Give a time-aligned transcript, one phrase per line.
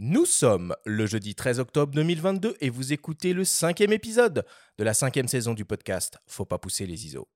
[0.00, 4.44] Nous sommes le jeudi 13 octobre 2022 et vous écoutez le cinquième épisode
[4.76, 7.28] de la cinquième saison du podcast Faut pas pousser les ISO.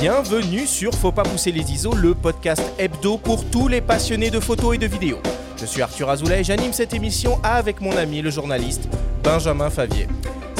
[0.00, 4.40] Bienvenue sur Faut pas pousser les ISO, le podcast hebdo pour tous les passionnés de
[4.40, 5.20] photos et de vidéos.
[5.58, 8.88] Je suis Arthur Azoulay et j'anime cette émission avec mon ami le journaliste
[9.22, 10.08] Benjamin Favier.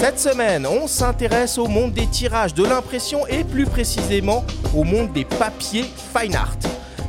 [0.03, 4.45] Cette semaine, on s'intéresse au monde des tirages, de l'impression et plus précisément
[4.75, 6.57] au monde des papiers fine art.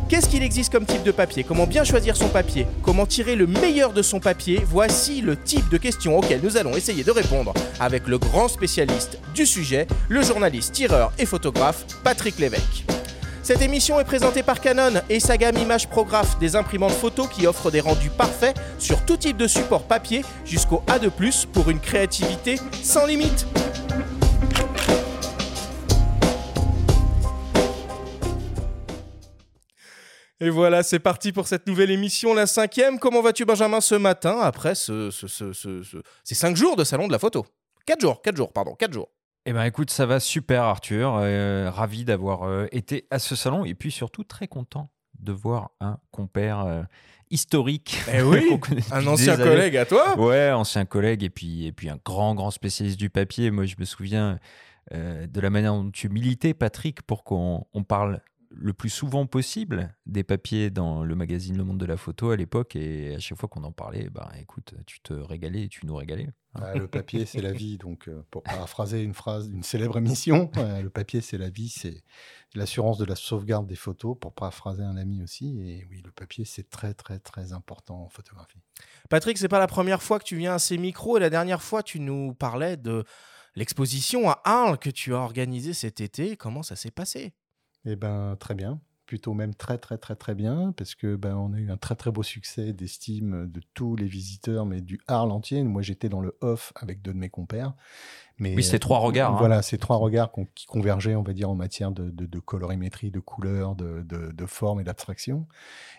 [0.07, 1.43] Qu'est-ce qu'il existe comme type de papier?
[1.43, 2.67] Comment bien choisir son papier?
[2.83, 4.61] Comment tirer le meilleur de son papier?
[4.63, 9.17] Voici le type de questions auxquelles nous allons essayer de répondre avec le grand spécialiste
[9.33, 12.85] du sujet, le journaliste, tireur et photographe Patrick Lévesque.
[13.43, 17.45] Cette émission est présentée par Canon et sa gamme Image Prograph, des imprimantes photo qui
[17.45, 22.55] offrent des rendus parfaits sur tout type de support papier jusqu'au A2+, pour une créativité
[22.81, 23.45] sans limite.
[30.39, 32.99] Et voilà, c'est parti pour cette nouvelle émission, la cinquième.
[32.99, 35.09] Comment vas-tu, Benjamin, ce matin, après ce-
[36.23, 37.45] ces cinq jours de salon de la photo?
[37.85, 39.09] Quatre jours, quatre jours, pardon, quatre jours.
[39.45, 43.65] Eh ben écoute, ça va super Arthur, Euh, ravi d'avoir euh, été à ce salon
[43.65, 46.83] et puis surtout très content de voir un compère euh,
[47.29, 47.99] historique.
[48.13, 48.57] Eh oui,
[48.91, 52.51] Un ancien collègue à toi Ouais, ancien collègue et puis, et puis un grand, grand
[52.51, 53.51] spécialiste du papier.
[53.51, 54.39] Moi, je me souviens
[54.91, 58.21] de la manière dont tu militais, Patrick, pour qu'on on parle
[58.55, 62.35] le plus souvent possible des papiers dans le magazine Le Monde de la Photo à
[62.35, 62.75] l'époque.
[62.75, 65.95] Et à chaque fois qu'on en parlait, bah, écoute, tu te régalais et tu nous
[65.95, 66.29] régalais.
[66.55, 67.77] Ah, le papier, c'est la vie.
[67.77, 71.69] Donc, euh, pour paraphraser une phrase d'une célèbre émission, euh, le papier, c'est la vie,
[71.69, 72.03] c'est
[72.53, 75.59] l'assurance de la sauvegarde des photos, pour paraphraser un ami aussi.
[75.59, 78.59] Et oui, le papier, c'est très, très, très important en photographie.
[79.09, 81.61] Patrick, c'est pas la première fois que tu viens à ces micros et la dernière
[81.61, 83.03] fois tu nous parlais de
[83.55, 86.37] l'exposition à Arles que tu as organisée cet été.
[86.37, 87.33] Comment ça s'est passé?
[87.85, 88.79] Eh ben, très bien.
[89.05, 91.95] Plutôt même très, très, très, très bien, parce que ben, on a eu un très,
[91.95, 95.61] très beau succès d'estime de tous les visiteurs, mais du Arles entier.
[95.63, 97.73] Moi, j'étais dans le off avec deux de mes compères.
[98.39, 99.37] Mais, Oui, c'était trois regards, hein.
[99.39, 103.11] Voilà, c'est trois regards qui convergeaient, on va dire, en matière de, de- de colorimétrie,
[103.11, 105.47] de couleur, de, de- de forme et d'abstraction.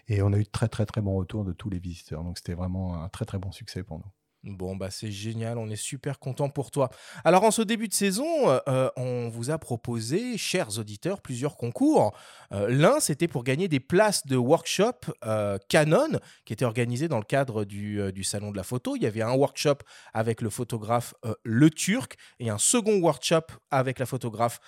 [0.09, 2.25] Et on a eu de très, très, très bons retours de tous les visiteurs.
[2.25, 4.06] Donc, c'était vraiment un très, très bon succès pour nous.
[4.50, 6.91] Bon, bah c'est génial, on est super content pour toi.
[7.25, 8.27] Alors, en ce début de saison,
[8.69, 12.15] euh, on vous a proposé, chers auditeurs, plusieurs concours.
[12.53, 14.93] Euh, L'un, c'était pour gagner des places de workshop
[15.25, 18.97] euh, Canon, qui était organisé dans le cadre du, Salon de la Photo.
[18.97, 19.78] Il y avait un workshop
[20.12, 24.61] avec le photographe Le Turc et un second workshop avec la photographe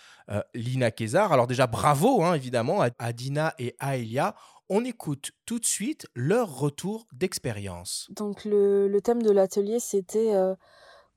[0.54, 1.32] Lina Kézar.
[1.32, 4.34] Alors déjà, bravo, hein, évidemment, à Dina et à Elia.
[4.68, 8.08] On écoute tout de suite leur retour d'expérience.
[8.10, 10.56] Donc le, thème de l'atelier, c'était euh,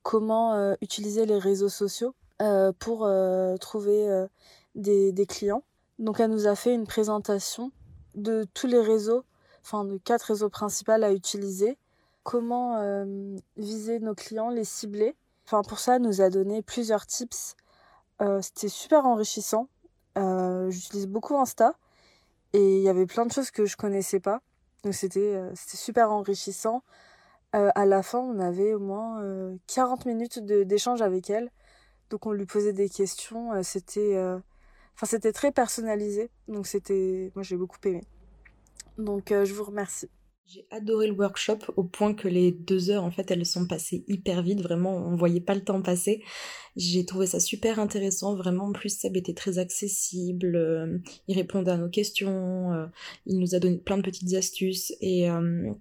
[0.04, 3.10] comment euh, utiliser les réseaux sociaux euh, pour
[3.60, 4.28] trouver
[4.76, 5.64] des, clients.
[5.98, 7.72] Donc elle nous a fait une présentation
[8.14, 9.24] de tous les réseaux,
[9.64, 11.80] enfin de quatre réseaux principaux à utiliser,
[12.22, 13.04] comment
[13.58, 15.16] viser nos clients, les cibler.
[15.46, 17.56] Enfin pour ça, elle nous a donné plusieurs tips.
[18.42, 19.70] C'était super enrichissant.
[20.16, 21.74] J'utilise beaucoup Insta
[22.54, 24.42] et il y avait plein de choses que je connaissais pas.
[24.84, 26.84] Donc c'était euh, super enrichissant.
[27.56, 31.52] Euh, à la fin, on avait au moins euh, 40 minutes d'échange avec elle.
[32.10, 33.54] Donc on lui posait des questions.
[33.54, 34.18] euh, c'était
[34.96, 36.30] enfin c'était très personnalisé.
[36.48, 38.04] Donc c'était moi j'ai beaucoup aimé.
[38.98, 40.10] Donc je vous remercie.
[40.52, 44.04] J'ai adoré le workshop au point que les deux heures, en fait, elles sont passées
[44.08, 44.62] hyper vite.
[44.62, 46.24] Vraiment, on voyait pas le temps passer.
[46.76, 48.36] J'ai trouvé ça super intéressant.
[48.36, 50.56] Vraiment, en plus, Seb était très accessible.
[50.56, 52.74] euh, il répondait à nos questions.
[52.74, 52.88] euh,
[53.28, 54.92] il nous a donné plein de petites astuces.
[55.02, 55.72] Et euh,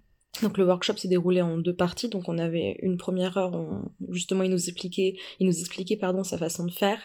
[0.43, 2.09] donc, le workshop s'est déroulé en deux parties.
[2.09, 6.23] Donc, on avait une première heure où, justement, il nous expliquait, il nous expliquait, pardon,
[6.23, 7.01] sa façon de faire.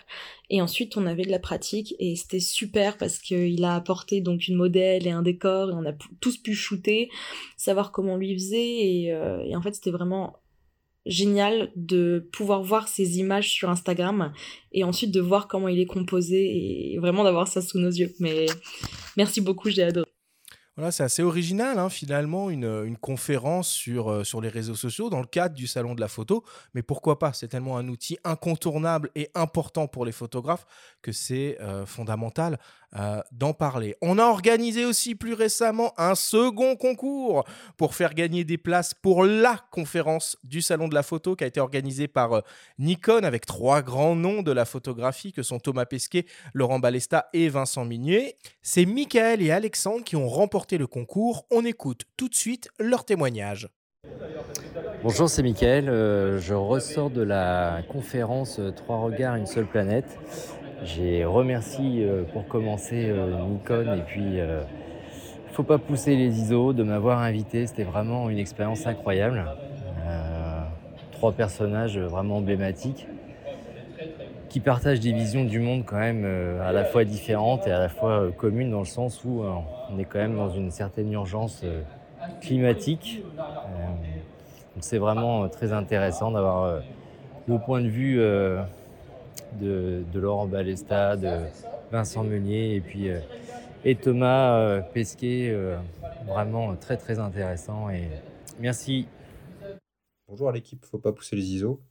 [0.51, 1.95] Et ensuite, on avait de la pratique.
[1.97, 5.71] Et c'était super parce qu'il a apporté donc une modèle et un décor.
[5.71, 7.09] Et on a tous pu shooter
[7.63, 10.37] savoir comment lui faisait et, euh, et en fait c'était vraiment
[11.05, 14.33] génial de pouvoir voir ces images sur Instagram
[14.71, 18.13] et ensuite de voir comment il est composé et vraiment d'avoir ça sous nos yeux
[18.19, 18.45] mais
[19.17, 20.12] merci beaucoup j'ai adoré
[20.75, 25.11] Voilà, c'est assez original, hein, finalement, une, une conférence sur, euh, sur les réseaux sociaux
[25.11, 26.43] dans le cadre du Salon de la photo.
[26.73, 27.31] Mais pourquoi pas?
[27.31, 30.65] C'est tellement un outil incontournable et important pour les photographes
[31.03, 32.57] que c'est euh, fondamental
[32.95, 33.95] euh, d'en parler.
[34.01, 37.43] On a organisé aussi plus récemment un second concours
[37.75, 41.47] pour faire gagner des places pour la conférence du Salon de la photo qui a
[41.47, 42.41] été organisée par euh,
[42.77, 47.49] Nikon avec trois grands noms de la photographie que sont Thomas Pesquet, Laurent Balesta et
[47.49, 48.35] Vincent Minier.
[48.61, 51.47] C'est Michael et Alexandre qui ont remporté le concours.
[51.49, 53.69] On écoute tout de suite leur témoignage.
[55.01, 55.89] Bonjour, c'est Mickaël.
[55.89, 60.17] Euh, je ressors de la conférence Trois regards, une seule planète.
[60.83, 63.11] J'ai remercié euh, pour commencer
[63.49, 64.39] Nikon et puis
[65.51, 67.67] faut pas pousser les ISO de m'avoir invité.
[67.67, 69.45] C'était vraiment une expérience incroyable.
[71.11, 73.07] trois personnages vraiment emblématiques
[74.49, 76.25] qui partagent des visions du monde quand même
[76.61, 80.05] à la fois différentes et à la fois communes dans le sens où on est
[80.05, 81.63] quand même dans une certaine urgence
[82.41, 83.23] climatique
[84.79, 86.79] c'est vraiment euh, très intéressant d'avoir euh,
[87.47, 88.19] le point de vue
[89.61, 91.29] euh, de, Laurent Balesta, de
[91.91, 93.07] Vincent Meunier et puis
[93.85, 95.55] et Thomas Pesquet,
[96.25, 98.07] vraiment très très intéressant et
[98.59, 99.07] merci.
[100.27, 101.81] Bonjour à l'équipe, faut pas pousser les ISO.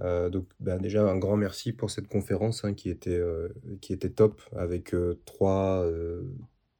[0.00, 3.20] donc bah, déjà un grand merci pour cette conférence hein, qui, était,
[3.80, 4.94] qui était top avec
[5.26, 5.86] trois,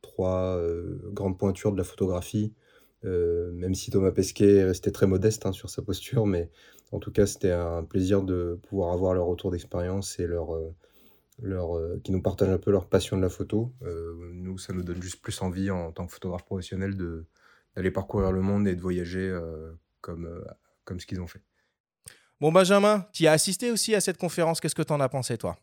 [0.00, 0.58] trois
[1.12, 2.54] grandes pointures de la photographie,
[3.04, 6.50] euh, même si Thomas Pesquet est resté très modeste hein, sur sa posture, mais
[6.94, 10.72] en tout cas, c'était un plaisir de pouvoir avoir leur retour d'expérience et leur, euh,
[11.42, 13.72] leur, euh, qui nous partagent un peu leur passion de la photo.
[14.32, 17.26] nous, ça nous donne juste plus envie en tant que photographe professionnel de,
[17.74, 19.36] d'aller parcourir le monde et de voyager
[20.00, 20.44] comme,
[20.84, 21.42] comme ce qu'ils ont fait.
[22.40, 24.60] Bon, Benjamin, tu as assisté aussi à cette conférence.
[24.60, 25.56] Qu'est-ce que tu en as pensé, toi?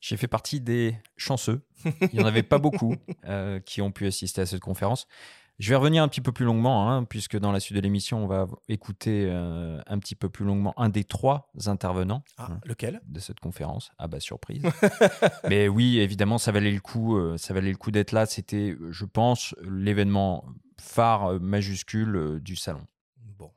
[0.00, 1.60] J'ai fait partie des chanceux.
[1.84, 2.96] Il n'y en avait pas beaucoup
[3.64, 5.06] qui ont pu assister à cette conférence.
[5.58, 8.24] Je vais revenir un petit peu plus longuement, hein, puisque dans la suite de l'émission,
[8.24, 12.60] on va écouter euh, un petit peu plus longuement un des trois intervenants ah, hein,
[12.64, 13.00] lequel?
[13.06, 13.92] de cette conférence.
[13.98, 14.62] Ah bah surprise.
[15.48, 17.16] Mais oui, évidemment, ça valait le coup.
[17.16, 18.26] Euh, ça valait le coup d'être là.
[18.26, 20.44] C'était, je pense, l'événement
[20.80, 22.84] phare euh, majuscule du salon.
[23.38, 23.52] Bon,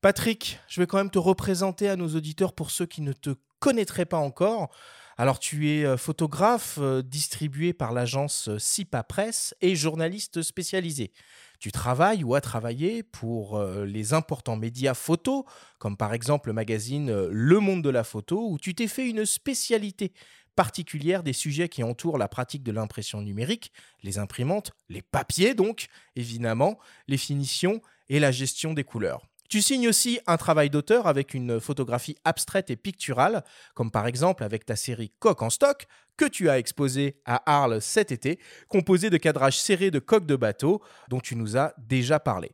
[0.00, 3.30] Patrick, je vais quand même te représenter à nos auditeurs pour ceux qui ne te
[3.58, 4.70] connaîtraient pas encore.
[5.18, 11.10] Alors, tu es euh, photographe euh, distribué par l'agence euh, SIPA Presse et journaliste spécialisé.
[11.58, 15.44] Tu travailles ou as travaillé pour les importants médias photos,
[15.78, 19.24] comme par exemple le magazine Le Monde de la Photo, où tu t'es fait une
[19.24, 20.12] spécialité
[20.54, 23.72] particulière des sujets qui entourent la pratique de l'impression numérique,
[24.02, 26.78] les imprimantes, les papiers donc, évidemment,
[27.08, 27.80] les finitions
[28.10, 29.22] et la gestion des couleurs.
[29.48, 33.44] Tu signes aussi un travail d'auteur avec une photographie abstraite et picturale,
[33.74, 37.80] comme par exemple avec ta série Coq en stock, que tu as exposée à Arles
[37.82, 38.38] cet été,
[38.68, 42.52] composée de cadrages serrés de coques de bateau, dont tu nous as déjà parlé.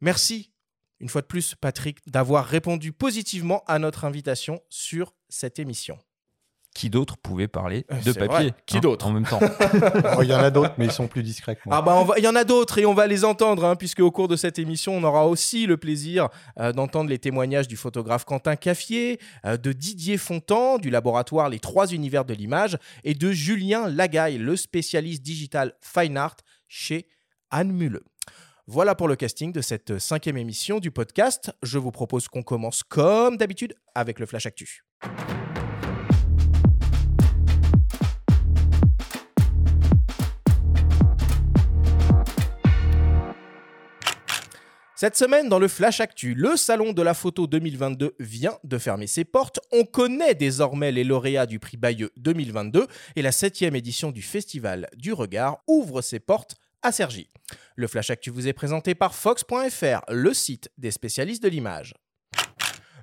[0.00, 0.52] Merci,
[1.00, 5.98] une fois de plus, Patrick, d'avoir répondu positivement à notre invitation sur cette émission
[6.74, 9.40] qui d'autre pouvait parler euh, de papier Qui hein, d'autre En même temps.
[10.16, 11.76] Oh, il y en a d'autres, mais ils sont plus discrets que moi.
[11.76, 14.10] Ah bah il y en a d'autres et on va les entendre, hein, puisque au
[14.10, 16.28] cours de cette émission, on aura aussi le plaisir
[16.58, 21.58] euh, d'entendre les témoignages du photographe Quentin Caffier, euh, de Didier Fontan, du laboratoire Les
[21.58, 26.36] Trois Univers de l'Image, et de Julien Lagaille, le spécialiste digital Fine Art
[26.68, 27.06] chez
[27.50, 28.04] Anne Muleux.
[28.66, 31.52] Voilà pour le casting de cette cinquième émission du podcast.
[31.62, 34.84] Je vous propose qu'on commence comme d'habitude avec le Flash Actu.
[45.02, 49.08] Cette semaine, dans le Flash Actu, le Salon de la Photo 2022 vient de fermer
[49.08, 49.58] ses portes.
[49.72, 54.88] On connaît désormais les lauréats du prix Bayeux 2022 et la septième édition du Festival
[54.96, 57.28] du Regard ouvre ses portes à Cergy.
[57.74, 61.94] Le Flash Actu vous est présenté par Fox.fr, le site des spécialistes de l'image.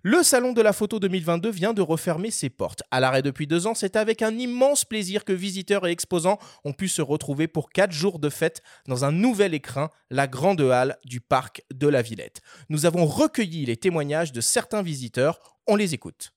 [0.03, 2.83] Le Salon de la Photo 2022 vient de refermer ses portes.
[2.89, 6.71] À l'arrêt depuis deux ans, c'est avec un immense plaisir que visiteurs et exposants ont
[6.71, 10.97] pu se retrouver pour quatre jours de fête dans un nouvel écrin, la grande halle
[11.03, 12.39] du parc de la Villette.
[12.69, 15.57] Nous avons recueilli les témoignages de certains visiteurs.
[15.67, 16.31] On les écoute.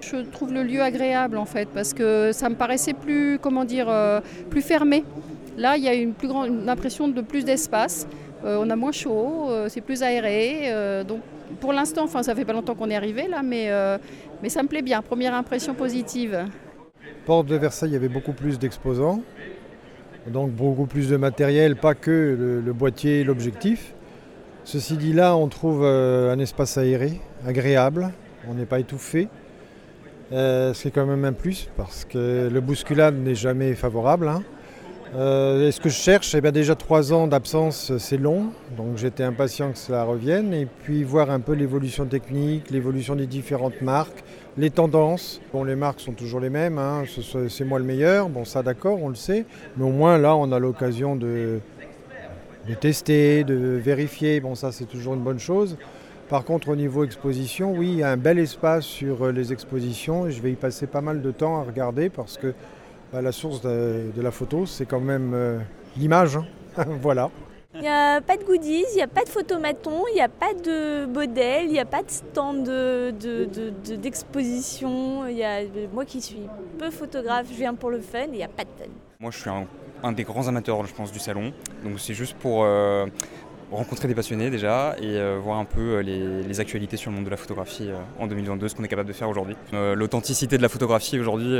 [0.00, 3.88] Je trouve le lieu agréable en fait parce que ça me paraissait plus, comment dire,
[3.88, 5.04] euh, plus fermé.
[5.56, 8.08] Là, il y a une plus grande impression de plus d'espace.
[8.44, 11.04] Euh, on a moins chaud, euh, c'est plus aéré.
[11.04, 11.20] donc
[11.60, 13.98] pour l'instant, enfin ça fait pas longtemps qu'on est arrivé là, mais, euh,
[14.42, 15.02] mais ça me plaît bien.
[15.02, 16.46] Première impression positive.
[17.26, 19.22] Porte de Versailles, il y avait beaucoup plus d'exposants,
[20.26, 23.94] donc beaucoup plus de matériel, pas que le, boîtier et l'objectif.
[24.64, 28.12] Ceci dit, là, on trouve euh, un espace aéré, agréable,
[28.48, 29.28] on n'est pas étouffé.
[30.32, 34.28] Euh, c'est quand même un plus parce que le bousculade n'est jamais favorable.
[34.28, 34.42] Hein.
[35.16, 39.22] Euh, ce que je cherche, eh bien déjà trois ans d'absence, c'est long, donc j'étais
[39.22, 44.24] impatient que cela revienne, et puis voir un peu l'évolution technique, l'évolution des différentes marques,
[44.58, 45.40] les tendances.
[45.52, 47.04] Bon, les marques sont toujours les mêmes, hein.
[47.48, 49.44] c'est moi le meilleur, bon ça d'accord, on le sait,
[49.76, 51.60] mais au moins là on a l'occasion de,
[52.80, 55.76] tester, de vérifier, bon ça c'est toujours une bonne chose.
[56.28, 60.26] Par contre, au niveau exposition, oui, il y a un bel espace sur les expositions
[60.26, 62.54] et je vais y passer pas mal de temps à regarder parce que
[63.14, 65.60] bah, la source de, la photo, c'est quand même euh,
[65.96, 66.36] l'image.
[66.36, 66.46] Hein.
[67.00, 67.30] voilà.
[67.76, 70.28] Il n'y a pas de goodies, il n'y a pas de photomaton, il n'y a
[70.28, 72.64] pas de modèle, il n'y a pas de stand
[74.02, 75.22] d'exposition.
[75.26, 78.48] De, moi qui suis peu photographe, je viens pour le fun et il n'y a
[78.48, 78.90] pas de fun.
[79.20, 79.50] Moi je suis
[80.02, 81.52] un, des grands amateurs, je pense, du salon.
[81.84, 83.06] Donc c'est juste pour euh,
[83.70, 87.24] rencontrer des passionnés déjà et euh, voir un peu euh, les, actualités sur le monde
[87.24, 89.56] de la photographie en 2022, ce qu'on est capable de faire aujourd'hui.
[89.72, 91.58] L'authenticité de la photographie aujourd'hui,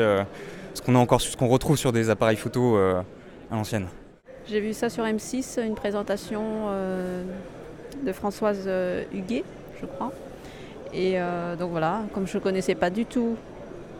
[0.74, 3.04] ce qu'on a encore, ce qu'on retrouve sur des appareils photo à
[3.50, 3.88] l'ancienne.
[4.46, 7.24] J'ai vu ça sur M6, une présentation euh,
[8.04, 9.42] de Françoise euh, Huguet,
[9.80, 10.12] je crois.
[10.92, 13.36] Et euh, donc voilà, comme je ne connaissais pas du tout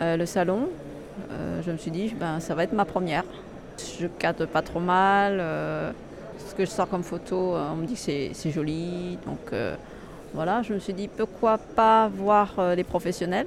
[0.01, 0.69] le salon,
[1.65, 3.25] je me suis dit, ben, ça va être ma première.
[3.99, 5.43] Je cadre pas trop mal.
[6.55, 9.19] Que je sors comme photo, on me dit que c'est joli.
[9.27, 9.53] Donc
[10.33, 13.47] voilà, je me suis dit, pourquoi pas voir les professionnels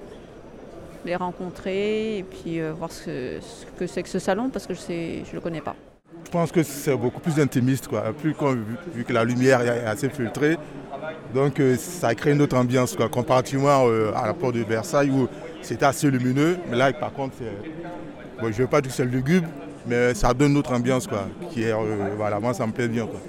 [1.05, 3.39] les rencontrer et puis voir ce,
[3.79, 5.75] que c'est que ce salon parce que je ne le connais pas.
[6.27, 8.11] Je pense que c'est beaucoup plus intimiste, quoi.
[8.11, 8.35] Plus
[8.93, 10.57] vu que la lumière est assez filtrée.
[11.33, 15.09] Donc euh, ça crée une autre ambiance, quoi, comparativement euh, à la porte de Versailles
[15.09, 15.29] où
[15.61, 16.57] c'était assez lumineux.
[16.69, 17.35] Mais là, par contre,
[18.41, 19.47] je ne veux pas dire que c'est lugubre,
[19.87, 21.27] mais ça donne une autre ambiance, quoi.
[21.51, 23.19] Qui est, euh, voilà, moi, ça me plaît bien, quoi.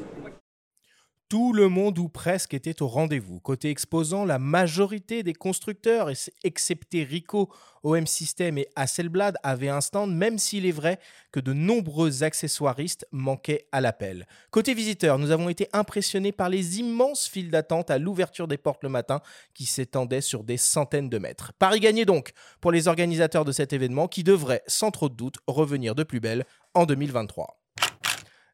[1.29, 3.39] Tout le monde ou presque était au rendez-vous.
[3.39, 6.11] Côté exposant, la majorité des constructeurs,
[6.43, 7.51] excepté Rico,
[7.83, 10.99] OM System et Hasselblad, avaient un stand, même s'il est vrai
[11.33, 14.27] que de nombreux accessoiristes manquaient à l'appel.
[14.51, 18.83] Côté visiteurs, nous avons été impressionnés par les immenses files d'attente à l'ouverture des portes
[18.83, 19.21] le matin
[19.55, 21.53] qui s'étendaient sur des centaines de mètres.
[21.59, 25.37] Paris gagné donc pour les organisateurs de cet événement qui devrait, sans trop de doute,
[25.47, 26.45] revenir de plus belle
[26.75, 27.59] en 2023.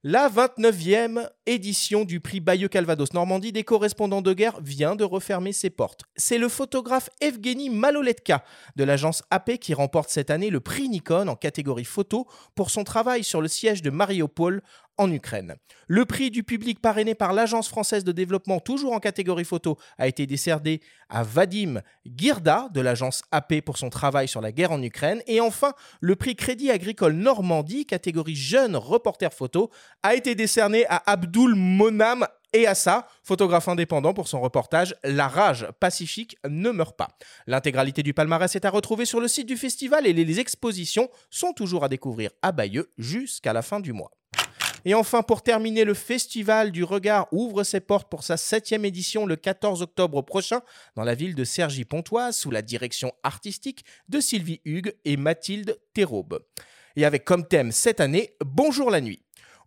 [0.07, 5.53] La 29e édition du prix Bayeux Calvados Normandie des correspondants de guerre vient de refermer
[5.53, 6.03] ses portes.
[6.17, 8.45] C'est le photographe Evgeny Maloletka
[8.77, 12.85] de l'agence AP qui remporte cette année le prix Nikon en catégorie photo pour son
[12.85, 14.63] travail sur le siège de Mariupol
[14.97, 15.57] en Ukraine.
[15.87, 20.07] Le prix du public parrainé par l'Agence française de développement, toujours en catégorie photo, a
[20.07, 24.83] été décerné à Vadim Girda de l'agence AP pour son travail sur la guerre en
[24.83, 25.21] Ukraine.
[25.27, 29.71] Et enfin, le prix Crédit Agricole Normandie, catégorie jeune reporter photo,
[30.03, 31.03] a été décerné à
[31.35, 37.09] Abdul Monam et Assa, photographe indépendant pour son reportage La rage pacifique ne meurt pas.
[37.49, 41.53] L'intégralité du palmarès est à retrouver sur le site du festival et les expositions sont
[41.53, 44.13] toujours à découvrir à Bayeux jusqu'à la fin du mois.
[44.85, 49.27] Et enfin, pour terminer, le Festival du Regard ouvre ses portes pour sa septième édition
[49.27, 50.61] le 14 octobre prochain
[50.95, 56.45] dans la ville de Cergy-Pontoise sous la direction artistique de Sylvie Hugues et Mathilde Théraube.
[56.95, 59.24] Et avec comme thème cette année Bonjour la nuit.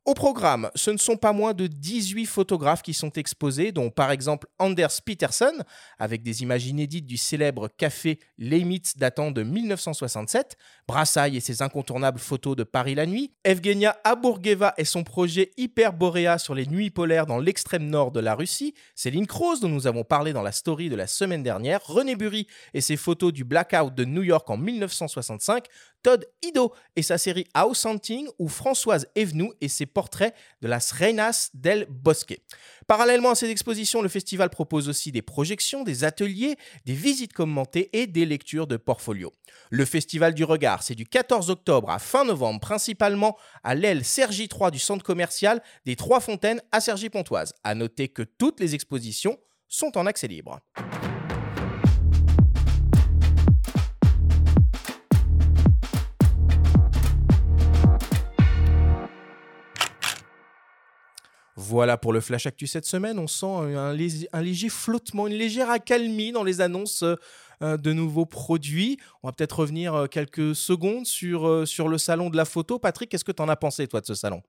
[0.07, 4.09] Au programme, ce ne sont pas moins de 18 photographes qui sont exposés, dont par
[4.09, 5.51] exemple Anders Peterson,
[5.99, 10.55] avec des images inédites du célèbre café Lemitz datant de 1967,
[10.87, 16.37] Brassailles et ses incontournables photos de Paris la nuit, Evgenia Aburgeva et son projet Hyperborea
[16.37, 20.05] sur les nuits polaires dans l'extrême nord de la Russie, Céline Kroos dont nous avons
[20.05, 23.93] parlé dans la story de la semaine dernière, René Burry et ses photos du blackout
[23.93, 25.65] de New York en 1965,
[26.01, 30.91] Todd Ido et sa série House Hunting ou Françoise Evenou et ses portraits de las
[30.91, 32.39] Reinas del Bosque.
[32.85, 37.89] Parallèlement à ces expositions, le festival propose aussi des projections, des ateliers, des visites commentées
[37.93, 39.33] et des lectures de portfolio.
[39.71, 44.47] Le Festival du Regard, c'est du 14 octobre à fin novembre, principalement à l'aile Sergi
[44.47, 47.55] 3 du centre commercial des Trois Fontaines à Sergi-Pontoise.
[47.63, 50.59] À noter que toutes les expositions sont en accès libre.
[61.59, 63.17] Voilà pour le Flash Actu cette semaine.
[63.17, 67.03] On sent un, léger, flottement, une légère accalmie dans les annonces
[67.63, 68.99] euh, de nouveaux produits.
[69.23, 72.77] On va peut-être revenir euh, quelques secondes sur, euh, le salon de la photo.
[72.77, 74.43] Patrick, qu'est-ce que tu en as pensé, toi, de ce salon?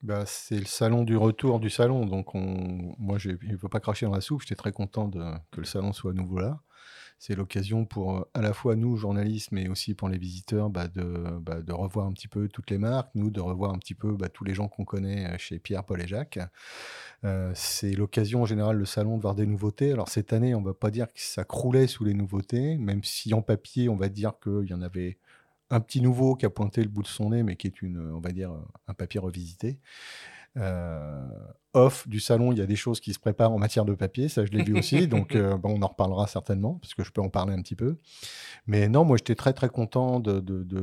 [0.00, 2.94] Bah, c'est le salon du retour du salon, donc on...
[2.98, 5.92] moi je ne veux pas cracher dans la soupe, j'étais très content que le salon
[5.92, 6.60] soit à nouveau là
[7.18, 10.86] c'est l'occasion pour euh, à la fois nous, journalistes, mais aussi pour les visiteurs, bah,
[10.94, 14.12] bah, de, revoir un petit peu toutes les marques, nous, de revoir un petit peu
[14.12, 16.38] bah, tous les gens qu'on connaît euh, chez Pierre, Paul et Jacques.
[17.24, 19.92] Euh, c'est l'occasion en général, le salon, de voir des nouveautés.
[19.92, 23.02] Alors cette année, on ne va pas dire que ça croulait sous les nouveautés, même
[23.02, 25.18] si en papier, on va dire qu'il y en avait
[25.70, 27.74] un petit nouveau qui a pointé le bout de son nez, mais qui est
[28.22, 28.52] va dire,
[28.86, 29.78] un papier revisité.
[31.74, 34.28] Off du salon, il y a des choses qui se préparent en matière de papier,
[34.28, 37.10] ça je l'ai vu aussi, donc euh, bon, on en reparlera certainement, parce que je
[37.10, 37.98] peux en parler un petit peu.
[38.66, 40.40] Mais non, moi j'étais très très content de,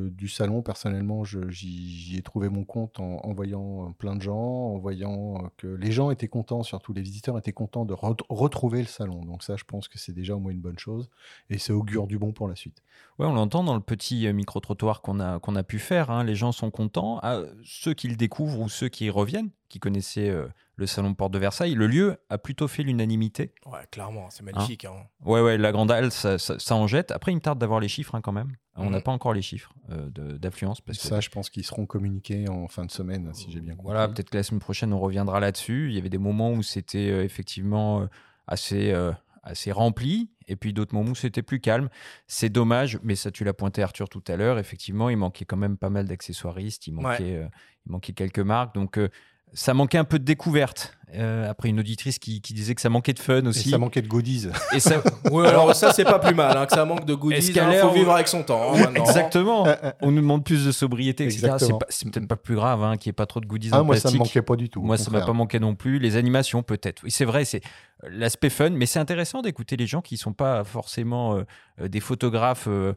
[0.09, 4.77] du salon, personnellement, j'y ai trouvé mon compte en, voyant euh, plein de gens, en
[4.77, 7.95] voyant que les gens étaient contents, surtout les visiteurs étaient contents de
[8.29, 9.23] retrouver le salon.
[9.25, 11.09] Donc ça, je pense que c'est déjà au moins une bonne chose,
[11.49, 12.83] et c'est augure du bon pour la suite.
[13.17, 16.23] Ouais, on l'entend dans le petit micro-trottoir qu'on a, qu'on a pu faire, hein.
[16.23, 20.29] les gens sont contents, ah, ceux qui le découvrent ou ceux qui reviennent, qui connaissaient
[20.29, 21.73] euh, le salon de Porte de Versailles.
[21.75, 23.53] Le lieu a plutôt fait l'unanimité.
[23.65, 24.85] Ouais, clairement, c'est magnifique.
[24.85, 24.93] Hein.
[25.23, 27.11] Ouais, ouais, la Grande Halle, ça, ça- ça en jette.
[27.11, 28.51] Après, il me tarde d'avoir les chiffres hein, quand même.
[28.77, 29.03] On n'a Mhm.
[29.03, 30.81] pas encore les chiffres euh, d'affluence.
[30.81, 33.71] parce que Ça, je pense qu'ils seront communiqués en fin de semaine, si j'ai bien
[33.75, 33.85] compris.
[33.85, 35.87] Voilà, peut-être que la semaine prochaine, on reviendra là-dessus.
[35.89, 38.07] Il y avait des moments où c'était euh, effectivement euh,
[38.47, 39.11] assez, euh,
[39.43, 41.87] assez rempli, et puis d'autres moments où c'était plus calme.
[42.27, 44.59] C'est dommage, mais ça, tu l'as pointé, Arthur, tout à l'heure.
[44.59, 46.87] Effectivement, il manquait quand même pas mal d'accessoiristes.
[46.87, 47.47] Il manquait, euh,
[47.85, 48.75] il manquait quelques marques.
[48.75, 49.07] Donc, euh,
[49.55, 50.91] ça manquait un peu de découverte.
[51.17, 53.69] Euh, après, une auditrice qui, qui disait que ça manquait de fun aussi.
[53.69, 54.49] ça manquait de goodies.
[54.73, 55.01] Et ça...
[55.31, 57.37] Ouais, alors ça, c'est pas plus mal, hein, que ça manque de goodies.
[57.51, 58.73] Il l'heure faut vivre avec son temps.
[58.73, 59.05] hein, maintenant.
[59.05, 59.65] Exactement.
[60.01, 61.39] On nous demande plus de sobriété, etc.
[61.39, 61.77] C'est Exactement.
[61.79, 63.81] pas- C'est peut-être pas plus grave hein, qu'il n'y ait pas trop de goodies Ah,
[63.81, 64.19] en moi, ça me plastique.
[64.19, 65.25] manquait pas du tout, Moi, ça m'a contraire.
[65.27, 65.99] pas manqué non plus.
[65.99, 67.03] Les animations, peut-être.
[67.05, 67.61] Oui, c'est vrai, c'est
[68.03, 71.43] euh, l'aspect fun, mais c'est intéressant d'écouter les gens qui sont pas forcément euh,
[71.79, 72.91] euh, des photographes euh,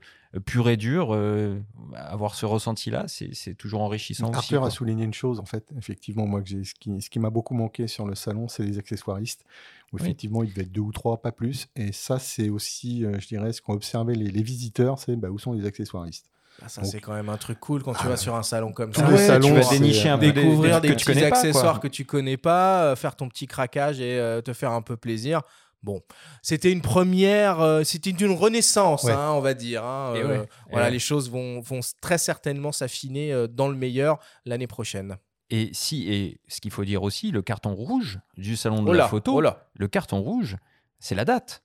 [0.45, 1.15] purs et durs.
[1.15, 1.59] euh,
[1.95, 4.37] avoir ce ressenti-là, c'est c'est toujours enrichissant aussi.
[4.37, 4.69] Arthur quoi.
[4.69, 7.55] a souligné une chose, en fait, effectivement, moi, que ce qui, ce qui m'a beaucoup
[7.55, 9.45] manqué sur le salon, c'est les accessoiristes,
[9.93, 10.03] où Oui.
[10.03, 11.69] effectivement, il devait être deux ou trois, pas plus.
[11.77, 15.29] Et ça, c'est aussi, euh, je dirais, ce qu'ont observé les, les visiteurs, c'est bah,
[15.31, 16.27] où sont les accessoiristes.
[16.61, 18.73] Ah, ça, c'est quand même un truc cool quand tu Ah, vas sur un salon
[18.73, 19.09] comme ça.
[19.09, 21.79] les salons, tu vas c'est, dénicher un peu des- des découvrir des, petits pas, accessoires
[21.79, 24.97] que tu connais pas, euh, faire ton petit craquage et euh, te faire un peu
[24.97, 25.43] plaisir.
[25.83, 26.03] Bon,
[26.43, 29.13] c'était une première, euh, c'était une renaissance, Ouais.
[29.13, 29.85] hein, on va dire.
[29.85, 30.49] hein, euh, ouais.
[30.71, 30.91] Voilà, ouais.
[30.93, 35.17] les choses vont, vont très certainement s'affiner euh, dans le meilleur l'année prochaine.
[35.51, 38.93] Et si, et ce qu'il faut dire aussi, le carton rouge du salon de Oh
[38.93, 39.69] la photo, oh là.
[39.75, 40.57] le carton rouge,
[40.99, 41.63] c'est la date.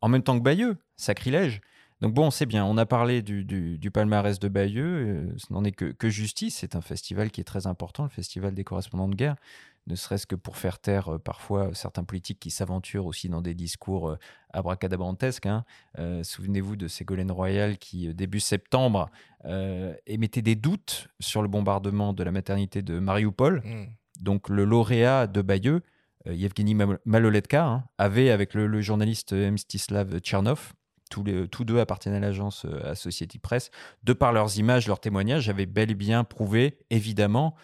[0.00, 1.60] En même temps que Bayeux, sacrilège.
[2.00, 5.62] Donc bon, c'est bien, on a parlé du, du- du palmarès de Bayeux, ce n'en
[5.64, 9.06] est que, que justice, c'est un festival qui est très important, le festival des correspondants
[9.08, 9.36] de guerre,
[9.90, 13.54] ne serait-ce que pour faire taire euh, parfois certains politiques qui s'aventurent aussi dans des
[13.54, 14.18] discours euh,
[14.52, 15.46] abracadabrantesques.
[15.46, 15.64] hein.
[15.98, 19.10] Euh, Souvenez-vous de Ségolène Royal qui, début septembre,
[20.06, 23.62] émettait des doutes sur le bombardement de la maternité de Mariupol.
[23.64, 23.86] Mm.
[24.20, 25.82] Donc le lauréat de Bayeux,
[26.26, 30.74] Yevgeny Mal- Maloletka, hein, avait avec le, le journaliste Mstislav Tchernov,
[31.10, 33.70] tous, les, tous deux appartiennent à l'agence Associated Press,
[34.04, 37.54] de par leurs images, leurs témoignages, avaient bel et bien prouvé, évidemment,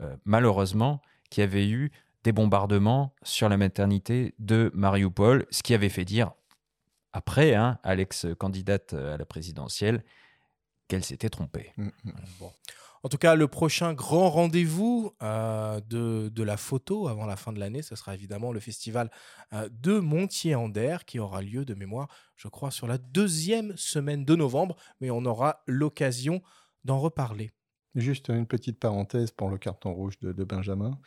[0.00, 1.02] euh, malheureusement,
[1.34, 1.90] qu'il y avait eu
[2.22, 6.32] des bombardements sur la maternité de Mariupol, ce qui avait fait dire,
[7.12, 10.04] après, hein, à l'ex-candidate euh, à la présidentielle,
[10.88, 11.72] qu'elle s'était trompée.
[11.76, 12.12] Mm, mm.
[13.02, 17.58] En tout cas, le prochain grand rendez-vous euh, de, la photo avant la fin de
[17.58, 19.10] l'année, ce sera évidemment le festival
[19.52, 24.36] euh, de Montier-Ander qui aura lieu de mémoire, je crois, sur la deuxième semaine de
[24.36, 26.42] novembre, mais on aura l'occasion
[26.84, 27.52] d'en reparler.
[27.96, 30.98] Juste une petite parenthèse pour le carton rouge de, de Benjamin.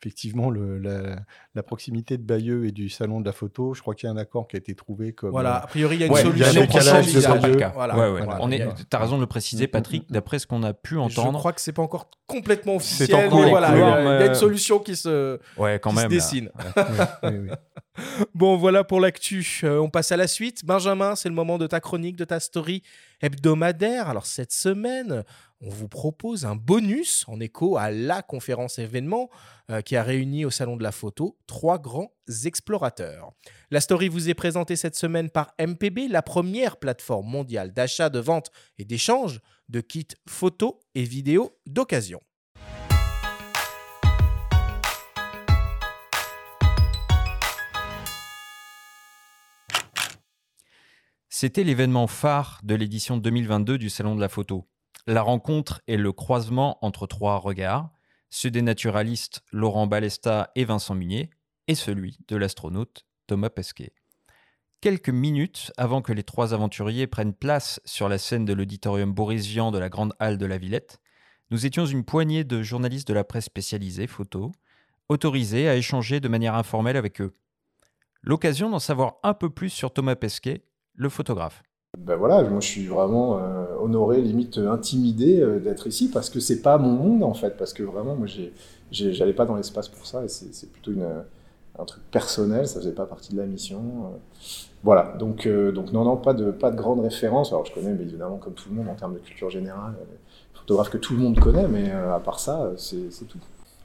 [0.00, 1.16] Effectivement, le- la,
[1.54, 4.12] la proximité de Bayeux et du salon de la photo, je crois qu'il y a
[4.12, 5.30] un accord qui a été trouvé comme.
[5.30, 6.78] Voilà, euh, a priori, il y a une Ouais, solution il y a un pour
[6.80, 7.34] décalage changer de ça.
[7.36, 7.58] Bayeux.
[7.74, 7.96] Voilà.
[7.96, 8.24] Ouais, ouais.
[8.24, 8.38] Voilà.
[8.42, 10.72] On est, Il y a- t'as raison de le préciser, Patrick, d'après ce qu'on a
[10.74, 11.32] pu entendre.
[11.34, 14.00] Je crois que c'est pas encore complètement officiel, en mais cours, voilà, il y a-
[14.00, 16.10] il y a mais- une solution qui se, Ouais, quand qui se même.
[16.10, 16.16] là.
[16.16, 16.50] dessine.
[16.76, 16.82] oui,
[17.30, 17.50] oui, oui.
[18.34, 19.46] Bon, voilà pour l'actu.
[19.64, 20.64] Euh, on passe à la suite.
[20.64, 22.82] Benjamin, c'est le moment de ta chronique, de ta story
[23.22, 24.08] hebdomadaire.
[24.08, 25.24] Alors, cette semaine,
[25.60, 29.30] on vous propose un bonus en écho à la conférence événement
[29.70, 32.12] euh, qui a réuni au Salon de la Photo trois grands
[32.44, 33.30] explorateurs.
[33.70, 38.18] La story vous est présentée cette semaine par MPB, la première plateforme mondiale d'achat, de
[38.18, 42.20] vente et d'échange de kits photos et vidéos d'occasion.
[51.34, 54.68] C'était l'événement phare de l'édition 2022 du Salon de la Photo.
[55.06, 57.90] La rencontre est le croisement entre trois regards,
[58.28, 61.30] ceux des naturalistes Laurent Balesta et Vincent Munier,
[61.68, 63.94] et celui de l'astronaute Thomas Pesquet.
[64.82, 69.46] Quelques minutes avant que les trois aventuriers prennent place sur la scène de l'auditorium Boris
[69.46, 71.00] Vian de la Grande Halle de la Villette,
[71.50, 74.52] nous étions une poignée de journalistes de la presse spécialisée photo,
[75.08, 77.32] autorisés à échanger de manière informelle avec eux.
[78.20, 81.62] L'occasion d'en savoir un peu plus sur Thomas Pesquet, le photographe.
[81.98, 86.30] Ben voilà, moi je suis vraiment euh, honoré, limite euh, intimidé euh, d'être ici parce
[86.30, 88.26] que c'est pas mon monde en fait, parce que vraiment moi
[88.90, 90.92] j'allais pas dans l'espace pour ça et c'est, plutôt
[91.78, 93.80] un truc personnel, ça faisait pas partie de la mission.
[94.06, 94.16] euh.
[94.82, 97.52] Voilà, donc, donc non, non, pas de, pas de grande référence.
[97.52, 99.94] Alors je connais mais évidemment comme tout le monde en termes de culture générale,
[100.54, 103.38] photographe que tout le monde connaît, mais à part ça, c'est, tout.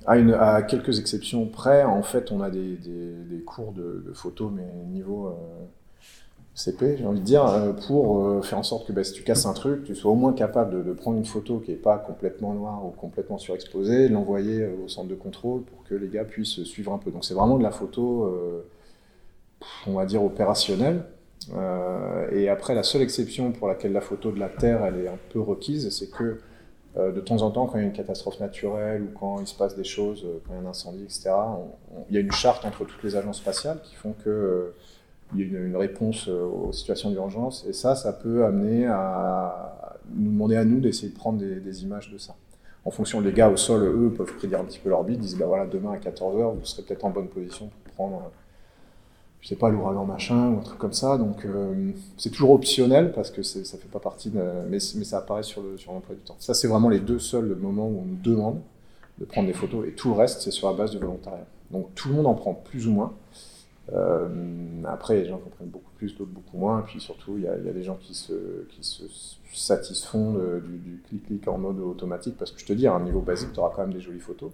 [0.05, 4.65] À, quelques exceptions près, en fait, on a des, des, cours de, de photo, mais
[4.89, 5.35] niveau
[6.57, 9.21] CP, j'ai envie de dire, euh, pour euh, faire en sorte que bah, si tu
[9.21, 11.77] casses un truc, tu sois au moins capable de, de prendre une photo qui n'est
[11.77, 16.07] pas complètement noire ou complètement surexposée, l'envoyer euh, au centre de contrôle pour que les
[16.07, 17.11] gars puissent suivre un peu.
[17.11, 18.35] Donc c'est vraiment de la photo,
[19.85, 21.03] on va dire, opérationnelle.
[22.31, 25.19] Et après, la seule exception pour laquelle la photo de la Terre elle est un
[25.29, 26.39] peu requise, c'est que
[26.97, 29.55] de temps en temps, quand il y a une catastrophe naturelle ou quand il se
[29.55, 31.29] passe des choses, quand il y a un incendie, etc.,
[32.09, 34.73] il y a une charte entre toutes les agences spatiales qui font que
[35.35, 37.65] il y a une, réponse aux situations d'urgence.
[37.67, 42.11] Et ça, ça peut amener à nous demander à nous d'essayer de prendre des, images
[42.11, 42.35] de ça.
[42.85, 45.45] En fonction des gars au sol, eux, peuvent prédire un petit peu l'orbite, disent, bah
[45.45, 48.31] voilà, demain à 14h, vous serez peut-être en bonne position pour prendre
[49.47, 51.17] je sais pas, l'ouragan machin ou un truc comme ça.
[51.17, 54.41] Donc euh, c'est toujours optionnel parce que ça fait pas partie de.
[54.69, 56.35] Mais, ça apparaît sur l'emploi du temps.
[56.39, 58.59] Ça, c'est vraiment les deux seuls moments où on nous demande
[59.19, 61.45] de prendre des photos et tout le reste, c'est sur la base du volontariat.
[61.71, 63.13] Donc tout le monde en prend plus ou moins.
[63.93, 66.82] Euh, après, il y a des gens qui en beaucoup plus, d'autres beaucoup moins.
[66.82, 68.34] Et puis surtout, il y, a, des gens qui se,
[69.54, 73.54] satisfont du clic-clic en mode automatique parce que je te dis, à un niveau basique,
[73.54, 74.52] tu auras quand même des jolies photos.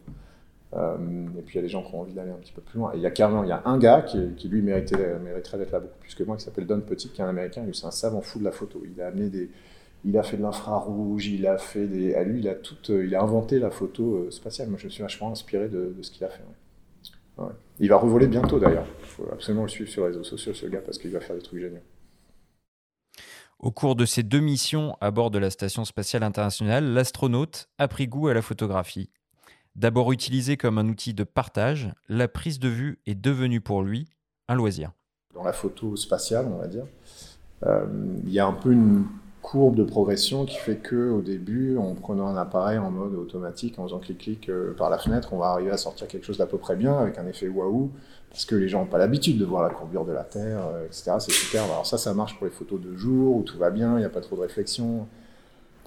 [0.75, 2.61] Euh, et puis il y a des gens qui ont envie d'aller un petit peu
[2.61, 2.91] plus loin.
[2.93, 5.71] Et il y a carrément, il y a un gars qui, lui méritait, mériterait d'être
[5.71, 7.85] là beaucoup plus que moi, qui s'appelle Don Petit, qui est un américain, lui c'est
[7.85, 8.81] un savant fou de la photo.
[10.05, 13.69] Il a fait de l'infrarouge, il a fait à lui euh, il a inventé la
[13.69, 14.69] photo spatiale.
[14.69, 16.43] Moi je me suis vachement inspiré de, ce qu'il a fait.
[17.79, 18.85] Il va revoler bientôt d'ailleurs.
[18.99, 21.35] Il faut absolument le suivre sur les réseaux sociaux ce gars parce qu'il va faire
[21.35, 21.81] des trucs géniaux.
[23.59, 27.87] Au cours de ses deux missions à bord de la Station spatiale internationale, l'astronaute a
[27.87, 29.09] pris goût à la photographie
[29.75, 34.07] D'abord utilisé comme un outil de partage, la prise de vue est devenue pour lui
[34.47, 34.91] un loisir.
[35.33, 36.85] Dans la photo spatiale, on va dire,
[37.63, 37.85] euh,
[38.23, 39.05] il y a un peu une
[39.43, 43.77] courbe de progression qui fait que au début, en prenant un appareil en mode automatique,
[43.77, 46.47] en faisant clic-clic euh, par la fenêtre, on va arriver à sortir quelque chose d'à
[46.47, 47.91] peu près bien avec un effet waouh,
[48.31, 50.85] parce que les gens n'ont pas l'habitude de voir la courbure de la Terre, euh,
[50.85, 51.11] etc.
[51.19, 51.65] C'est super.
[51.65, 54.05] Alors ça, ça marche pour les photos de jour où tout va bien, il n'y
[54.05, 55.05] a pas trop de réflexion,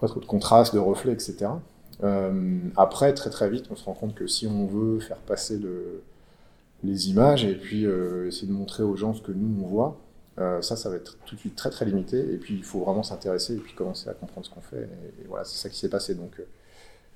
[0.01, 1.49] pas trop de contraste, de reflets, etc.
[2.05, 5.59] Euh, après, très très vite, on se rend compte que si on veut faire passer
[6.85, 9.99] les images et puis euh, essayer de montrer aux gens ce que nous on voit,
[10.39, 12.19] euh, ça, ça va être tout de suite très très limité.
[12.19, 14.89] Et puis il faut vraiment s'intéresser et puis commencer à comprendre ce qu'on fait.
[15.23, 16.15] Et, voilà, c'est ça qui s'est passé.
[16.15, 16.41] Donc,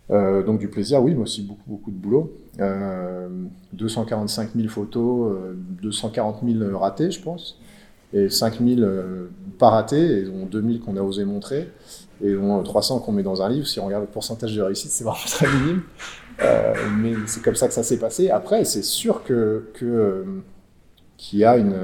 [0.09, 2.33] donc du plaisir, oui, mais aussi beaucoup beaucoup de boulot.
[3.73, 5.33] 245 000 photos,
[5.83, 7.61] 240 000 ratés, je pense,
[8.13, 8.81] et 5 000
[9.59, 11.69] pas ratés, et 2 000 qu'on a osé montrer
[12.23, 14.91] et au 300 qu'on met dans un livre, si on regarde le pourcentage de réussite,
[14.91, 15.83] c'est vraiment très minime.
[16.43, 18.31] Euh, mais c'est comme ça que ça s'est passé.
[18.31, 20.25] Après, c'est sûr que, euh,
[21.17, 21.75] qu'il y a une,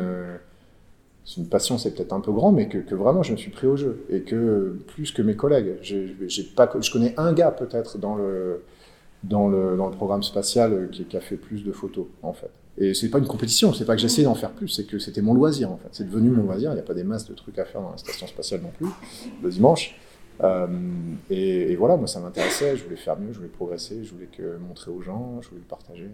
[1.37, 3.77] une passion, c'est peut-être un peu grand, mais que, vraiment je me suis pris au
[3.77, 8.63] jeu et que plus que mes collègues, je connais un gars peut-être dans le
[9.25, 12.51] dans le, dans le programme spatial qui, qui, a fait plus de photos en fait.
[12.79, 15.23] Et c'est pas une compétition, c'est pas que j'essayais d'en faire plus, c'est que c'était
[15.23, 15.89] mon loisir en fait.
[15.93, 16.71] C'est devenu mon loisir.
[16.71, 18.71] Il n'y a pas des masses de trucs à faire dans la station spatiale non
[18.71, 18.87] plus
[19.43, 19.99] le dimanche.
[20.43, 20.67] Euh,
[21.31, 24.59] et, voilà, moi ça m'intéressait, je voulais faire mieux, je voulais progresser, je voulais que,
[24.59, 26.11] montrer aux gens, je voulais le partager.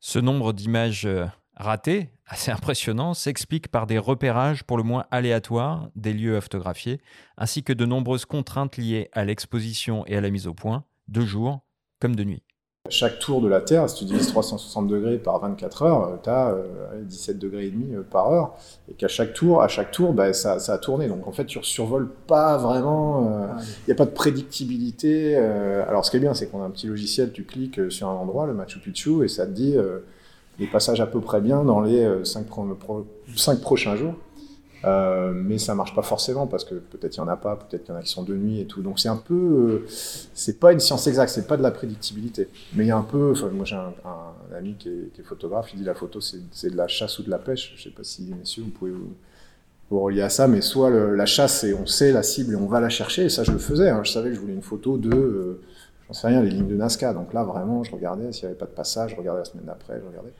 [0.00, 1.08] Ce nombre d'images
[1.58, 6.40] euh, ratées, assez impressionnant, s'explique par des repérages pour le moins aléatoires des lieux à
[6.40, 7.00] photographier,
[7.36, 11.20] ainsi que de nombreuses contraintes liées à l'exposition et à la mise au point, de
[11.22, 11.60] jour
[12.00, 12.42] comme de nuit.
[12.90, 16.54] Chaque tour de la Terre, si tu divises 360 degrés par 24 heures, tu as
[17.02, 18.54] 17 degrés et demi euh, par heure,
[18.88, 21.08] et qu'à chaque tour, à chaque tour, bah, ça, a tourné.
[21.08, 23.22] Donc en fait, tu survoles pas vraiment.
[23.22, 25.36] Il euh, n'y a pas de prédictibilité.
[25.36, 25.84] Euh.
[25.88, 28.14] alors ce qui est bien, c'est qu'on a un petit logiciel, tu cliques sur un
[28.14, 29.76] endroit, le Machu Picchu, et ça te dit
[30.58, 32.46] les passages à peu près bien dans les 5
[33.60, 34.14] prochains jours.
[34.84, 37.84] Euh, mais ça marche pas forcément parce que peut-être il y en a pas, peut-être
[37.84, 38.82] qu'il y en a qui sont de nuit et tout.
[38.82, 39.84] Donc c'est un peu, euh,
[40.34, 42.48] c'est pas une science exacte, c'est pas de la prédictibilité.
[42.74, 43.92] Mais il y a un peu, moi j'ai un,
[44.56, 47.38] ami qui est, photographe, il dit la photo c'est de la chasse ou de la
[47.38, 47.74] pêche.
[47.76, 49.14] Je sais pas si messieurs vous pouvez vous,
[49.90, 52.80] relier à ça, mais soit la chasse c'est on sait la cible et on va
[52.80, 53.24] la chercher.
[53.24, 53.88] Et ça je le faisais.
[53.88, 54.02] Hein.
[54.04, 55.60] Je savais que je voulais une photo de, euh,
[56.06, 57.12] j'en sais rien, les lignes de Nazca.
[57.12, 59.66] Donc là vraiment je regardais s'il y avait pas de passage, je regardais la semaine
[59.66, 60.32] d'après, je regardais.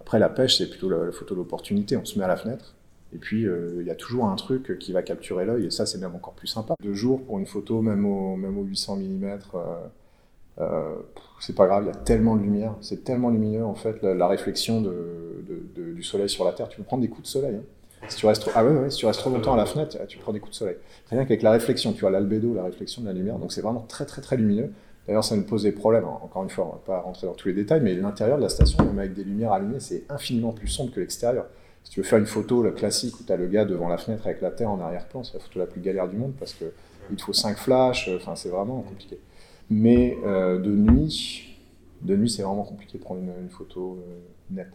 [0.00, 1.96] Après la pêche c'est plutôt la, photo d'opportunité.
[1.96, 2.74] On se met à la fenêtre
[3.14, 5.86] et puis, euh, il y a toujours un truc qui va capturer l'œil, et ça,
[5.86, 6.74] c'est même encore plus sympa.
[6.82, 9.38] Deux jours pour une photo, même au, même au 800 mm, euh,
[10.60, 10.94] euh,
[11.40, 14.28] c'est pas grave, il y a tellement de lumière, c'est tellement lumineux, en fait, la,
[14.28, 15.42] réflexion de,
[15.76, 16.68] du soleil sur la Terre.
[16.68, 17.56] Tu peux prendre des coups de soleil.
[17.56, 17.62] Hein.
[18.08, 20.18] Si tu restes trop, ah ouais, si tu restes trop longtemps à la fenêtre, tu
[20.18, 20.76] prends des coups de soleil.
[21.10, 23.80] Rien qu'avec la réflexion, tu vois l'albédo, la réflexion de la lumière, donc c'est vraiment
[23.80, 24.70] très très très lumineux.
[25.08, 26.04] D'ailleurs, ça nous pose des problèmes.
[26.04, 28.50] Encore une fois, on va pas rentrer dans tous les détails, mais l'intérieur de la
[28.50, 31.46] station, même avec des lumières allumées, c'est infiniment plus sombre que l'extérieur.
[31.82, 34.26] Si tu veux faire une photo classique où tu as le gars devant la fenêtre
[34.26, 37.16] avec la terre en arrière-plan, c'est la photo la plus galère du monde parce qu'il
[37.16, 39.18] te faut 5 flashs, enfin c'est vraiment compliqué.
[39.70, 41.56] Mais euh, de nuit,
[42.02, 44.18] de nuit c'est vraiment compliqué de prendre une, photo euh,
[44.50, 44.68] nette.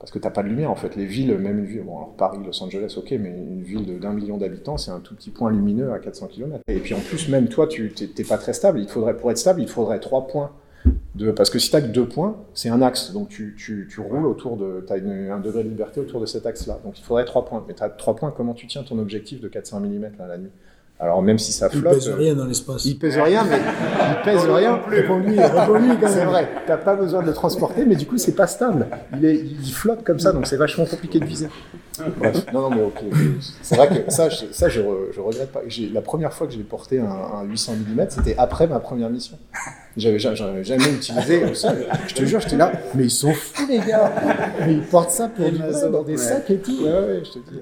[0.00, 0.96] Parce que tu n'as pas de lumière en fait.
[0.96, 4.12] Les villes, même une ville, bon alors Paris, Los Angeles, ok, mais une ville d'un
[4.12, 6.64] million d'habitants, c'est un tout petit point lumineux à 400 km.
[6.68, 8.80] Et puis en plus, même toi, tu n'es pas très stable.
[8.80, 10.52] Il faudrait, pour être stable, il faudrait 3 points
[11.36, 13.12] parce que si tu as que deux points, c'est un axe.
[13.12, 14.84] Donc tu, tu, roules autour de.
[14.86, 16.80] Tu as un degré de liberté autour de cet axe-là.
[16.84, 17.64] Donc il faudrait trois points.
[17.68, 20.38] Mais tu as trois points, comment tu tiens ton objectif de 400 mm là, la
[20.38, 20.50] nuit?
[21.02, 22.84] Alors même si ça Il flotte, pèse rien dans l'espace.
[22.84, 24.78] il pèse rien, mais il pèse Non, rien.
[24.86, 26.28] Réponds-lui, réponds-lui quand C'est même.
[26.28, 28.86] vrai, t'as pas besoin de le transporter, mais du coup c'est pas stable.
[29.16, 31.48] Il, est, il flotte comme ça, donc c'est vachement compliqué de viser.
[32.18, 33.00] Bref, non, non, mais ok.
[33.62, 35.60] C'est vrai que ça, je, ça je, re- je regrette pas.
[35.68, 39.08] J'ai- La première fois que j'ai porté un, un 800 mm, c'était après ma première
[39.10, 39.38] mission.
[39.96, 41.76] J'avais ja- j'en avais jamais utilisé au sol.
[42.08, 44.12] Je te jure, j'étais là, mais ils sont fous les gars.
[44.66, 46.16] Mais ils portent ça pour du dans des ouais.
[46.18, 46.76] sacs et tout.
[46.84, 47.60] Ouais, ouais, je te dis.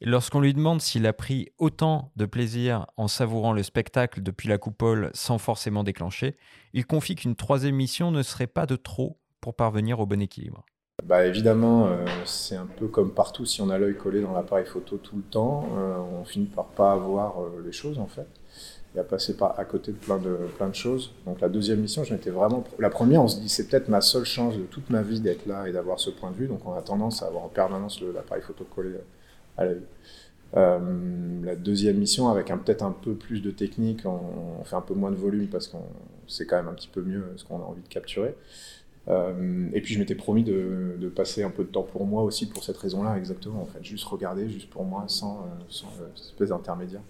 [0.00, 4.56] Lorsqu'on lui demande s'il a pris autant de plaisir en savourant le spectacle depuis la
[4.56, 6.36] coupole sans forcément déclencher,
[6.72, 10.64] il confie qu'une troisième mission ne serait pas de trop pour parvenir au bon équilibre.
[11.04, 14.66] Bah évidemment, euh, c'est un peu comme partout, si on a l'œil collé dans l'appareil
[14.66, 18.28] photo tout le temps, euh, on finit par pas voir euh, les choses en fait,
[18.94, 21.12] et à passer par à côté de plein de plein de choses.
[21.24, 24.00] Donc la deuxième mission, je m'étais vraiment, la première, on se dit c'est peut-être ma
[24.00, 26.66] seule chance de toute ma vie d'être là et d'avoir ce point de vue, donc
[26.66, 28.90] on a tendance à avoir en permanence l'appareil photo collé
[29.58, 34.94] Euh, la deuxième mission, avec peut-être un peu plus de technique, on, fait un peu
[34.94, 35.82] moins de volume parce qu'on
[36.26, 38.34] c'est quand même un petit peu mieux ce qu'on a envie de capturer.
[39.08, 42.46] Euh, et puis je m'étais promis de, passer un peu de temps pour moi aussi
[42.46, 43.62] pour cette raison-là, exactement.
[43.62, 47.02] En fait, juste regarder, juste pour moi, sans, euh, sans euh, espèce d'intermédiaire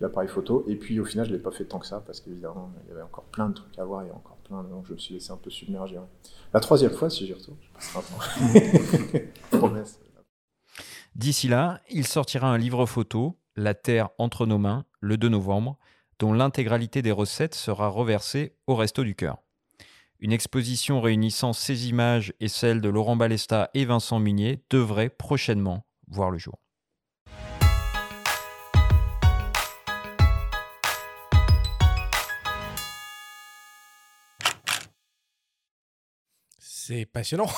[0.00, 0.64] l'appareil photo.
[0.66, 2.92] Et puis au final, je l'ai pas fait tant que ça parce qu'évidemment, il y
[2.92, 4.68] avait encore plein de trucs à voir, a encore plein, de...
[4.68, 6.00] donc je me suis laissé un peu submerger.
[6.52, 9.26] La troisième fois, si j'y retourne, je passerai un temps.
[9.58, 10.00] Promesse.
[11.14, 15.78] D'ici là, il sortira un livre photo, La Terre entre nos mains, le 2 novembre,
[16.18, 19.38] dont l'intégralité des recettes sera reversée au Resto du Cœur.
[20.18, 25.86] Une exposition réunissant ces images et celles de Laurent Balesta et Vincent Munier devrait prochainement
[26.08, 26.63] voir le jour.
[36.86, 37.46] C'est passionnant.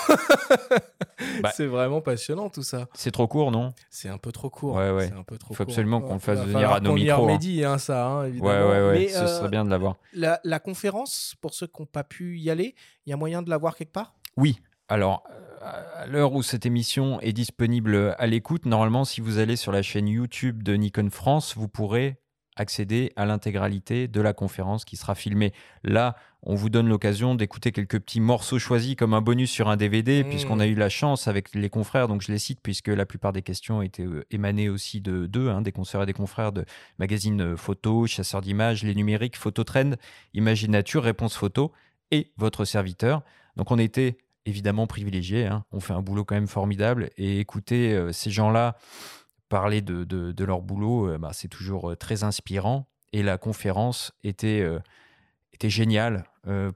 [1.42, 2.88] Bah, c'est vraiment passionnant tout ça.
[2.94, 3.72] C'est trop court, non?
[3.90, 4.76] C'est un peu trop court.
[4.76, 5.08] Ouais, ouais.
[5.08, 5.72] C'est un peu trop Il faut court.
[5.72, 7.12] absolument qu'on le fasse venir à nos micros.
[7.12, 7.16] hein.
[7.26, 8.50] remédie, hein, ça, hein, évidemment.
[8.50, 9.96] Ouais, ouais, ouais, Mais, ce euh, serait bien de l'avoir.
[10.12, 12.74] La, la conférence, pour ceux qui n'ont pas pu y aller,
[13.06, 14.14] il y a moyen de la voir quelque part?
[14.36, 14.60] Oui.
[14.88, 19.56] Alors, euh, à l'heure où cette émission est disponible à l'écoute, normalement, si vous allez
[19.56, 22.16] sur la chaîne YouTube de Nikon France, vous pourrez
[22.56, 25.52] accéder à l'intégralité de la conférence qui sera filmée.
[25.84, 29.76] Là, on vous donne l'occasion d'écouter quelques petits morceaux choisis comme un bonus sur un
[29.76, 30.28] DVD, Mmh.
[30.28, 33.32] puisqu'on a eu la chance avec les confrères, donc je les cite, puisque la plupart
[33.32, 36.64] des questions étaient euh, émanées aussi de d'eux, hein, des consoeurs et des confrères de
[36.98, 39.92] magazines euh, photo, chasseurs d'images, les numériques, Phototrend,
[40.34, 41.72] Imaginature, Réponse Photo
[42.10, 43.22] et votre serviteur.
[43.56, 45.64] Donc on était évidemment privilégiés, hein.
[45.72, 48.76] on fait un boulot quand même formidable et écouter euh, ces gens-là
[49.48, 53.38] parler de, de- de leur boulot, euh, bah, c'est toujours euh, très inspirant et la
[53.38, 54.78] conférence était, euh,
[55.52, 56.24] était géniale,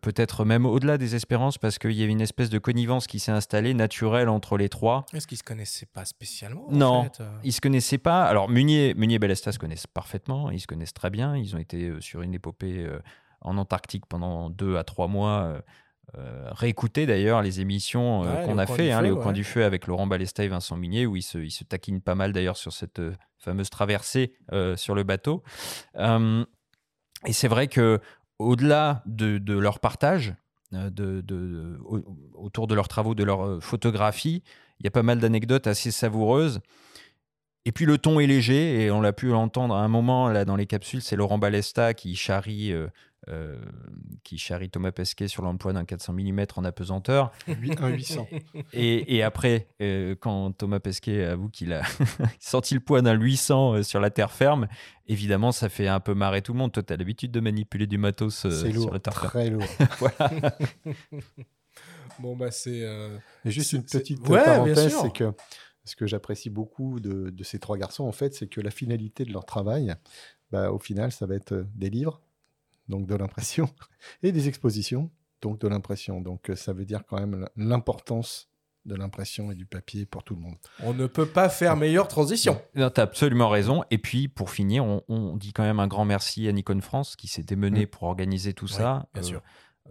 [0.00, 3.30] peut-être même au-delà des espérances parce qu'il y avait une espèce de connivence qui s'est
[3.30, 5.06] installée naturelle entre les trois.
[5.12, 8.24] Est-ce qu'ils se connaissaient pas spécialement en Non, fait, ils se connaissaient pas.
[8.24, 11.36] Alors Munier, Munier et Balesta se connaissent parfaitement, ils se connaissent très bien.
[11.36, 12.88] Ils ont été sur une épopée
[13.42, 15.62] en Antarctique pendant deux à trois mois.
[16.18, 19.32] Euh, réécouter d'ailleurs les émissions euh, Ouais, qu'on a fait, hein, feu, les Au coin
[19.32, 22.14] du feu avec Laurent Balesta et Vincent Munier, où ils se, ils se taquinent pas
[22.14, 24.34] mal d'ailleurs sur cette euh, fameuse traversée
[24.76, 25.42] sur le bateau.
[27.26, 28.00] Et c'est vrai que
[28.38, 30.34] au-delà de, de leur partage,
[30.72, 32.00] de, de- au-
[32.34, 34.42] autour de leurs travaux, de leur photographie,
[34.78, 36.60] il y a pas mal d'anecdotes assez savoureuses.
[37.66, 40.46] Et puis le ton est léger, et on l'a pu l'entendre à un moment là
[40.46, 42.86] dans les capsules, c'est Laurent Balesta qui charrie, euh,
[43.28, 43.60] euh,
[44.24, 47.30] qui charrie Thomas Pesquet sur l'emploi d'un 400 mm en apesanteur.
[47.46, 48.26] Huit- un 800.
[48.72, 51.82] Et, et après, euh, quand Thomas Pesquet avoue qu'il a
[52.40, 54.68] senti le poids d'un 800 euh, sur la terre ferme,
[55.06, 56.72] évidemment, ça fait un peu marrer tout le monde.
[56.72, 59.30] Toi, tu as l'habitude de manipuler du matos euh, C'est sur lourd, la terre ferme.
[59.30, 59.64] très lourd.
[62.18, 62.82] Bon, bah, c'est.
[62.84, 65.32] euh, juste c'est- une c'est- petite Ouais, parenthèse, c'est que
[65.84, 69.24] ce que j'apprécie beaucoup de, de ces trois garçons, en fait, c'est que la finalité
[69.24, 69.94] de leur travail,
[70.50, 72.20] bah, au final, ça va être des livres,
[72.90, 73.68] donc de l'impression,
[74.22, 76.20] et des expositions, donc de l'impression.
[76.20, 78.48] Donc euh, ça veut dire quand même l'importance
[78.86, 80.56] de l'impression et du papier pour tout le monde.
[80.82, 82.60] On ne peut pas faire meilleure transition.
[82.74, 83.84] Tu as absolument raison.
[83.90, 87.14] Et puis, pour finir, on, on dit quand même un grand merci à Nikon France
[87.14, 87.88] qui s'est démené Mm.
[87.88, 89.06] pour organiser tout Oui, ça.
[89.12, 89.42] bien euh, sûr.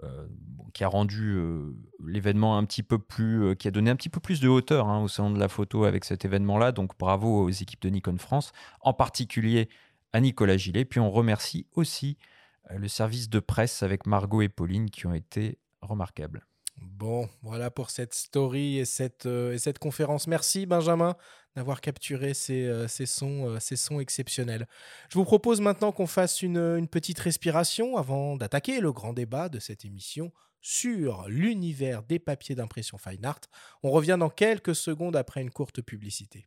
[0.03, 0.27] euh,
[0.73, 4.09] qui a rendu euh, l'événement un petit peu plus, euh, qui a donné un petit
[4.09, 6.71] peu plus de hauteur hein, au salon de la photo avec cet événement-là.
[6.71, 9.69] Donc bravo aux équipes de Nikon France, en particulier
[10.13, 10.83] à Nicolas Gillet.
[10.85, 12.25] Puis on remercie aussi euh,
[12.69, 16.45] le service de presse avec Margot et Pauline qui ont été remarquables.
[16.82, 20.27] Bon, voilà pour cette story et cette, euh, et cette conférence.
[20.27, 21.15] Merci Benjamin
[21.55, 24.67] d'avoir capturé ces, euh, ces sons, euh, ces sons exceptionnels.
[25.10, 29.49] Je vous propose maintenant qu'on fasse une, une petite respiration avant d'attaquer le grand débat
[29.49, 33.41] de cette émission sur l'univers des papiers d'impression fine art.
[33.84, 36.45] On revient dans quelques secondes après une courte publicité.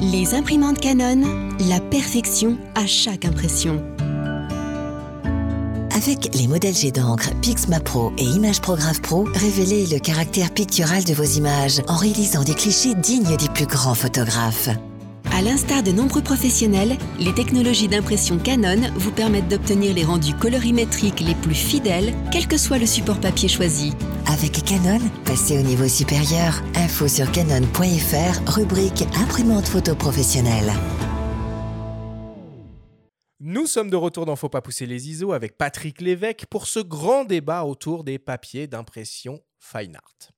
[0.00, 3.82] Les imprimantes Canon, la perfection à chaque impression.
[5.96, 11.02] Avec les modèles jet d'encre Pixma Pro et Image Prograph Pro, révélez le caractère pictural
[11.04, 14.68] de vos images en réalisant des clichés dignes des plus grands photographes.
[15.32, 21.20] À l'instar de nombreux professionnels, les technologies d'impression Canon vous permettent d'obtenir les rendus colorimétriques
[21.20, 23.94] les plus fidèles, quel que soit le support papier choisi.
[24.26, 26.62] Avec Canon, passez au niveau supérieur.
[26.74, 30.74] Info sur canon.fr, rubrique imprimante photo professionnelle.
[33.48, 36.80] Nous sommes de retour dans Faut pas pousser les ISO avec Patrick Lévesque pour ce
[36.80, 40.32] grand débat autour des papiers d'impression fine art.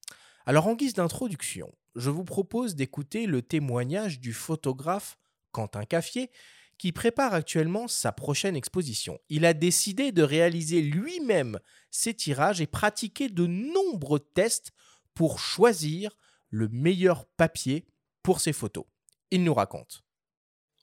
[0.45, 5.17] Alors en guise d'introduction, je vous propose d'écouter le témoignage du photographe
[5.53, 6.31] Quentin Caffier
[6.77, 9.19] qui prépare actuellement sa prochaine exposition.
[9.31, 14.73] Il a décidé de réaliser lui-même ses tirages et pratiquer de nombreux tests
[15.15, 16.15] pour choisir
[16.51, 17.87] le meilleur papier
[18.23, 18.85] pour ses photos.
[19.31, 20.05] Il nous raconte.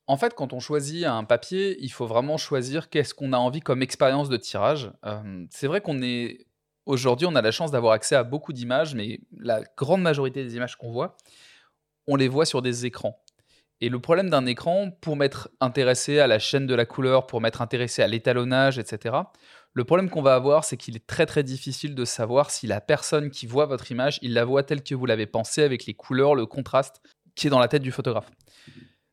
[0.08, 3.62] En fait, quand on choisit un papier, il faut vraiment choisir qu'est-ce qu'on a envie
[3.62, 4.92] comme expérience de tirage.
[5.06, 6.46] Euh, c'est vrai qu'on est
[6.86, 10.56] aujourd'hui, on a la chance d'avoir accès à beaucoup d'images, mais la grande majorité des
[10.56, 11.18] images qu'on voit,
[12.08, 13.20] on les voit sur des écrans.
[13.82, 17.42] Et le problème d'un écran, pour m'être intéressé à la chaîne de la couleur, pour
[17.42, 19.16] m'être intéressé à l'étalonnage, etc.,
[19.74, 22.80] le problème qu'on va avoir, c'est qu'il est très très difficile de savoir si la
[22.80, 25.94] personne qui voit votre image, il la voit telle que vous l'avez pensée, avec les
[25.94, 27.02] couleurs, le contraste
[27.36, 28.32] qui est dans la tête du photographe.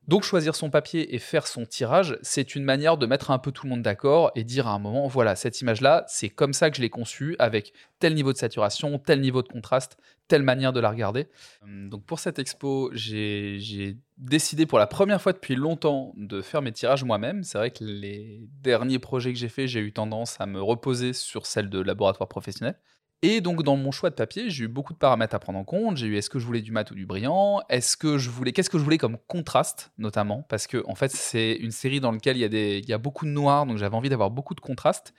[0.09, 3.53] Donc choisir son papier et faire son tirage, c'est une manière de mettre un peu
[3.53, 6.71] tout le monde d'accord et dire à un moment, voilà, cette image-là, c'est comme ça
[6.71, 10.73] que je l'ai conçue, avec tel niveau de saturation, tel niveau de contraste, telle manière
[10.73, 11.29] de la regarder.
[11.62, 16.62] Hum, donc pour cette expo, j'ai décidé pour la première fois depuis longtemps de faire
[16.62, 17.45] mes tirages moi-même.
[17.45, 21.12] C'est vrai que les derniers projets que j'ai faits, j'ai eu tendance à me reposer
[21.12, 22.77] sur celle de laboratoire professionnel.
[23.25, 25.65] Et donc dans mon choix de papier, j'ai eu beaucoup de paramètres à prendre en
[25.65, 25.97] compte.
[25.97, 27.61] J'ai eu est-ce que je voulais du mat ou du brillant?
[27.69, 30.45] Est-ce que je voulais qu'est-ce que je voulais comme contraste notamment?
[30.49, 32.93] Parce que en fait c'est une série dans laquelle il y a des il y
[32.93, 35.15] a beaucoup de noir donc j'avais envie d'avoir beaucoup de contraste.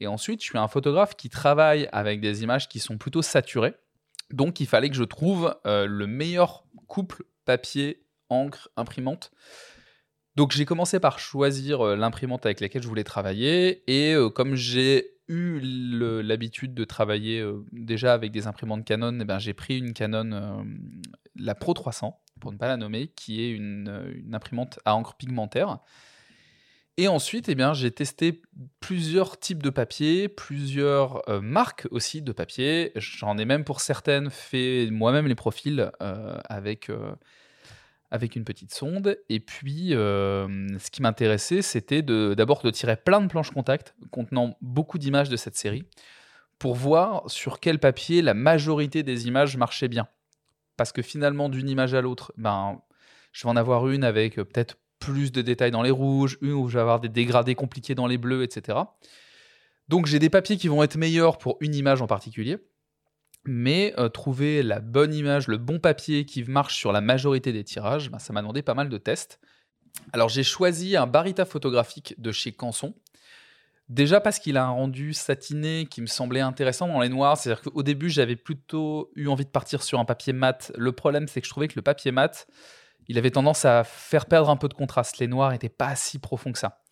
[0.00, 3.74] Et ensuite, je suis un photographe qui travaille avec des images qui sont plutôt saturées.
[4.30, 9.30] Donc il fallait que je trouve euh, le meilleur couple papier encre imprimante.
[10.36, 14.54] Donc j'ai commencé par choisir euh, l'imprimante avec laquelle je voulais travailler et euh, comme
[14.54, 19.78] j'ai eu l'habitude de travailler euh, déjà avec des imprimantes Canon, eh ben, j'ai pris
[19.78, 20.62] une Canon, euh,
[21.36, 24.94] la Pro 300, pour ne pas la nommer, qui est une, euh, une imprimante à
[24.94, 25.78] encre pigmentaire.
[26.96, 28.42] Et ensuite, eh j'ai testé
[28.80, 32.90] plusieurs types de papier, plusieurs marques aussi de papier.
[32.96, 36.90] J'en ai même pour certaines fait moi-même les profils avec
[38.10, 39.18] avec une petite sonde.
[39.28, 44.56] Et puis, euh, ce qui m'intéressait, c'était d'abord de, tirer plein de planches contact contenant
[44.60, 45.84] beaucoup d'images de cette série
[46.58, 50.08] pour voir sur quel papier la majorité des images marchaient bien.
[50.76, 52.80] Parce que finalement, d'une image à l'autre, ben,
[53.32, 56.52] je vais en avoir une avec euh, peut-être plus de détails dans les rouges, une
[56.52, 58.78] où je vais avoir des dégradés compliqués dans les bleus, etc.
[59.88, 62.58] Donc j'ai des papiers qui vont être meilleurs pour une image en particulier
[63.48, 67.64] mais euh, trouver la bonne image, le bon papier qui marche sur la majorité des
[67.64, 69.40] tirages, ben, ça m'a demandé pas mal de tests.
[70.12, 72.94] Alors j'ai choisi un Barita photographique de chez Canson.
[73.88, 77.38] Déjà parce qu'il a un rendu satiné qui me semblait intéressant dans les noirs.
[77.38, 80.70] C'est-à-dire qu'au début, j'avais plutôt eu envie de partir sur un papier mat.
[80.76, 82.46] Le problème, c'est que je trouvais que le papier mat,
[83.08, 85.18] il avait tendance à faire perdre un peu de contraste.
[85.18, 86.82] Les noirs n'étaient pas si profonds que ça.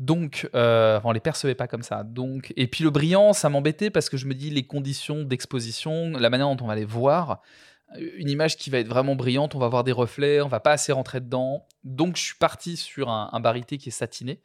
[0.00, 2.04] Donc, euh, on les percevait pas comme ça.
[2.04, 6.12] Donc, et puis le brillant, ça m'embêtait parce que je me dis les conditions d'exposition,
[6.12, 7.42] la manière dont on va les voir,
[7.98, 10.72] une image qui va être vraiment brillante, on va voir des reflets, on va pas
[10.72, 11.66] assez rentrer dedans.
[11.84, 14.40] Donc, je suis parti sur un, barité qui est satiné.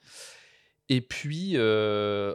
[0.89, 2.33] Et puis, euh,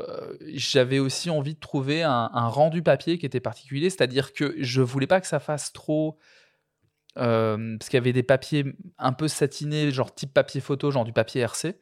[0.54, 5.06] j'avais aussi envie de trouver un, rendu papier qui était particulier, c'est-à-dire que je voulais
[5.06, 6.18] pas que ça fasse trop.
[7.18, 8.64] Euh, parce qu'il y avait des papiers
[8.96, 11.76] un peu satinés, genre type papier photo, genre du papier RC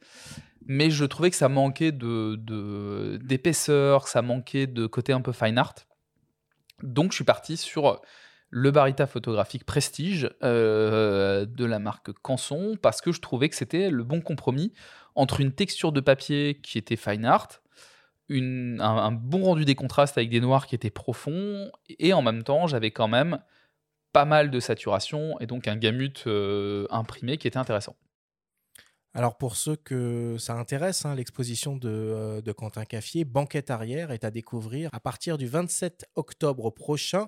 [0.69, 5.57] mais je trouvais que ça manquait de, d'épaisseur, ça manquait de côté un peu fine
[5.57, 5.73] art.
[6.83, 7.99] Donc je suis parti sur
[8.51, 13.89] le Barita photographique Prestige euh, de la marque Canson parce que je trouvais que c'était
[13.89, 14.71] le bon compromis
[15.15, 17.61] entre une texture de papier qui était fine art,
[18.29, 22.67] un, bon rendu des contrastes avec des noirs qui étaient profonds et en même temps
[22.67, 23.39] j'avais quand même
[24.13, 27.95] pas mal de saturation et donc un gamut euh, imprimé qui était intéressant.
[29.15, 34.23] Alors pour ceux que ça intéresse, hein, l'exposition euh, de, Quentin Caffier, Banquette arrière, est
[34.23, 37.27] à découvrir à partir du 27 octobre prochain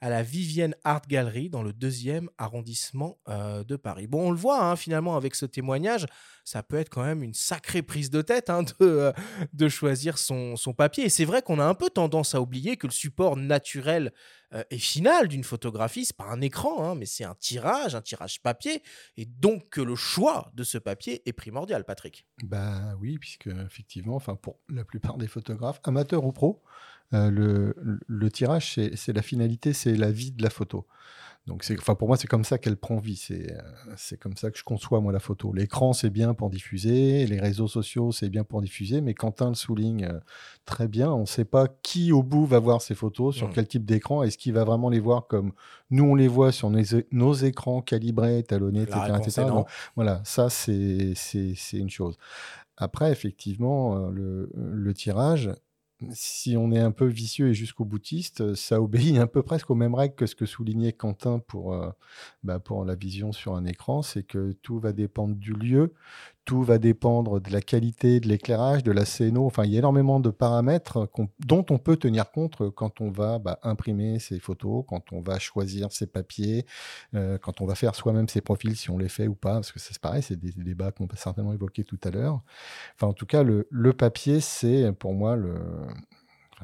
[0.00, 4.06] à la Vivienne Art Gallery dans le deuxième arrondissement euh, de Paris.
[4.06, 6.06] Bon, on le voit hein, finalement avec ce témoignage,
[6.44, 9.12] ça peut être quand même une sacrée prise de tête hein, de, euh,
[9.52, 11.04] de choisir son, son papier.
[11.04, 14.12] Et c'est vrai qu'on a un peu tendance à oublier que le support naturel
[14.54, 18.02] euh, et final d'une photographie, c'est pas un écran, hein, mais c'est un tirage, un
[18.02, 18.82] tirage papier,
[19.16, 22.26] et donc que le choix de ce papier est primordial, Patrick.
[22.42, 26.62] Bah oui, puisque effectivement, enfin pour la plupart des photographes, amateurs ou pros,
[27.12, 27.74] euh, le,
[28.06, 30.86] le tirage, c'est la finalité, c'est la vie de la photo.
[31.46, 33.16] Donc, c'est, enfin, pour moi, c'est comme ça qu'elle prend vie.
[33.16, 33.60] C'est, euh,
[33.96, 35.52] c'est comme ça que je conçois, moi, la photo.
[35.52, 37.26] L'écran, c'est bien pour diffuser.
[37.26, 39.00] Les réseaux sociaux, c'est bien pour diffuser.
[39.00, 40.20] Mais Quentin le souligne euh,
[40.66, 41.10] très bien.
[41.10, 43.52] On ne sait pas qui, au bout, va voir ces photos, sur Mm.
[43.54, 44.22] quel type d'écran.
[44.22, 45.52] Est-ce qu'il va vraiment les voir comme
[45.90, 49.00] nous, on les voit sur nos, nos écrans calibrés, talonnés, etc.
[49.18, 49.46] etc.
[49.48, 51.14] Donc, voilà, ça, c'est,
[51.72, 52.16] une chose.
[52.76, 55.50] Après, effectivement, le, le tirage,
[56.12, 59.74] si on est un peu vicieux et jusqu'au boutiste, ça obéit un peu presque aux
[59.74, 61.90] mêmes règles que ce que soulignait Quentin pour, euh,
[62.42, 65.92] bah, la vision sur un écran, c'est que tout va dépendre du lieu,
[66.44, 69.46] tout va dépendre de la qualité de l'éclairage, de la CNO.
[69.46, 71.08] Enfin, il y a énormément de paramètres
[71.40, 75.38] dont on peut tenir compte quand on va bah, imprimer ses photos, quand on va
[75.38, 76.66] choisir ses papiers,
[77.14, 79.72] euh, quand on va faire soi-même ses profils, si on les fait ou pas, parce
[79.72, 82.42] que c'est pareil, c'est des débats qu'on peut certainement évoquer tout à l'heure.
[82.96, 85.36] Enfin, en tout cas, le, papier, c'est pour moi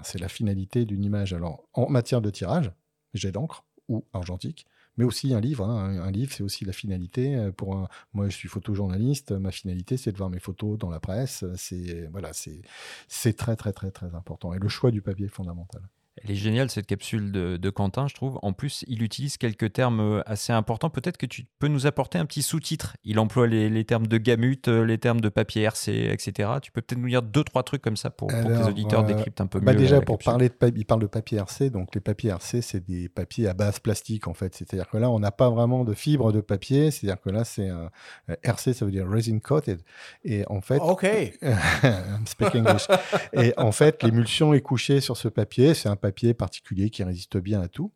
[0.02, 1.32] c'est la finalité d'une image.
[1.32, 2.72] Alors, en matière de tirage,
[3.14, 4.66] jet d'encre ou argentique,
[4.96, 5.64] mais aussi un livre.
[5.66, 5.98] hein.
[6.02, 7.36] Un, livre, c'est aussi la finalité.
[7.36, 9.32] euh, Pour un- moi, je suis photojournaliste.
[9.32, 11.44] Ma finalité, c'est de voir mes photos dans la presse.
[11.56, 14.52] C'est voilà, c'est très très très très important.
[14.54, 15.82] Et le choix du papier est fondamental.
[16.26, 18.40] Elle est géniale cette capsule de, de Quentin, je trouve.
[18.42, 20.90] En plus, il utilise quelques termes euh, assez importants.
[20.90, 22.96] Peut-être que tu peux nous apporter un petit sous-titre.
[23.04, 26.50] Il emploie les, les termes de gamut, euh, les termes de papier RC, etc.
[26.60, 29.04] Tu peux peut-être nous dire deux, trois trucs comme ça pour, pour que les auditeurs
[29.04, 29.78] euh, décryptent un peu bah mieux.
[29.78, 30.32] déjà, la pour capsule.
[30.32, 31.70] parler de papier, il parle de papier RC.
[31.70, 34.52] Donc, les papiers RC, c'est des papiers à base plastique, en fait.
[34.56, 36.90] C'est-à-dire que là, on n'a pas vraiment de fibre de papier.
[36.90, 37.88] C'est-à-dire que là, c'est un
[38.30, 39.80] euh, RC, ça veut dire resin coated.
[40.24, 40.78] Et en fait.
[40.78, 41.04] Ok.
[41.42, 42.88] I'm speaking English.
[43.32, 45.74] Et en fait, l'émulsion est couchée sur ce papier.
[45.74, 47.92] C'est un papier particulier qui résiste bien à tout.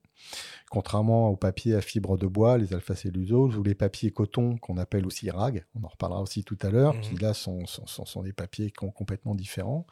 [0.70, 5.06] Contrairement aux papiers à fibre de bois, les alpha-cellulose ou les papiers coton qu'on appelle
[5.06, 7.00] aussi rag, on en reparlera aussi tout à l'heure, Mhm.
[7.00, 9.86] qui là sont, sont, sont- sont des papiers com- complètement différents.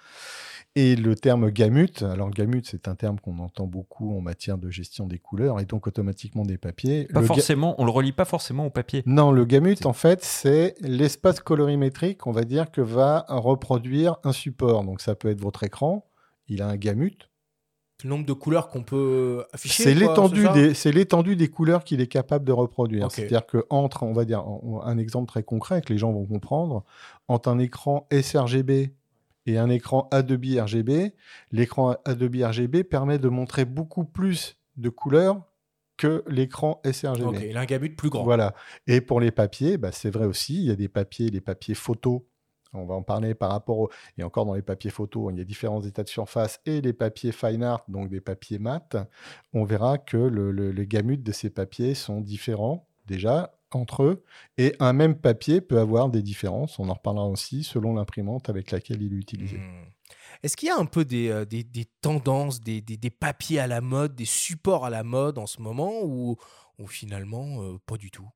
[0.76, 4.68] Et le terme gamut, alors gamut c'est un terme qu'on entend beaucoup en matière de
[4.70, 7.07] gestion des couleurs et donc automatiquement des papiers.
[7.07, 9.03] Pas Le forcément, on le relie pas forcément au papier.
[9.07, 14.33] non, le gamut, en fait, c'est l'espace colorimétrique, on va dire, que va reproduire un
[14.33, 14.85] support.
[14.85, 16.05] Donc, ça peut être votre écran,
[16.49, 17.28] il a un gamut.
[18.05, 19.83] Le nombre de couleurs qu'on peut afficher.
[19.83, 23.11] C'est l'étendue des, c'est l'étendue des couleurs qu'il est capable de reproduire.
[23.11, 24.45] C'est-à-dire que entre, on va dire,
[24.85, 26.85] un exemple très concret que les gens vont comprendre,
[27.27, 28.93] entre un écran sRGB
[29.47, 31.13] et un écran Adobe RGB,
[31.51, 35.43] l'écran Adobe RGB permet de montrer beaucoup plus de couleurs
[35.97, 37.25] que l'écran sRGB.
[37.27, 38.23] Ok, il a un gamut plus grand.
[38.23, 38.55] Voilà.
[38.87, 41.75] Et pour les papiers, bah, c'est vrai aussi, il y a des papiers, les papiers
[41.75, 42.21] photos.
[42.79, 43.89] On va en parler par rapport.
[44.16, 46.93] Et encore dans les papiers photos, il y a différents états de surface et les
[46.93, 48.97] papiers fine art, donc des papiers mat.
[49.53, 54.24] On verra que le, le- les gamut de ces papiers sont différents déjà entre eux.
[54.57, 56.79] Et un même papier peut avoir des différences.
[56.79, 59.59] On en reparlera aussi selon l'imprimante avec laquelle il est utilisé.
[59.59, 59.85] Hmm.
[60.43, 61.45] Est-ce qu'il y a un peu des, euh,
[62.01, 66.37] tendances, des, papiers à la mode, des supports à la mode en ce moment ou,
[66.79, 68.29] ou finalement euh, pas du tout?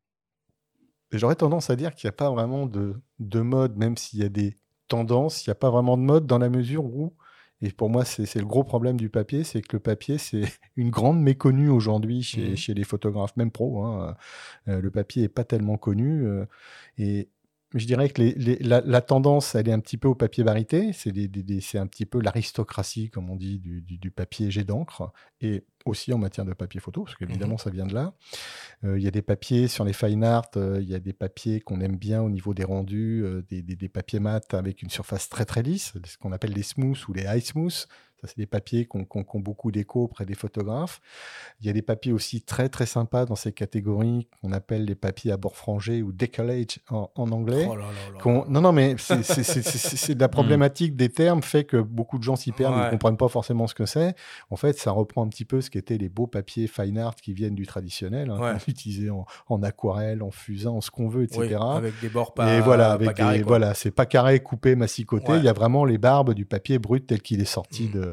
[1.12, 4.24] J'aurais tendance à dire qu'il n'y a pas vraiment de, de mode, même s'il y
[4.24, 4.56] a des
[4.88, 7.14] tendances, il n'y a pas vraiment de mode dans la mesure où,
[7.60, 10.42] et pour moi c'est le gros problème du papier, c'est que le papier c'est
[10.76, 12.56] une grande méconnue aujourd'hui chez, Mhm.
[12.56, 13.84] chez les photographes, même pro.
[13.84, 14.16] hein.
[14.68, 16.26] Euh, le papier n'est pas tellement connu.
[16.26, 16.46] euh,
[16.98, 17.28] et
[17.74, 20.44] je dirais que les- les- la, la tendance, elle est un petit peu au papier
[20.44, 25.12] varité, c'est un petit peu l'aristocratie, comme on dit, du, du- du papier jet d'encre,
[25.40, 28.14] et aussi en matière de papier photo, parce qu'évidemment ça vient de là.
[28.84, 31.12] Euh, Il y a des papiers sur les fine art, euh, il y a des
[31.12, 34.82] papiers qu'on aime bien au niveau des rendus, euh, des, des- des papiers mat avec
[34.82, 37.86] une surface très très lisse, ce qu'on appelle les smooth ou les high smooth.
[38.22, 41.00] Ça, c'est des papiers qui ont, beaucoup d'écho auprès des photographes.
[41.60, 44.94] Il y a des papiers aussi très très sympas dans ces catégories qu'on appelle les
[44.94, 47.66] papiers à bord frangé ou decollage en, en anglais.
[47.68, 51.64] Oh là là là qu'on- Non, non, mais c'est de la problématique des termes fait
[51.64, 52.86] que beaucoup de gens s'y perdent, Ouais.
[52.86, 54.14] ne comprennent pas forcément ce que c'est.
[54.50, 57.32] En fait, ça reprend un petit peu ce qu'étaient les beaux papiers fine art qui
[57.34, 58.56] viennent du traditionnel, hein, Ouais.
[58.68, 61.40] utilisait en, en aquarelle, en fusain, en ce qu'on veut, etc.
[61.50, 65.32] Oui, avec des bords pas- Et voilà, avec des- c'est pas carré, coupé, massicoté.
[65.32, 65.38] Ouais.
[65.38, 67.92] Il y a vraiment les barbes du papier brut tel qu'il est sorti Mm.
[67.92, 68.11] de,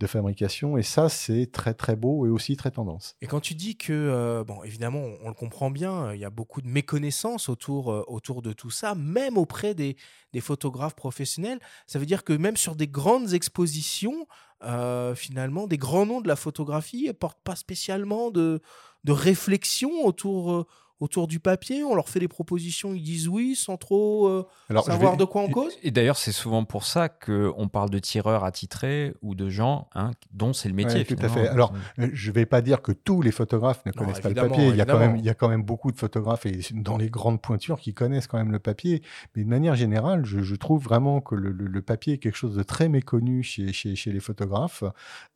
[0.00, 0.76] de, fabrication.
[0.76, 3.16] Et ça, c'est très très beau et aussi très tendance.
[3.20, 6.30] Et quand tu dis que, euh, bon, évidemment, on, le comprend bien, il y a
[6.30, 9.96] beaucoup de méconnaissance autour, euh, autour de tout ça, même auprès des,
[10.32, 11.60] des photographes professionnels.
[11.86, 14.26] Ça veut dire que même sur des grandes expositions,
[14.62, 18.60] euh, finalement, des grands noms de la photographie ne portent pas spécialement de,
[19.04, 20.66] de réflexion autour, euh,
[21.00, 21.82] autour du papier.
[21.82, 25.24] On leur fait des propositions, ils disent oui sans trop euh, Alors, savoir vais- de
[25.24, 25.72] quoi on cause.
[25.82, 30.12] Et d'ailleurs, c'est souvent pour ça qu'on parle de tireurs attitrés ou de gens hein,
[30.32, 31.00] dont c'est le métier.
[31.00, 31.48] Ouais, tout à fait.
[31.48, 34.28] Alors, euh, je ne vais pas dire que tous les photographes ne Non, connaissent pas
[34.28, 34.68] le papier.
[34.68, 36.96] Il y, a quand même, il y a quand même beaucoup de photographes et dans
[36.96, 39.02] les grandes pointures qui connaissent quand même le papier.
[39.34, 42.36] Mais de manière générale, je, je trouve vraiment que le, le- le papier est quelque
[42.36, 44.84] chose de très méconnu chez, chez, chez les photographes,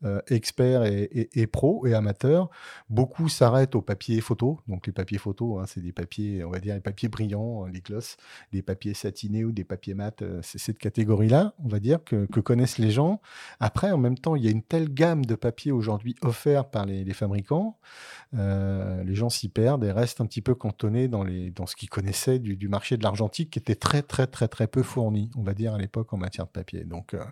[0.03, 2.49] euh, experts et, et- et pros et amateurs.
[2.89, 4.59] Beaucoup s'arrêtent au papier photo.
[4.67, 5.17] Donc les papiers
[5.59, 8.17] hein, c'est des papiers, on va dire les papiers brillants, les glosses,
[8.51, 10.21] des papiers satinés ou des papiers mat.
[10.21, 13.21] euh, C'est cette catégorie-là, on va dire, que, que connaissent les gens.
[13.59, 16.85] Après, en même temps, il y a une telle gamme de papiers aujourd'hui offerts par
[16.85, 17.77] les, les fabricants.
[18.37, 21.75] euh, les gens s'y perdent et restent un petit peu cantonnés dans, les, dans ce
[21.75, 25.29] qu'ils connaissaient du, du marché de l'argentique qui était très, très, très, très peu fourni,
[25.35, 26.83] on va dire, à l'époque en matière de papier.
[26.83, 27.23] Donc, euh,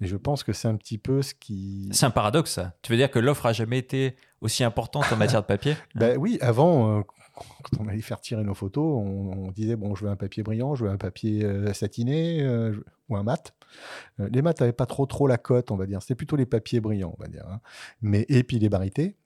[0.00, 1.88] et je pense que c'est un petit peu ce qui.
[1.92, 2.74] C'est un paradoxe, ça.
[2.82, 5.76] Tu veux dire que l'offre a jamais été aussi importante en matière de papier?
[5.94, 7.02] Ben oui, avant, euh,
[7.34, 10.74] quand on allait faire tirer nos photos, on, disait bon, je veux un papier brillant,
[10.74, 12.72] je veux un papier euh, satiné euh,
[13.08, 13.54] ou un mat.
[14.20, 16.00] Euh, les mats n'avaient pas trop trop la cote, on va dire.
[16.02, 17.46] C'était plutôt les papiers brillants, on va dire.
[17.48, 17.60] hein.
[18.02, 19.16] Mais et puis les barités.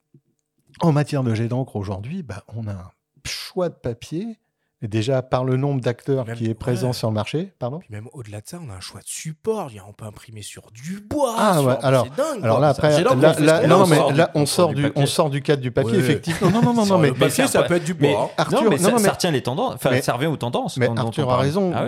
[0.80, 2.90] En matière de jet d'encre aujourd'hui, ben, on a un
[3.24, 4.38] choix de papier.
[4.80, 6.92] Et déjà par le nombre d'acteurs qui est présent ouais.
[6.92, 7.80] sur le marché, pardon.
[7.80, 9.68] Puis même au-delà de ça, on a un choix de support.
[9.70, 11.34] Il y a- On peut imprimer sur du bois.
[11.36, 12.44] Ah sur- ouais, alors, c'est dingue.
[12.44, 15.30] alors là après, là, là- non, mais sort là du- on sort du, on sort
[15.30, 15.98] du cadre du papier Ouais.
[15.98, 16.50] effectivement.
[16.50, 18.30] Non non non non mais le papier, ça peut être du Mais, bois.
[18.36, 19.74] Arthur, non, mais, non, ça, non, ça mais- retient les tendances.
[19.74, 20.76] Enfin, mais- ça revient aux tendances.
[20.76, 21.72] Mais quand- dont on Arthur a raison.
[21.74, 21.84] Ah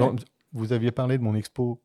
[0.53, 1.80] vous aviez parlé de mon expo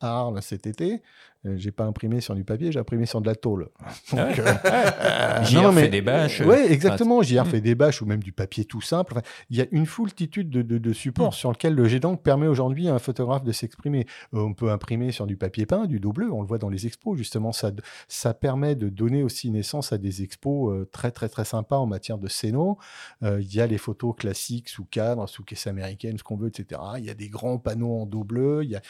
[0.00, 1.02] à Arles cet été.
[1.46, 3.70] Euh, j'ai pas imprimé sur du papier, j'ai imprimé sur de la tôle.
[4.12, 6.40] Donc, euh, euh, JR non, fait des bâches.
[6.42, 7.22] Ouais, Enfin, exactement.
[7.22, 7.48] JR Mm.
[7.48, 9.12] fait des bâches ou même du papier tout simple.
[9.14, 11.32] Enfin, il y a une foultitude de, de, de supports Mm.
[11.32, 14.04] sur lequel le jet d'encre permet aujourd'hui à un photographe de s'exprimer.
[14.34, 16.30] Euh, on peut imprimer sur du papier peint, du dos bleu.
[16.30, 17.16] On le voit dans les expos.
[17.16, 17.72] Justement, ça,
[18.06, 21.86] ça permet de donner aussi naissance à des expos euh, très très très sympas en
[21.86, 22.76] matière de scéno.
[23.22, 26.48] Euh, Il y a les photos classiques sous cadre, sous caisse américaine, ce qu'on veut,
[26.48, 26.78] etc.
[26.98, 28.62] Il y a des grands panneaux en dos bleu.
[28.62, 28.82] Il y a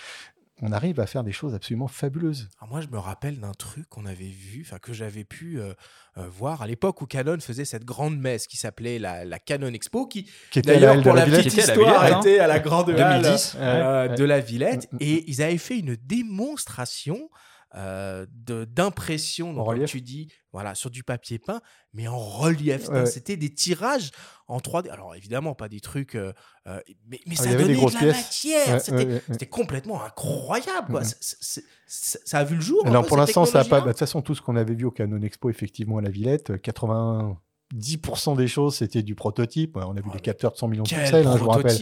[0.62, 2.48] on arrive à faire des choses absolument fabuleuses.
[2.60, 5.72] Alors moi, je me rappelle d'un truc qu'on avait vu, enfin que j'avais pu euh,
[6.18, 9.72] euh, voir à l'époque où Canon faisait cette grande messe qui s'appelait la, la Canon
[9.72, 12.00] Expo, qui, Qui était à la d'ailleurs pour la petite Qui était à la histoire
[12.04, 12.20] Villette, hein.
[12.20, 13.56] était à la grande halle 2010.
[13.58, 14.98] euh, Ouais, de la Villette, Mm, mm.
[15.00, 17.30] et ils avaient fait une démonstration
[17.74, 21.60] euh, d'impression, comme tu dis, voilà, sur du papier peint,
[21.92, 22.88] mais en relief.
[23.06, 24.10] C'était des tirages
[24.48, 24.90] en 3D.
[24.90, 26.32] Alors évidemment, pas des trucs, euh,
[26.66, 28.16] euh, mais, ah, ça donnait de la pièces.
[28.16, 28.80] matière.
[28.80, 30.88] C'était complètement incroyable.
[30.90, 31.02] Quoi.
[31.02, 31.62] Mm, mm.
[31.86, 32.84] Ça a vu le jour.
[32.86, 33.80] Alors hein, pour l'instant, ça pas.
[33.80, 33.90] De hein.
[33.90, 36.58] toute façon, tout ce qu'on avait vu au Canon Expo, effectivement, à la Villette, euh,
[36.58, 37.38] 80
[37.74, 39.76] 10% des choses, c'était du prototype.
[39.76, 41.76] On a vu des capteurs de 100 millions de pixels, hein, je vous rappelle.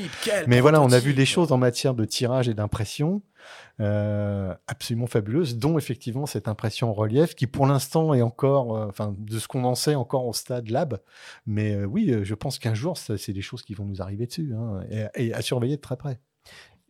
[0.47, 3.23] Mais voilà, on a vu des choses en matière de tirage et d'impression
[3.81, 8.87] euh, absolument fabuleuses, dont effectivement cette impression en relief qui, pour l'instant, est encore, euh,
[8.89, 11.01] enfin, de ce qu'on en sait, encore au stade lab.
[11.47, 14.53] Mais euh, oui, je pense qu'un jour, c'est des choses qui vont nous arriver dessus
[14.55, 14.81] hein,
[15.15, 16.21] et, à surveiller de très près.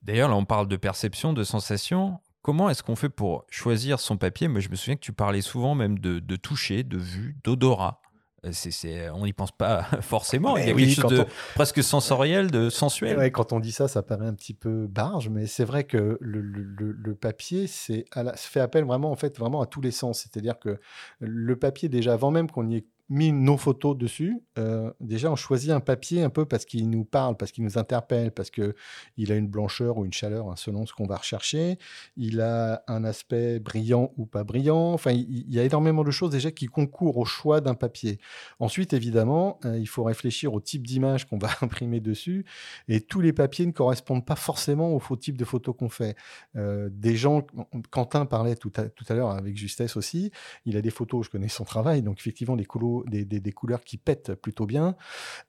[0.03, 4.16] D'ailleurs, là, on parle de perception, de sensation comment est-ce qu'on fait pour choisir son
[4.16, 4.49] papier?
[4.49, 8.01] Moi, je me souviens que tu parlais souvent même de toucher, de vue, d'odorat.
[8.49, 10.57] Euh, c'est- on n'y pense pas forcément.
[10.57, 13.16] Il y a oui, quelque chose de on- presque sensoriel, de sensuel.
[13.18, 16.18] Ouais, quand on dit ça, ça paraît un petit peu barge, mais c'est vrai que
[16.20, 19.80] le, le- le- le papier, c'est la- fait appel vraiment, en fait, vraiment à tous
[19.80, 20.20] les sens.
[20.20, 20.78] C'est-à-dire que
[21.20, 25.37] le papier, déjà, avant même qu'on y ait mis nos photos dessus, euh, déjà, on
[25.37, 28.75] choisit un papier un peu parce qu'il nous parle, parce qu'il nous interpelle, parce que
[29.17, 31.79] il a une blancheur ou une chaleur, hein, selon ce qu'on va rechercher.
[32.17, 34.93] Il a un aspect brillant ou pas brillant.
[34.93, 38.19] Enfin, il, y a énormément de choses déjà qui concourent au choix d'un papier.
[38.59, 42.45] Ensuite, évidemment, euh, il faut réfléchir au type d'image qu'on va imprimer dessus.
[42.89, 46.17] Et tous les papiers ne correspondent pas forcément au faux type de photo qu'on fait.
[46.57, 47.47] Euh, des gens,
[47.91, 50.31] Quentin parlait tout à, tout à l'heure avec justesse aussi,
[50.65, 52.67] il a des photos, je connais son travail, donc effectivement des,
[53.07, 54.96] des, des- des couleurs qui pètent plutôt bien.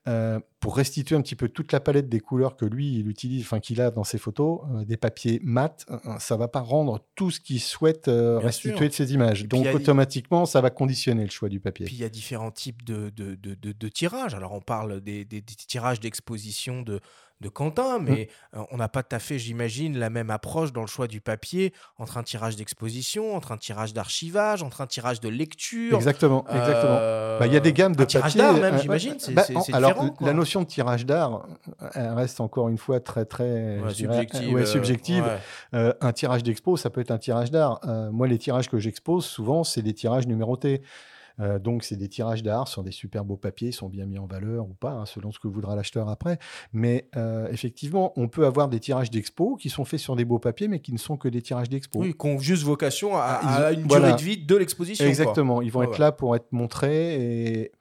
[0.07, 3.43] Euh, pour restituer un petit peu toute la palette des couleurs que lui, il utilise,
[3.43, 6.99] enfin qu'il a dans ses photos, euh, des papiers mat, euh, ça va pas rendre
[7.15, 8.87] tout ce qu'il souhaite restituer sûr.
[8.89, 9.45] de ses images.
[9.47, 11.85] Donc a- automatiquement, ça va conditionner le choix du papier.
[11.85, 14.33] Puis il y a différents types de, de, de, tirages.
[14.35, 15.25] Alors on parle des
[15.67, 16.99] tirages d'exposition de,
[17.41, 20.81] de Quentin, mais euh, on n'a pas tout à fait, j'imagine, la même approche dans
[20.81, 25.19] le choix du papier entre un tirage d'exposition, entre un tirage d'archivage, entre un tirage
[25.21, 25.95] de lecture.
[25.95, 26.95] Exactement, exactement.
[27.39, 29.13] Bah, Il y a des gammes de un tirage d'art même, euh, j'imagine.
[29.13, 30.27] ouais, c'est bah, alors, quoi.
[30.27, 31.45] la notion de tirage d'art,
[31.93, 35.23] elle reste encore une fois très, très Ouais, subjective, ouais, euh, subjective.
[35.23, 35.39] ouais.
[35.73, 37.79] Euh, un tirage d'expo, ça peut être un tirage d'art.
[37.85, 40.81] Euh, moi, les tirages que j'expose, souvent, c'est des tirages numérotés.
[41.39, 44.19] Euh, donc, c'est des tirages d'art sur des super beaux papiers, ils sont bien mis
[44.19, 46.39] en valeur ou pas, hein, selon ce que voudra l'acheteur après.
[46.73, 50.39] Mais euh, effectivement, on peut avoir des tirages d'expo qui sont faits sur des beaux
[50.39, 51.99] papiers, mais qui ne sont que des tirages d'expo.
[51.99, 54.13] Oui, qui ont juste vocation à, une voilà.
[54.13, 55.03] durée de vie de l'exposition.
[55.03, 55.09] quoi.
[55.09, 55.61] Exactement.
[55.61, 55.99] Ils vont être ouais.
[55.99, 57.71] là pour être montrés et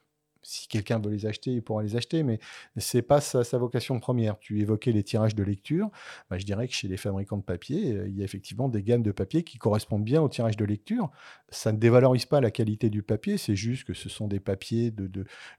[0.42, 2.38] si quelqu'un veut les acheter, il pourra les acheter, mais
[2.76, 4.38] c'est pas sa, vocation première.
[4.38, 5.90] Tu évoquais les tirages de lecture.
[6.30, 8.82] Bah, je dirais que chez les fabricants de papier, euh, il y a effectivement des
[8.82, 11.10] gammes de papier qui correspondent bien au tirage de lecture.
[11.50, 14.94] Ça ne dévalorise pas la qualité du papier, c'est juste que ce sont des papiers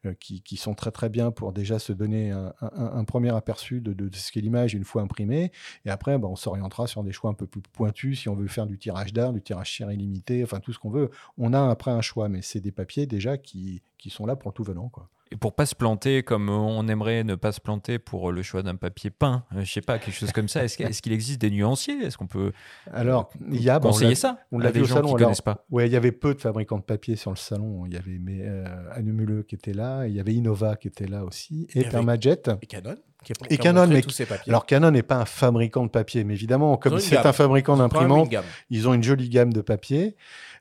[0.06, 4.32] euh, qui, sont très très bien pour déjà se donner un, premier aperçu de ce
[4.32, 5.52] qu'est l'image une fois imprimée.
[5.86, 8.48] Et après, bah, on s'orientera sur des choix un peu plus pointus si on veut
[8.48, 11.10] faire du tirage d'art, du tirage cher illimité, enfin tout ce qu'on veut.
[11.38, 14.50] On a après un choix, mais c'est des papiers déjà qui, qui sont là pour
[14.50, 14.89] le tout venant.
[14.89, 15.10] Quoi.
[15.32, 18.64] Et pour pas se planter comme on aimerait ne pas se planter pour le choix
[18.64, 21.52] d'un papier peint, euh, je sais pas, quelque chose comme ça, est-ce qu'il existe des
[21.52, 22.00] nuanciers?
[22.04, 22.52] Est-ce qu'on peut
[22.91, 25.14] Alors, il y a bah, on conseiller ça On l'a vu au salon.
[25.16, 27.86] alors, pas Ouais, il y avait peu de fabricants de papier sur le salon.
[27.86, 31.08] Il y avait mais, euh, Anne qui était là, il y avait Innova qui était
[31.08, 32.41] là aussi, et Permajet.
[32.62, 34.50] et Canon, qui Et Canon, mais tous ses papiers.
[34.52, 37.82] alors Canon n'est pas un fabricant de papier, mais évidemment, comme c'est un fabricant Ils
[37.82, 38.45] ont quand même une d'imprimante, gamme.
[38.70, 40.16] ils ont une jolie gamme de papier.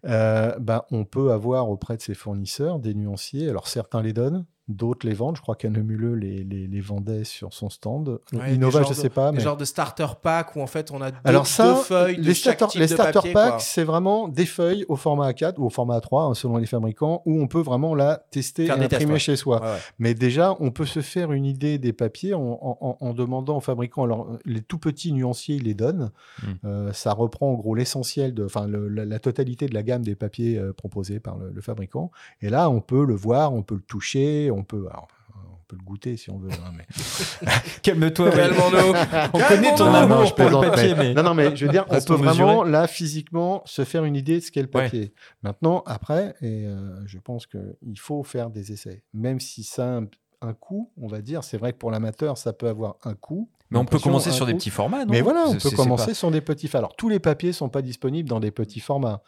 [0.05, 3.49] Euh, bah, on peut avoir auprès de ses fournisseurs des nuanciers.
[3.49, 5.37] Alors certains les donnent, d'autres les vendent.
[5.37, 8.21] Je crois qu'Annemuleux les, les, les vendait sur son stand.
[8.33, 9.33] Ouais, Innova, je genres sais pas.
[9.33, 9.41] Mais...
[9.41, 12.23] genres de starter pack où en fait on a deux, Alors ça, deux feuilles de
[12.23, 13.51] les chaque starter, type les de starter papier, quoi.
[13.53, 16.67] packs, c'est vraiment des feuilles au format A4 ou au format A3, hein, selon les
[16.67, 19.19] fabricants, où on peut vraiment la tester Faire et tests, imprimer ouais.
[19.19, 19.61] chez soi.
[19.63, 19.77] Ouais.
[19.99, 23.57] Mais déjà, on peut se faire une idée des papiers en, en- en- en demandant
[23.57, 24.05] aux fabricants.
[24.05, 26.11] Alors, les tout petits nuanciers, ils les donnent.
[26.43, 26.47] Mm.
[26.65, 30.03] Euh, ça reprend en gros l'essentiel, de, enfin le- la, la totalité de la gamme
[30.03, 32.11] des papiers euh, proposés par le, le fabricant.
[32.43, 34.87] Et là, on peut le voir, on peut le toucher, on peut.
[34.91, 36.51] alors, on peut le goûter si on veut.
[36.51, 36.87] hein, mais...
[37.83, 38.95] Calme-toi, Calmons-nous.
[39.35, 41.15] On connaît ton non, amour pour le papier, mais-.
[41.15, 44.37] Non, non, mais je veux dire, on peut vraiment, là, physiquement, se faire une idée
[44.39, 44.85] de ce qu'est le Ouais.
[44.85, 45.13] papier.
[45.43, 49.03] Maintenant, après, et euh, je pense qu'il faut faire des essais.
[49.13, 50.07] Même si ça a un,
[50.41, 53.51] un coût, on va dire, c'est vrai que pour l'amateur, ça peut avoir un coût.
[53.71, 55.11] Mais on peut commencer sur des petits formats, non?
[55.13, 56.87] Mais voilà, on peut commencer pas- sur des petits formats.
[56.87, 59.21] Alors, tous les papiers ne sont pas disponibles dans des petits formats.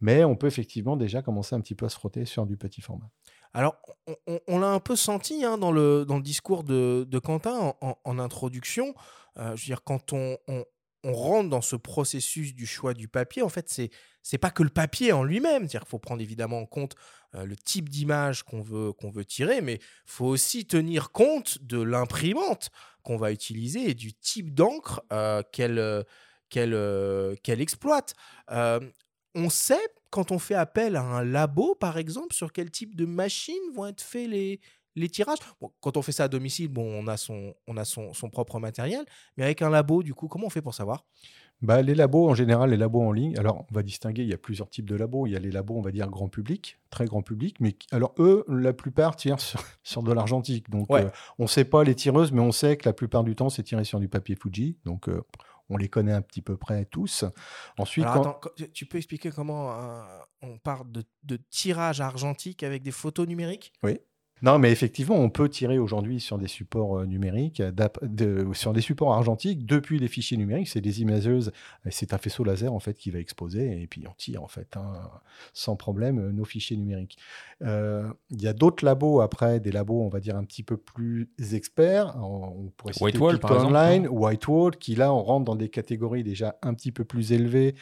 [0.00, 2.80] Mais on peut effectivement déjà commencer un petit peu à se frotter sur du petit
[2.80, 3.10] format.
[3.54, 3.76] Alors,
[4.46, 8.94] on, l'a un peu senti hein, dans, le, discours de, Quentin en, introduction.
[9.38, 10.36] Euh, je veux dire, quand on,
[11.04, 13.68] rentre dans ce processus du choix du papier, en fait,
[14.22, 15.62] c'est pas que le papier en lui-même.
[15.62, 16.94] C'est-à-dire qu'il faut prendre évidemment en compte
[17.34, 18.94] euh, le type d'image qu'on veut,
[19.24, 22.70] tirer, mais il faut aussi tenir compte de l'imprimante
[23.02, 26.04] qu'on va utiliser et du type d'encre euh, qu'elle
[27.60, 28.14] exploite.
[29.34, 33.04] On sait, quand on fait appel à un labo, par exemple, sur quel type de
[33.06, 34.60] machines vont être faits les,
[34.96, 35.38] les tirages?
[35.60, 38.30] Bon, quand on fait ça à domicile, bon, on a, son, on a son, son
[38.30, 39.04] propre matériel,
[39.36, 41.04] mais avec un labo, du coup, comment on fait pour savoir?
[41.60, 44.32] Bah, les labos, en général, les labos en ligne, alors on va distinguer, il y
[44.32, 45.26] a plusieurs types de labos.
[45.26, 48.14] Il y a les labos, on va dire, grand public, très grand public, mais alors
[48.20, 50.70] eux, la plupart tirent sur, sur de l'argentique.
[50.70, 51.04] Donc Ouais.
[51.06, 53.48] euh, on ne sait pas les tireuses, mais on sait que la plupart du temps,
[53.50, 54.76] c'est tiré sur du papier Fuji.
[54.84, 55.20] Donc euh,
[55.70, 57.24] on les connaît un petit peu près tous.
[57.76, 60.02] Ensuite, Alors, quand- attends, tu peux expliquer comment euh,
[60.42, 63.72] on parle de, de tirage argentique avec des photos numériques?
[63.82, 63.98] Oui.
[64.42, 67.72] Non, mais effectivement, on peut tirer aujourd'hui sur des supports euh, numériques, euh,
[68.02, 70.68] de- sur des supports argentiques depuis les fichiers numériques.
[70.68, 71.52] C'est des imageuses,
[71.86, 74.48] et c'est un faisceau laser en fait qui va exposer, et puis on tire en
[74.48, 74.92] fait hein,
[75.52, 77.18] sans problème euh, nos fichiers numériques.
[77.62, 80.76] Euh, Il y a d'autres labos après, des labos on va dire un petit peu
[80.76, 82.14] plus experts.
[82.22, 84.08] On, pourrait citer Whitewall, par exemple, Online.
[84.08, 87.74] Whitewall, qui là on rentre dans des catégories déjà un petit peu plus élevées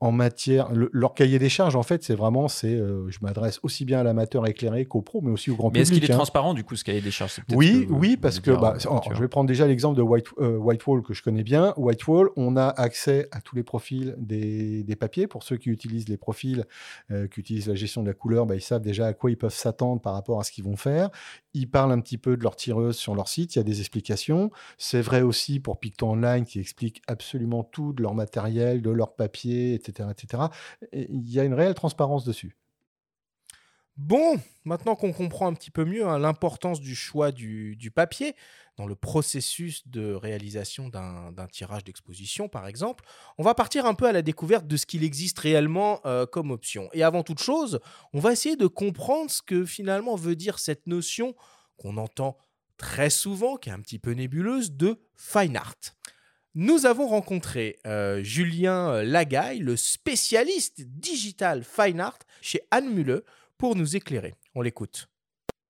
[0.00, 0.72] en matière.
[0.72, 4.00] le- leur cahier des charges en fait, c'est vraiment, c'est, euh, je m'adresse aussi bien
[4.00, 5.97] à l'amateur éclairé qu'au pro, mais aussi au grand Mais public.
[6.00, 6.16] Qu'il est hein.
[6.16, 9.14] transparent du coup ce cahier des charges Oui, que oui, parce que bah, euh, alors,
[9.14, 11.74] je vais prendre déjà l'exemple de White, euh, Whitewall que je connais bien.
[11.76, 15.26] Whitewall, on a accès à tous les profils des, des papiers.
[15.26, 16.64] Pour ceux qui utilisent les profils,
[17.10, 19.36] euh, qui utilisent la gestion de la couleur, bah, ils savent déjà à quoi ils
[19.36, 21.10] peuvent s'attendre par rapport à ce qu'ils vont faire.
[21.54, 23.54] Ils parlent un petit peu de leur tireuse sur leur site.
[23.54, 24.50] Il y a des explications.
[24.76, 29.14] C'est vrai aussi pour Picto Online qui explique absolument tout de leur matériel, de leur
[29.14, 30.44] papier, etc., etc.
[30.92, 32.56] Et il y a une réelle transparence dessus.
[33.98, 38.36] Bon, maintenant qu'on comprend un petit peu mieux hein, l'importance du choix du, papier
[38.76, 43.04] dans le processus de réalisation d'un tirage d'exposition, par exemple,
[43.38, 46.52] on va partir un peu à la découverte de ce qu'il existe réellement euh, comme
[46.52, 46.88] option.
[46.92, 47.80] Et avant toute chose,
[48.12, 51.34] on va essayer de comprendre ce que finalement veut dire cette notion
[51.76, 52.38] qu'on entend
[52.76, 55.74] très souvent, qui est un petit peu nébuleuse, de fine art.
[56.54, 63.24] Nous avons rencontré euh, Julien Lagaille, le spécialiste digital fine art chez Anne Mulle,
[63.58, 64.34] pour nous éclairer.
[64.54, 65.08] On l'écoute.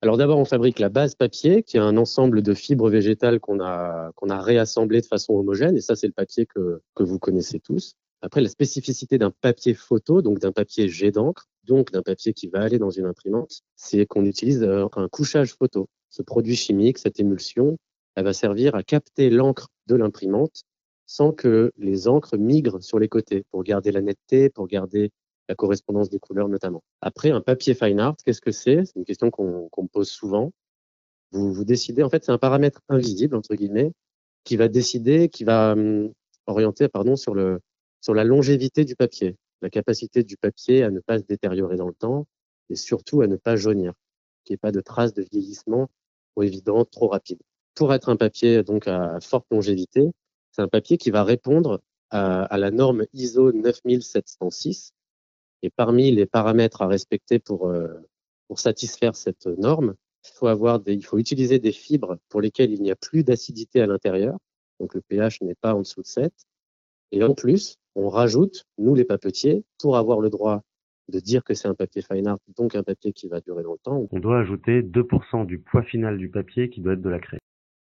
[0.01, 3.61] Alors d'abord, on fabrique la base papier, qui est un ensemble de fibres végétales qu'on
[3.61, 7.19] a, qu'on a réassemblées de façon homogène, et ça c'est le papier que, que vous
[7.19, 7.97] connaissez tous.
[8.21, 12.49] Après, la spécificité d'un papier photo, donc d'un papier jet d'encre, donc d'un papier qui
[12.49, 15.89] va aller dans une imprimante, c'est qu'on utilise euh, un couchage photo.
[16.11, 17.77] Ce produit chimique, cette émulsion,
[18.17, 20.63] elle va servir à capter l'encre de l'imprimante
[21.07, 25.11] sans que les encres migrent sur les côtés pour garder la netteté, pour garder
[25.49, 26.83] la correspondance des couleurs notamment.
[27.01, 28.85] Après, un papier fine art, qu'est-ce que c'est?
[28.85, 30.53] C'est une question qu'on me pose souvent.
[31.33, 33.93] Vous, vous décidez, en fait, c'est un paramètre invisible, entre guillemets,
[34.45, 36.13] qui va décider, qui va hum,
[36.47, 37.61] orienter pardon, sur, le,
[38.01, 41.89] sur la longévité du papier, la capacité du papier à ne pas se détériorer dans
[41.89, 42.27] le temps
[42.71, 43.93] et surtout à ne pas jaunir,
[44.45, 45.89] qu'il n'y ait pas de traces de vieillissement
[46.33, 47.41] trop évidentes, trop rapides.
[47.75, 50.11] Pour être un papier donc à forte longévité,
[50.53, 51.81] c'est un papier qui va répondre
[52.11, 54.93] à, à la norme ISO 9706,
[55.63, 57.89] et parmi les paramètres à respecter pour, euh,
[58.47, 59.95] pour satisfaire cette norme,
[60.25, 63.25] il faut, avoir des, il faut utiliser des fibres pour lesquelles il n'y a plus
[63.25, 64.39] d'acidité à l'intérieur.
[64.81, 66.33] Donc le pH n'est pas en dessous de 7.
[67.13, 70.63] Et en plus, on rajoute, nous les papetiers, pour avoir le droit
[71.09, 74.07] de dire que c'est un papier fine art, donc un papier qui va durer longtemps.
[74.11, 77.39] On doit ajouter 2% du poids final du papier qui doit être de la craie.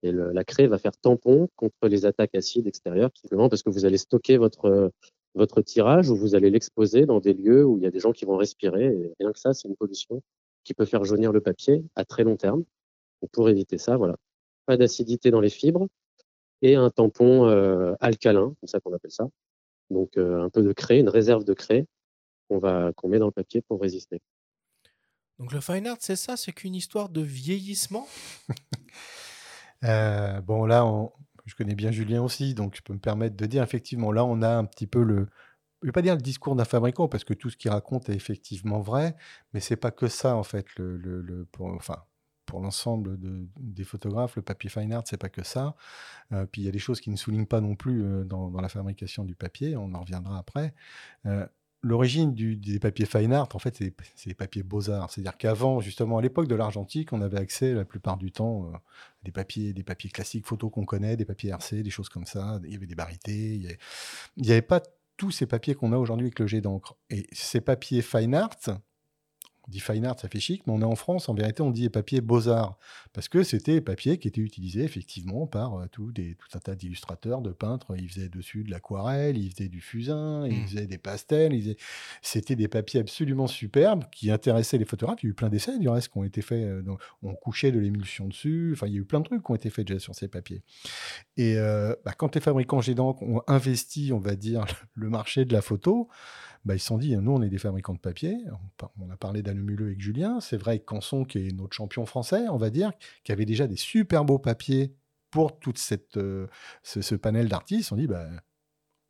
[0.04, 3.70] Et le, la craie va faire tampon contre les attaques acides extérieures, simplement parce que
[3.70, 4.92] vous allez stocker votre,
[5.36, 8.12] votre tirage ou vous allez l'exposer dans des lieux où il y a des gens
[8.12, 8.86] qui vont respirer.
[8.86, 10.22] Et rien que ça, c'est une pollution
[10.64, 12.64] qui peut faire jaunir le papier à très long terme.
[13.22, 14.16] Donc pour éviter ça, voilà,
[14.66, 15.88] pas d'acidité dans les fibres
[16.62, 19.28] et un tampon euh, alcalin, comme ça qu'on appelle ça.
[19.90, 21.86] Donc euh, un peu de craie, une réserve de craie
[22.48, 24.22] qu'on va qu'on met dans le papier pour résister.
[25.40, 28.08] Donc le fine art, c'est ça, c'est qu'une histoire de vieillissement?
[29.84, 31.12] euh, bon là, on,
[31.46, 34.42] je connais bien Julien aussi, donc je peux me permettre de dire, effectivement, là, on
[34.42, 35.28] a un petit peu le,
[35.82, 38.10] je ne vais pas dire le discours d'un fabricant, parce que tout ce qu'il raconte
[38.10, 39.16] est effectivement vrai,
[39.54, 42.04] mais c'est pas que ça, en fait, le, le, pour, enfin,
[42.46, 45.76] pour l'ensemble de, des photographes, le papier fine art, c'est pas que ça.
[46.34, 48.52] Euh, puis il y a des choses qui ne soulignent pas non plus euh, dans,
[48.52, 50.74] la fabrication du papier, on en reviendra après.
[51.26, 51.48] Euh,
[51.84, 53.76] l'origine des papiers fine art, en fait,
[54.16, 55.12] c'est des papiers beaux-arts.
[55.12, 58.76] C'est-à-dire qu'avant, justement, à l'époque de l'argentique, on avait accès la plupart du temps euh,
[58.76, 58.82] à
[59.24, 62.60] des papiers, des papiers classiques photos qu'on connaît, des papiers RC, des choses comme ça.
[62.64, 63.56] Il y avait des barités.
[63.56, 63.78] Il
[64.38, 64.82] n'y avait, pas
[65.18, 66.96] tous ces papiers qu'on a aujourd'hui avec le jet d'encre.
[67.10, 68.58] Et ces papiers fine art,
[69.72, 71.90] dit fine art, ça fait chic, mais on est en France, en vérité, on dit
[71.90, 72.78] papier beaux-arts,
[73.14, 76.60] parce que c'était les papiers qui étaient utilisés effectivement par euh, tout, des, tout un
[76.60, 77.96] tas d'illustrateurs, de peintres.
[77.98, 80.68] Ils faisaient dessus de l'aquarelle, ils faisaient du fusain, ils mmh.
[80.68, 81.52] faisaient des pastels.
[81.54, 81.78] Faisaient...
[82.22, 85.24] C'était des papiers absolument superbes qui intéressaient les photographes.
[85.24, 86.64] Il y a eu plein d'essais du reste qui ont été faits.
[86.64, 86.84] Euh,
[87.24, 88.72] on couchait de l'émulsion dessus.
[88.74, 90.28] Enfin, il y a eu plein de trucs qui ont été faits déjà sur ces
[90.28, 90.62] papiers.
[91.38, 94.66] Et euh, bah, quand les fabricants d'encre ont investi, on va dire,
[94.96, 96.10] le marché de la photo,
[96.66, 98.38] bah, ils se sont dit, nous, on est des fabricants de papier.
[99.00, 100.40] On a parlé d'Annemuleux avec Julien.
[100.42, 102.92] C'est vrai que Canson, qui est notre champion français, on va dire,
[103.24, 104.94] qui avait déjà des super beaux papiers
[105.32, 105.74] pour tout
[106.18, 106.48] euh,
[106.84, 108.28] ce, panel d'artistes, on dit, bah,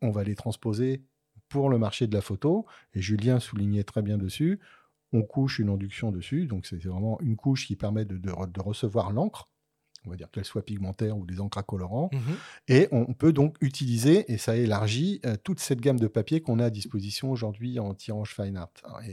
[0.00, 1.04] on va les transposer
[1.48, 2.66] pour le marché de la photo.
[2.94, 4.60] Et Julien soulignait très bien dessus.
[5.12, 9.51] On couche une induction dessus, donc c'est vraiment une couche qui permet de recevoir l'encre
[10.06, 12.10] on va dire qu'elles soient pigmentaires ou des encres à colorants.
[12.12, 12.18] Mmh
[12.68, 16.58] et on peut donc utiliser, et ça élargit, euh, toute cette gamme de papiers qu'on
[16.58, 18.70] a à disposition aujourd'hui en tirage fine art.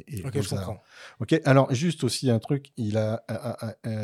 [0.08, 0.82] Et, ok, je comprends.
[1.20, 3.24] Ok, alors juste aussi un truc, il a,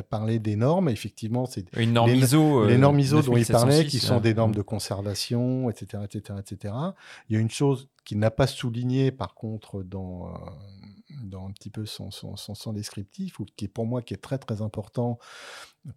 [0.10, 3.86] parlé des normes, effectivement, c'est une norme les, ISO, les normes ISO dont il parlait,
[3.86, 4.56] qui sont des normes mmh.
[4.56, 6.74] de conservation, etc., etc., etc.
[7.30, 10.32] Il y a une chose qu'il n'a pas souligné, par contre, dans, euh,
[11.24, 14.22] dans un petit peu son, son, son, descriptif, ou qui est pour moi qui est
[14.22, 15.18] très très important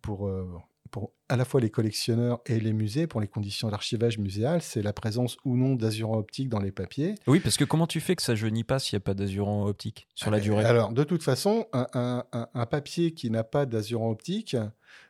[0.00, 0.50] pour, euh,
[0.90, 4.82] pour à la fois les collectionneurs et les musées, pour les conditions d'archivage muséal, c'est
[4.82, 7.16] la présence ou non d'azurant optique dans les papiers.
[7.26, 9.66] Oui, parce que comment tu fais que ça jaunit pas s'il n'y a pas d'azurant
[9.66, 10.64] optique sur la durée?
[10.64, 14.56] Alors, de toute façon, un, un, papier qui n'a pas d'azurant optique,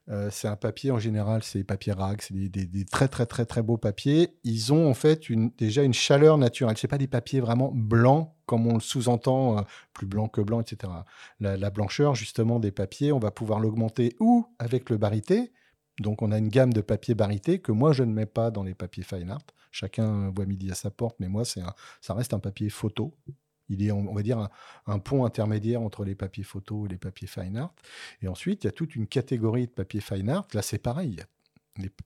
[0.09, 3.27] euh, c'est un papier en général, c'est des papiers RAG, c'est des, des, très très
[3.27, 4.39] très très beaux papiers.
[4.43, 6.77] Ils ont en fait une, déjà une chaleur naturelle.
[6.79, 9.63] C'est pas des papiers vraiment blancs comme on le sous-entend, euh,
[9.93, 10.91] plus blanc que blanc, etc.
[11.39, 15.53] La, la, blancheur justement des papiers, on va pouvoir l'augmenter ou avec le barité,
[16.01, 18.63] donc on a une gamme de papiers barité que moi je ne mets pas dans
[18.63, 19.43] les papiers fine art.
[19.71, 21.61] Chacun voit midi à sa porte, mais moi c'est
[22.01, 23.15] ça reste un papier photo.
[23.69, 24.49] Il est, on va dire,
[24.87, 27.75] un, pont intermédiaire entre les papiers photo et les papiers fine art.
[28.23, 30.47] Et ensuite, il y a toute une catégorie de papiers fine art.
[30.55, 31.23] Là, c'est pareil.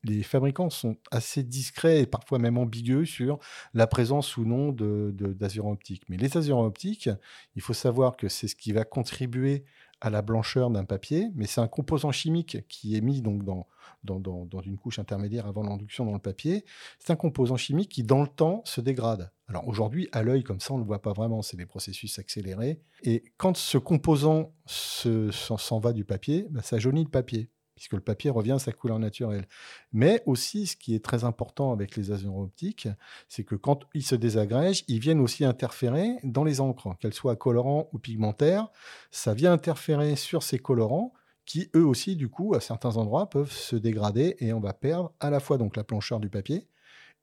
[0.05, 3.39] Les, fabricants sont assez discrets et parfois même ambigus sur
[3.73, 6.03] la présence ou non d'azurant de, optique.
[6.09, 7.09] Mais les azurants optiques,
[7.55, 9.65] il faut savoir que c'est ce qui va contribuer
[10.05, 13.69] à la blancheur d'un papier, mais c'est un composant chimique qui est mis donc dans,
[14.03, 16.65] dans, dans- une couche intermédiaire avant l'induction dans le papier.
[16.99, 19.31] C'est un composant chimique qui, dans le temps, se dégrade.
[19.47, 22.19] Alors aujourd'hui, à l'œil, comme ça, on ne le voit pas vraiment, c'est des processus
[22.19, 22.81] accélérés.
[23.05, 27.49] Et quand ce composant se- s'en s'en va du papier, bah, ça jaunit le papier,
[27.75, 29.47] puisque le papier revient à sa couleur naturelle.
[29.93, 32.89] Mais aussi, ce qui est très important avec les azurons optiques,
[33.29, 37.37] c'est que quand ils se désagrègent, ils viennent aussi interférer dans les encres, qu'elles soient
[37.37, 38.69] colorants ou pigmentaires.
[39.11, 41.13] Ça vient interférer sur ces colorants
[41.45, 45.13] qui, eux aussi, du coup, à certains endroits, peuvent se dégrader et on va perdre
[45.21, 46.69] à la fois donc la blancheur du papier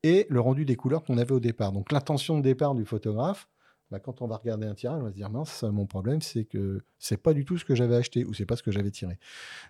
[0.02, 1.72] et le rendu des couleurs qu'on avait au départ.
[1.72, 3.48] Donc l'intention de départ du photographe,
[3.90, 6.44] bah, quand on va regarder un tirage, on va se dire mince, mon problème c'est
[6.44, 8.90] que c'est pas du tout ce que j'avais acheté ou c'est pas ce que j'avais
[8.90, 9.18] tiré.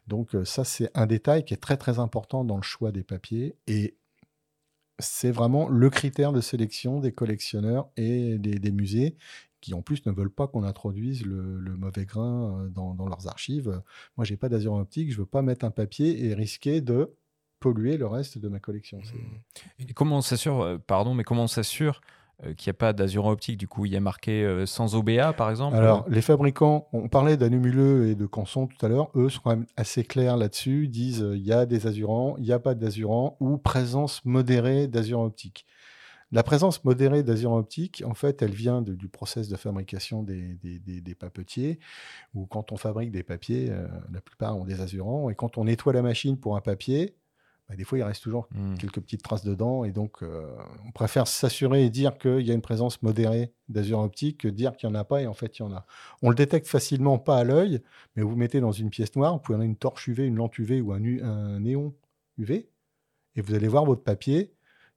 [0.07, 3.03] Donc euh, ça c'est un détail qui est très très important dans le choix des
[3.03, 3.97] papiers et
[4.99, 9.17] c'est vraiment le critère de sélection des collectionneurs et des, musées
[9.61, 13.83] qui en plus ne veulent pas qu'on introduise le, mauvais grain euh, dans, leurs archives.
[14.17, 17.15] Moi, j'ai pas d'azur optique, je veux pas mettre un papier et risquer de
[17.59, 19.01] polluer le reste de ma collection.
[19.05, 22.01] C'est- Et comment s'assure, euh, pardon, mais comment on s'assure
[22.45, 23.59] euh, qu'il n'y a pas d'azur optique.
[23.59, 27.09] Du coup, il y a marqué euh, sans OBA, par exemple Alors, les fabricants, on
[27.09, 30.89] parlait d'anumuleux et de canson tout à l'heure, eux sont quand même assez clairs là-dessus,
[30.89, 34.87] disent euh, il y a des azurants, il n'y a pas d'azurants, ou présence modérée
[34.89, 35.67] d'azurant optique.
[36.33, 40.55] La présence modérée d'azurant optique, en fait, elle vient de- du process de fabrication des,
[40.63, 41.81] des- des- des papetiers,
[42.35, 45.65] où quand on fabrique des papiers, euh, la plupart ont des azurants, et quand on
[45.65, 47.17] nettoie la machine pour un papier,
[47.71, 48.49] bah, des fois, il reste toujours
[48.81, 50.57] quelques petites traces dedans, et donc euh,
[50.89, 54.77] on préfère s'assurer et dire qu'il y a une présence modérée d'azur optique que dire
[54.77, 55.87] qu'il n'y en a pas, et en fait, il y en a.
[56.21, 57.81] On le détecte facilement, pas à l'œil,
[58.17, 60.59] mais vous mettez dans une pièce noire, vous pouvez avoir une torche UV, une lampe
[60.59, 61.95] UV ou un néon
[62.39, 62.69] UV,
[63.37, 64.53] et vous allez voir votre papier.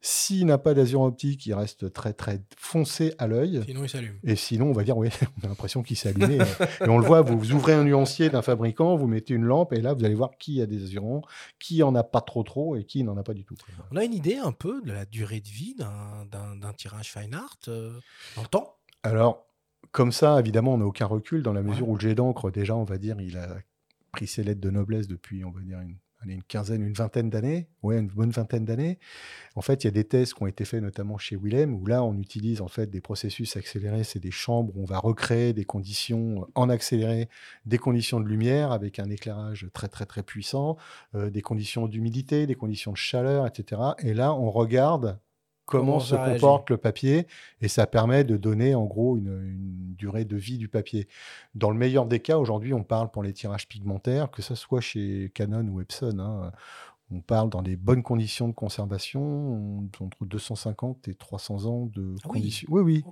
[0.06, 3.62] S'il n'a pas d'azur optique, il reste très très foncé à l'œil.
[3.66, 4.20] Sinon, il s'allume.
[4.26, 5.08] Et sinon, on va dire, oui,
[5.42, 6.40] on a l'impression qu'il s'est allumé.
[6.82, 9.72] et on le voit, vous, vous ouvrez un nuancier d'un fabricant, vous mettez une lampe,
[9.72, 11.22] et là, vous allez voir qui a des azurants,
[11.58, 13.56] qui en a pas trop trop, et qui n'en a pas du tout.
[13.92, 17.58] On a une idée un peu de la durée de vie d'un- tirage fine art
[17.70, 17.98] euh,
[18.36, 18.76] dans le temps?
[19.04, 19.46] Alors,
[19.92, 22.76] comme ça, évidemment, on n'a aucun recul dans la mesure où le jet d'encre, déjà,
[22.76, 23.56] on va dire, il a
[24.12, 25.96] pris ses lettres de noblesse depuis, on va dire, une,
[26.32, 27.68] une quinzaine, une vingtaine d'années.
[27.82, 29.00] Ouais, une bonne vingtaine d'années.
[29.56, 31.86] En fait, il y a des tests qui ont été faits notamment chez Willem, où
[31.86, 34.04] là, on utilise en fait des processus accélérés.
[34.04, 37.30] C'est des chambres où on va recréer des conditions en accéléré,
[37.66, 40.78] des conditions de lumière avec un éclairage très, très, très puissant,
[41.16, 43.82] euh, des conditions d'humidité, des conditions de chaleur, etc.
[44.00, 45.20] Et là, on regarde
[45.66, 47.28] comment, Comment se comporte le papier
[47.62, 51.08] et ça permet de donner en gros une, une durée de vie du papier.
[51.56, 54.82] Dans le meilleur des cas, aujourd'hui, on parle pour les tirages pigmentaires, que ce soit
[54.82, 56.20] chez Canon ou Epson.
[56.20, 56.52] hein,
[57.12, 62.16] on parle dans des bonnes conditions de conservation, on- entre 250 et 300 ans de
[62.24, 62.68] Ah oui, conditions.
[62.72, 63.04] Oui, oui.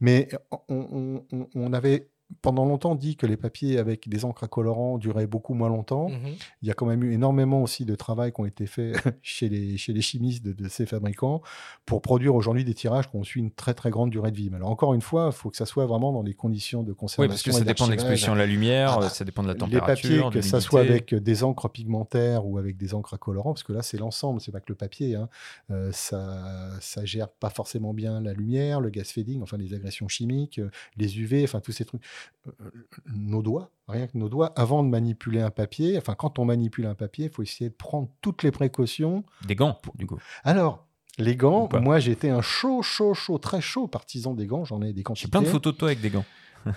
[0.00, 2.08] Mais on, on- on- on avait
[2.42, 6.08] pendant longtemps dit que les papiers avec des encres à colorants duraient beaucoup moins longtemps.
[6.10, 6.34] Mhm.
[6.62, 9.48] Il y a quand même eu énormément aussi de travail qui ont été faits chez
[9.48, 11.40] les, chez les chimistes de, de ces fabricants
[11.86, 14.50] pour produire aujourd'hui des tirages qui ont su une très très grande durée de vie.
[14.50, 16.92] Mais alors encore une fois, il faut que ça soit vraiment dans des conditions de
[16.92, 17.22] conservation.
[17.22, 19.54] Oui, parce que ça dépend de l'exposition de la lumière, Ah ça dépend de la
[19.54, 20.08] Les température.
[20.08, 23.52] papiers, de que ça soit avec des encres pigmentaires ou avec des encres à colorants,
[23.54, 25.14] parce que là c'est l'ensemble, c'est pas que le papier.
[25.16, 25.28] hein.
[25.70, 30.08] Euh, ça, ça gère pas forcément bien la lumière, le gas fading, enfin les agressions
[30.08, 32.02] chimiques, euh, les UV, enfin tous ces trucs.
[32.46, 32.70] Euh,
[33.06, 36.86] nos doigts, rien que nos doigts, avant de manipuler un papier, enfin quand on manipule
[36.86, 39.24] un papier, il faut essayer de prendre toutes les précautions.
[39.46, 40.18] Des gants, du coup.
[40.44, 40.86] Alors,
[41.18, 44.92] les gants, moi j'étais un chaud, chaud, chaud, très chaud partisan des gants, j'en ai
[44.92, 45.26] des quantités.
[45.26, 46.24] J'ai plein de photos de toi avec des gants.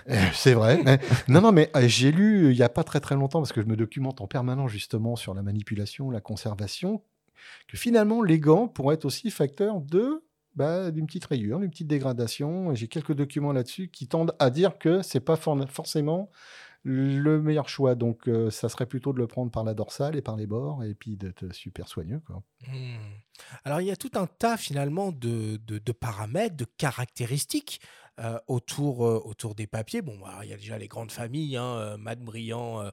[0.09, 0.81] Euh, C'est vrai.
[0.83, 3.51] mais- non, non, mais euh, j'ai lu il n'y a pas très très longtemps, parce
[3.53, 7.01] que je me documente en permanence justement sur la manipulation, la conservation,
[7.67, 10.23] que finalement les gants pourraient être aussi facteurs de
[10.55, 12.73] bah, d'une petite rayure, d'une petite dégradation.
[12.75, 16.29] J'ai quelques documents là-dessus qui tendent à dire que c'est pas for- forcément
[16.83, 17.95] le meilleur choix.
[17.95, 20.83] Donc, euh, ça serait plutôt de le prendre par la dorsale et par les bords,
[20.83, 22.21] et puis d'être super soigneux.
[22.67, 22.95] Hmm.
[23.63, 27.81] Alors, il y a tout un tas finalement de, de- paramètres, de caractéristiques
[28.19, 30.01] euh, autour, euh, autour des papiers.
[30.01, 32.83] Bon, bah, il y a déjà les grandes familles, hein, mat brillant,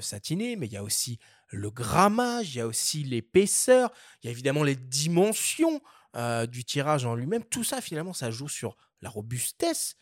[0.00, 1.18] satiné, mais il y a aussi
[1.50, 3.90] le grammage, il y a aussi l'épaisseur,
[4.22, 5.80] il y a évidemment les dimensions
[6.16, 7.44] euh, du tirage en lui-même.
[7.44, 9.96] Tout ça, finalement, ça joue sur la robustesse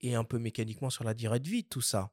[0.00, 2.10] et un peu mécaniquement sur la durée de vie, tout ça.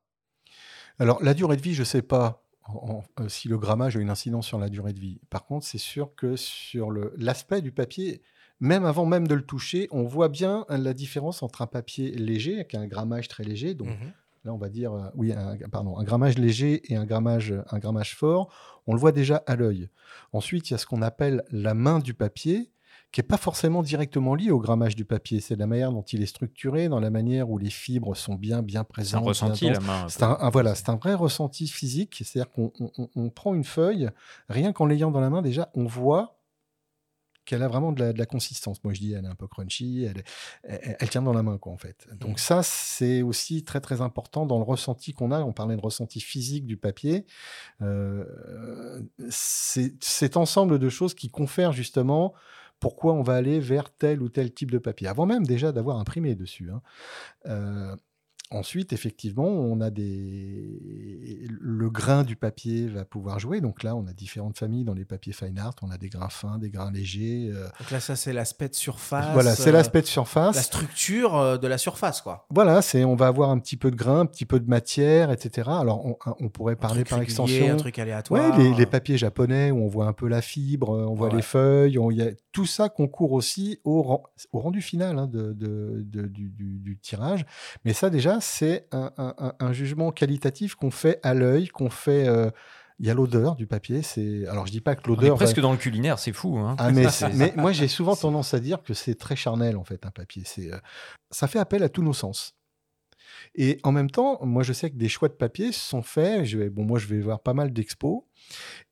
[0.99, 2.73] Alors, la durée de vie, je ne sais pas en-
[3.17, 5.19] en- euh, si le grammage a une incidence sur la durée de vie.
[5.29, 8.21] Par contre, c'est sûr que sur l'aspect du papier,
[8.59, 12.11] même avant même de le toucher, on voit bien euh, la différence entre un papier
[12.11, 14.11] léger, avec un grammage très léger, donc Mhm.
[14.45, 17.77] là on va dire, euh, oui, un, pardon, un grammage léger et un grammage, un
[17.79, 18.51] grammage fort,
[18.87, 19.89] on le voit déjà à l'œil.
[20.33, 22.71] Ensuite, il y a ce qu'on appelle la main du papier,
[23.15, 25.39] qui n'est pas forcément directement lié au grammage du papier.
[25.39, 28.61] C'est la manière dont il est structuré, dans la manière où les fibres sont bien,
[28.61, 29.23] bien présentes.
[29.23, 30.05] Un ressenti, la main.
[30.09, 32.21] C'est un, voilà, c'est un vrai ressenti physique.
[32.25, 32.73] C'est-à-dire qu'on
[33.15, 34.09] on, prend une feuille,
[34.49, 36.41] rien qu'en l'ayant dans la main, déjà, on voit
[37.45, 38.83] qu'elle a vraiment de la, consistance.
[38.83, 40.25] Moi, je dis, elle est un peu crunchy, elle,
[40.99, 42.09] elle, tient dans la main, quoi, en fait.
[42.19, 42.37] Donc mmh.
[42.37, 45.39] ça, c'est aussi très, très important dans le ressenti qu'on a.
[45.39, 47.25] On parlait de ressenti physique du papier.
[47.81, 48.25] Euh,
[49.29, 52.33] c'est cet ensemble de choses qui confèrent justement
[52.85, 55.97] pourquoi on va aller vers tel ou tel type de papier, avant même déjà d'avoir
[55.97, 56.69] imprimé dessus.
[56.69, 56.83] Hein.
[57.47, 57.95] Euh,
[58.51, 60.79] Ensuite, effectivement, on a des.
[61.59, 63.59] Le grain du papier va pouvoir jouer.
[63.59, 65.73] Donc là, on a différentes familles dans les papiers fine art.
[65.81, 67.49] On a des grains fins, des grains légers.
[67.51, 67.63] Euh.
[67.79, 69.33] Donc là, ça, c'est l'aspect de surface.
[69.33, 70.55] Voilà, c'est l'aspect de surface.
[70.55, 72.45] La structure euh, de la surface, quoi.
[72.51, 75.31] Voilà, c'est on va avoir un petit peu de grain, un petit peu de matière,
[75.31, 75.67] etc.
[75.71, 76.05] Alors,
[76.39, 77.73] on, pourrait parler par extension.
[77.73, 78.59] Un truc aléatoire.
[78.59, 81.97] Ouais, les, papiers japonais où on voit un peu la fibre, on voit les feuilles.
[82.11, 84.21] Il y a tout ça concourt aussi au,
[84.53, 87.43] au rendu final hein, de, du, du tirage.
[87.83, 92.27] Mais ça, déjà, c'est un, jugement qualitatif qu'on fait à l'œil, qu'on fait.
[92.27, 92.49] Euh,
[92.99, 94.01] il y a l'odeur du papier.
[94.01, 95.35] C'est alors je dis pas que l'odeur.
[95.35, 96.57] Presque dans le culinaire, c'est fou.
[96.57, 96.75] Hein.
[96.79, 100.05] Ah, mais, mais, moi j'ai souvent tendance à dire que c'est très charnel en fait
[100.05, 100.43] un papier.
[100.45, 100.77] C'est euh,
[101.29, 102.54] ça fait appel à tous nos sens.
[103.57, 106.55] Et en même temps, moi je sais que des choix de papier sont faits.
[106.71, 108.23] Bon, moi je vais voir pas mal d'expos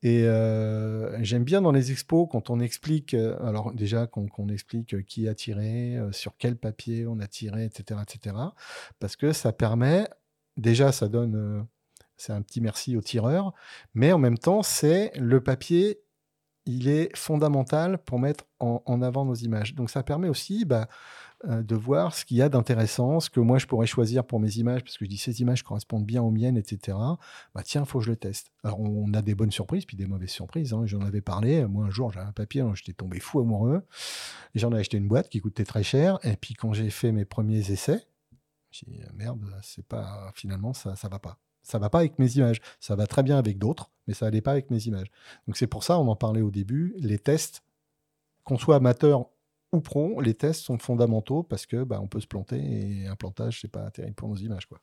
[0.01, 4.93] et euh, j'aime bien dans les expos quand on explique, euh, alors déjà qu'on explique
[4.93, 8.36] euh, qui a tiré, sur quel papier on a tiré, etc., etc.
[8.99, 10.07] Parce que ça permet,
[10.57, 11.68] déjà ça donne,
[12.18, 13.53] c'est un petit merci au tireur,
[13.93, 15.99] mais en même temps c'est le papier,
[16.66, 19.76] il est fondamental pour mettre en, avant nos images.
[19.76, 20.88] Donc ça permet aussi, bah,
[21.45, 24.57] de voir ce qu'il y a d'intéressant, ce que moi je pourrais choisir pour mes
[24.57, 26.97] images, parce que je dis ces images correspondent bien aux miennes, etc.
[27.53, 28.51] Bah tiens, faut que je le teste.
[28.63, 30.73] Alors on a des bonnes surprises, puis des mauvaises surprises.
[30.73, 30.83] Hein.
[30.85, 31.65] J'en avais parlé.
[31.65, 33.81] Moi un jour j'avais un papier, j'étais tombé fou amoureux.
[34.55, 36.19] J'en ai acheté une boîte qui coûtait très cher.
[36.23, 38.05] Et puis quand j'ai fait mes premiers essais,
[38.71, 41.37] j'ai dit merde, c'est pas finalement ça, ça va pas.
[41.61, 42.61] Ça va pas avec mes images.
[42.79, 45.07] Ça va très bien avec d'autres, mais ça allait pas avec mes images.
[45.47, 47.63] Donc c'est pour ça, on en parlait au début, les tests
[48.43, 49.27] qu'on soit amateur
[49.74, 53.15] ou pro, les tests sont fondamentaux parce que bah, on peut se planter et un
[53.15, 54.65] plantage, c'est pas terrible pour nos images.
[54.67, 54.80] Quoi.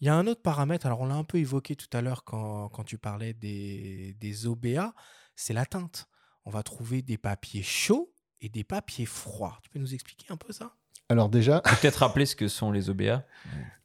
[0.00, 2.24] Il y a un autre paramètre, alors on l'a un peu évoqué tout à l'heure
[2.24, 4.94] quand, quand, tu parlais des, des OBA,
[5.34, 6.06] c'est la teinte.
[6.44, 9.58] On va trouver des papiers chauds et des papiers froids.
[9.62, 10.76] Tu peux nous expliquer un peu ça?
[11.10, 11.60] Alors déjà...
[11.60, 13.24] Peut-être rappeler ce que sont les OBA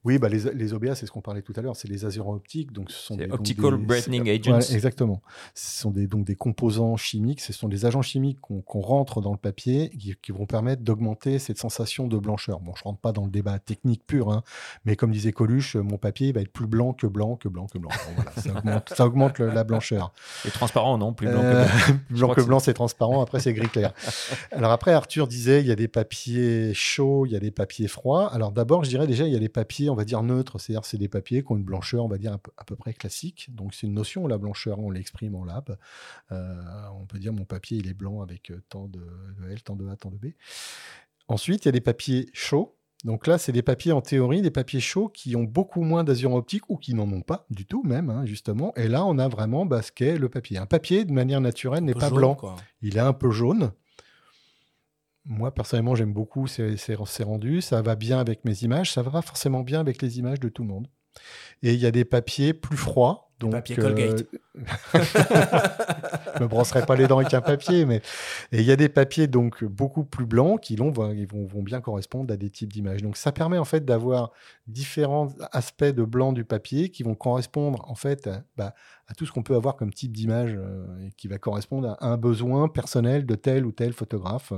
[0.05, 2.72] Oui, bah les, les OBA, c'est ce qu'on parlait tout à l'heure, c'est les azuro-optiques.
[2.72, 4.61] Donc ce sont des, Optical Brightening Agents.
[4.74, 5.22] exactement.
[5.53, 9.34] Ce sont des, donc des composants chimiques, ce sont des agents chimiques qu'on rentre dans
[9.34, 12.61] le papier qui, vont permettre d'augmenter cette sensation de blancheur.
[12.61, 14.43] Bon, je rentre pas dans le débat technique pur, hein,
[14.86, 17.80] mais comme disait Coluche, mon papier va être plus blanc que blanc, que blanc, que
[17.80, 17.89] blanc.
[18.88, 20.13] ça augmente, la blancheur.
[20.47, 21.13] Et transparent, non?
[21.13, 21.65] Plus blanc que blanc.
[21.65, 23.93] Euh, blanc que blanc, c'est transparent, après c'est gris clair.
[24.51, 27.88] Alors après, Arthur disait, il y a des papiers chauds il y a des papiers
[27.88, 28.32] froids.
[28.34, 30.86] Alors d'abord, je dirais déjà, il y a les papiers, on va dire neutres, c'est-à-dire
[30.86, 33.49] c'est des papiers qui ont une blancheur, on va dire à peu, près classique.
[33.53, 35.78] Donc c'est une notion, la blancheur, on l'exprime en lab.
[36.32, 36.62] Euh,
[36.99, 39.01] on peut dire mon papier, il est blanc avec euh, tant de,
[39.49, 40.34] L, tant de A, tant de B.
[41.28, 42.76] Ensuite, il y a des papiers chauds.
[43.05, 46.34] Donc là, c'est des papiers en théorie, des papiers chauds qui ont beaucoup moins d'azur
[46.34, 48.74] optique ou qui n'en ont pas du tout même, hein, justement.
[48.76, 50.57] Et là, on a vraiment bah, ce qu'est le papier.
[50.57, 52.38] Un papier, de manière naturelle, n'est pas blanc.
[52.82, 53.72] Il est un peu jaune
[55.26, 56.76] moi, personnellement, j'aime beaucoup ces,
[57.22, 57.61] rendus.
[57.61, 58.93] Ça va bien avec mes images.
[58.93, 60.88] Ça va forcément bien avec les images de tout le monde.
[61.61, 63.28] Et il y a des papiers plus froids.
[63.40, 64.26] Donc, papier Colgate.
[64.34, 64.60] Euh,
[66.36, 68.02] je me brosserai pas les dents avec un papier, mais
[68.52, 72.34] et il y a des papiers donc beaucoup plus blancs qui vont, vont, bien correspondre
[72.34, 73.02] à des types d'images.
[73.02, 74.32] Donc ça permet en fait d'avoir
[74.68, 78.74] différents aspects de blanc du papier qui vont correspondre en fait à, bah,
[79.18, 82.18] tout ce qu'on peut avoir comme type d'image euh, et qui va correspondre à un
[82.18, 84.52] besoin personnel de tel ou tel photographe.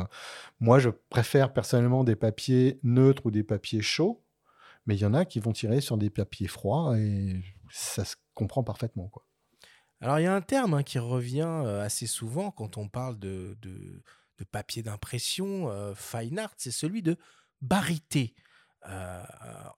[0.60, 4.22] Moi, je préfère personnellement des papiers neutres ou des papiers chauds
[4.88, 7.36] mais il y en a qui vont tirer sur des papiers froids et
[7.72, 9.08] ça se comprend parfaitement.
[9.08, 9.26] Quoi.
[10.02, 13.20] Alors il y a un terme hein, qui revient euh, assez souvent quand on parle
[13.20, 14.02] de, de,
[14.52, 17.16] papier d'impression, euh, fine art, c'est celui de
[17.62, 18.34] barité.
[18.90, 19.24] Euh,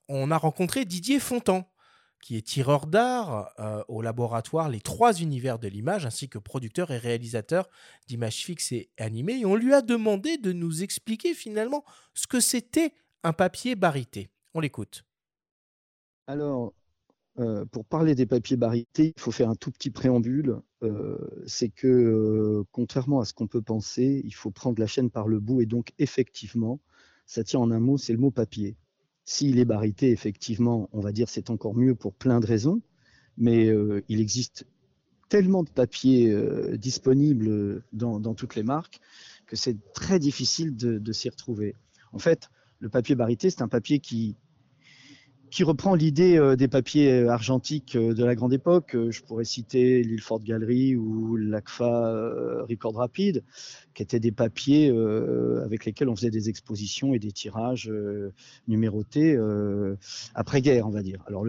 [0.08, 1.70] on a rencontré Didier Fontan,
[2.22, 3.54] qui est tireur d'art
[3.90, 7.70] au laboratoire Les Trois Univers de l'Image, ainsi que producteur et réalisateur
[8.08, 9.40] d'images fixes et animées.
[9.40, 11.84] Et on lui a demandé de nous expliquer finalement
[12.14, 14.30] ce que c'était un papier barité.
[14.54, 15.04] On l'écoute.
[16.28, 16.74] Alors,
[17.40, 20.62] euh, pour parler des papiers barités, il faut faire un tout petit préambule.
[20.84, 21.18] Euh,
[21.48, 25.28] c'est que, euh, contrairement à ce qu'on peut penser, il faut prendre la chaîne par
[25.28, 25.62] le bout.
[25.62, 26.80] Et donc, effectivement,
[27.26, 28.76] ça tient en un mot, c'est le mot papier.
[29.26, 32.82] S'il est barité, effectivement, on va dire c'est encore mieux pour plein de raisons.
[33.38, 33.74] Mais
[34.10, 34.68] il existe
[35.28, 36.32] tellement de papiers
[36.78, 39.00] disponibles dans, toutes les marques
[39.48, 41.74] que c'est très difficile de, de s'y retrouver.
[42.12, 44.36] En fait, le papier barité, c'est un papier qui,
[45.54, 48.98] qui reprend l'idée euh, des papiers euh, argentiques euh, de la grande époque.
[49.12, 53.44] Je pourrais citer l'Ilford Gallery ou l'ACFA Record Rapid,
[53.94, 54.90] qui étaient des papiers
[55.64, 57.92] avec lesquels on faisait des expositions et des tirages
[58.68, 59.38] numérotés
[60.34, 61.24] après-guerre, on va dire.
[61.28, 61.46] Alors,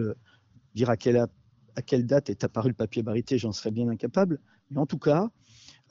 [0.75, 4.39] dire à quelle date est apparu le papier barité, j'en serais bien incapable.
[4.69, 5.29] Mais en tout cas,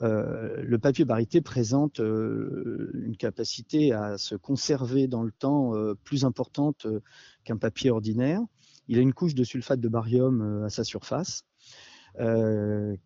[0.01, 5.95] euh, le papier barité présente euh, une capacité à se conserver dans le temps euh,
[6.03, 6.85] plus importante
[7.43, 8.41] qu'un papier ordinaire.
[8.87, 11.43] Il a une couche de sulfate de barium à sa surface,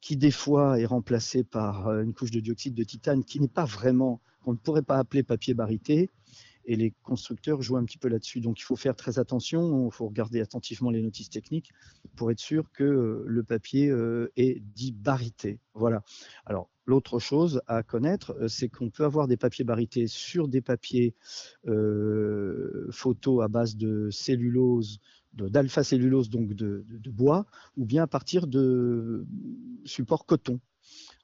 [0.01, 3.63] qui des fois est remplacée par une couche de dioxyde de titane qui n'est pas
[3.63, 6.09] vraiment, qu'on ne pourrait pas appeler papier barité,
[6.65, 8.41] et les constructeurs jouent un petit peu là-dessus.
[8.41, 11.71] Donc il faut faire très attention, il faut regarder attentivement les notices techniques
[12.17, 13.89] pour être sûr que le papier
[14.35, 15.59] est dit barité.
[15.73, 16.03] Voilà.
[16.45, 20.59] Alors L'autre chose à connaître, euh, c'est qu'on peut avoir des papiers barités sur des
[20.59, 21.13] papiers
[21.67, 24.99] euh, photos à base de cellulose,
[25.33, 27.45] d'alpha-cellulose, donc de, bois,
[27.77, 29.27] ou bien à partir de
[29.85, 30.59] supports coton.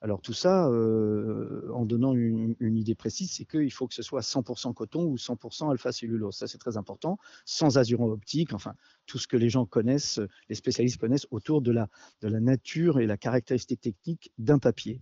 [0.02, 4.20] Alors tout ça, euh, en donnant une, idée précise, c'est qu'il faut que ce soit
[4.20, 6.36] 100% coton ou 100% alpha-cellulose.
[6.36, 7.18] Ça, c'est très important.
[7.46, 8.74] Sans azuran optique, enfin,
[9.06, 10.20] tout ce que les gens connaissent,
[10.50, 11.88] les spécialistes connaissent autour de la,
[12.22, 15.00] de la nature et la caractéristique technique d'un papier.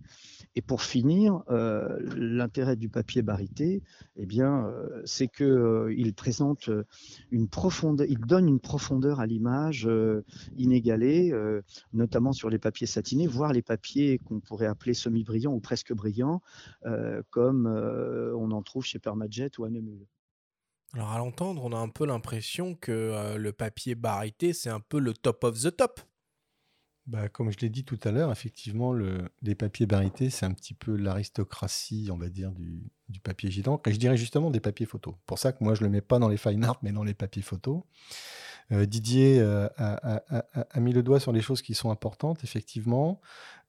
[0.54, 3.82] Et pour finir, euh, l'intérêt du papier barité,
[4.16, 6.70] eh bien, euh, c'est qu'il présente
[7.30, 9.88] une profondeur, il donne une profondeur à l'image
[10.56, 11.32] inégalée,
[11.92, 16.42] notamment sur les papiers satinés, voire les papiers qu'on pourrait appeler semi-brillant ou presque brillant,
[16.84, 20.06] euh, comme euh, on en trouve chez Permajet ou Anemule.
[20.92, 24.80] Alors à l'entendre, on a un peu l'impression que euh, le papier barité, c'est un
[24.80, 26.00] peu le top of the top.
[27.06, 30.52] Bah, comme je l'ai dit tout à l'heure, effectivement, le, les papiers barités, c'est un
[30.52, 32.90] petit peu l'aristocratie, on va dire, du,
[33.22, 33.80] papier gitan.
[33.86, 35.14] Et je dirais justement des papiers photos.
[35.26, 37.04] Pour ça que moi, je ne le mets pas dans les fine art, mais dans
[37.04, 37.82] les papiers photos.
[38.70, 40.22] Didier a,
[40.70, 43.20] a, mis le doigt sur les choses qui sont importantes, effectivement.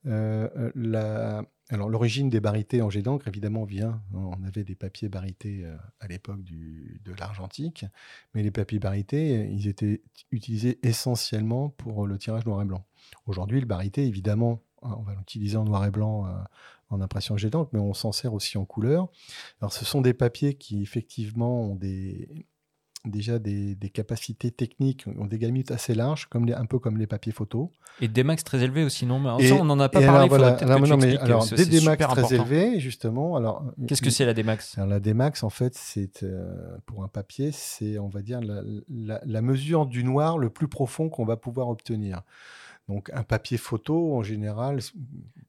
[0.07, 4.75] Euh, euh, alors l'origine des barités en jet d'encre, évidemment, vient, hein, on avait des
[4.75, 7.85] papiers barités euh, à l'époque de l'argentique,
[8.33, 12.85] mais les papiers barités, ils étaient utilisés essentiellement pour le tirage noir et blanc.
[13.25, 16.27] Aujourd'hui, le barité, évidemment, hein, on va l'utiliser en noir et blanc
[16.89, 19.09] en impression jet d'encre, mais on s'en sert aussi en couleur.
[19.59, 22.45] Alors ce sont des papiers qui effectivement ont des,
[23.05, 27.07] déjà des, capacités techniques, ont des gamutes assez larges, comme les, un peu comme les
[27.07, 27.69] papiers photos.
[28.01, 30.15] Et des max très élevés aussi, non mais ça, on n'en a pas parlé.
[30.15, 33.35] Alors, voilà, non, mais, alors des Dmax très élevés, justement.
[33.35, 34.77] Alors, qu'est-ce que c'est la Dmax?
[34.77, 39.21] Alors, La Dmax, en fait, c'est euh, pour un papier, c'est on va dire la,
[39.25, 42.21] la, mesure du noir le plus profond qu'on va pouvoir obtenir.
[42.87, 44.79] Donc un papier photo, en général.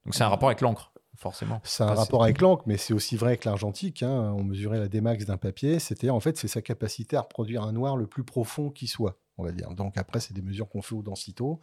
[0.04, 1.60] Donc c'est un rapport avec l'encre forcément.
[1.64, 4.02] C'est un rapport avec l'encre, mais c'est aussi vrai avec l'argentique.
[4.02, 4.34] Hein.
[4.36, 7.72] On mesurait la démax d'un papier, c'était en fait c'est sa capacité à reproduire un
[7.72, 9.18] noir le plus profond qui soit.
[9.38, 9.70] On va dire.
[9.74, 11.60] Donc après, c'est des mesures qu'on fait au densito.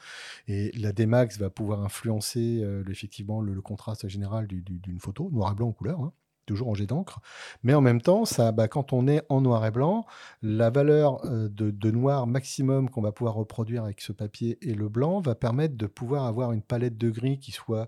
[0.47, 5.56] Et la Dmax va pouvoir influencer euh, effectivement le, contraste général d'une photo, noir et
[5.56, 5.99] blanc ou couleur.
[5.99, 6.14] Hein,
[6.45, 7.22] toujours en jet d'encre.
[7.64, 10.06] Mais en même temps, ça, bah, quand on est en noir et blanc,
[10.41, 14.74] la valeur euh, de, de, noir maximum qu'on va pouvoir reproduire avec ce papier et
[14.74, 17.88] le blanc va permettre de pouvoir avoir une palette de gris qui soit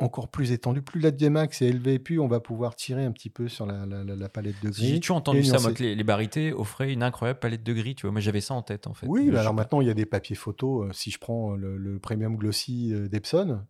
[0.00, 0.82] encore plus étendu.
[0.82, 4.28] Plus la Dmax est élevée, plus on va pouvoir tirer un petit peu sur la,
[4.28, 4.88] palette de gris.
[4.88, 7.94] J'ai toujours entendu ça, moi, que les, les barités offraient une incroyable palette de gris.
[7.94, 9.06] Tu vois, moi j'avais ça en tête en fait.
[9.06, 10.88] Oui, bah alors maintenant il y a des papiers photos.
[10.88, 13.60] Euh, si je prends le, le Premium Glossy euh, d'Epson,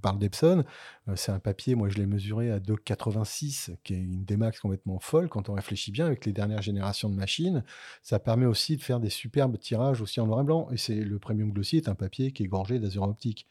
[0.00, 0.64] parle d'Epson,
[1.08, 4.98] euh, c'est un papier, moi je l'ai mesuré à 2,86, qui est une démax complètement
[4.98, 7.64] folle quand on réfléchit bien avec les dernières générations de machines.
[8.02, 10.68] Ça permet aussi de faire des superbes tirages aussi en noir et blanc.
[10.72, 13.46] Et c'est le Premium Glossy est un papier qui est gorgé d'azur optique.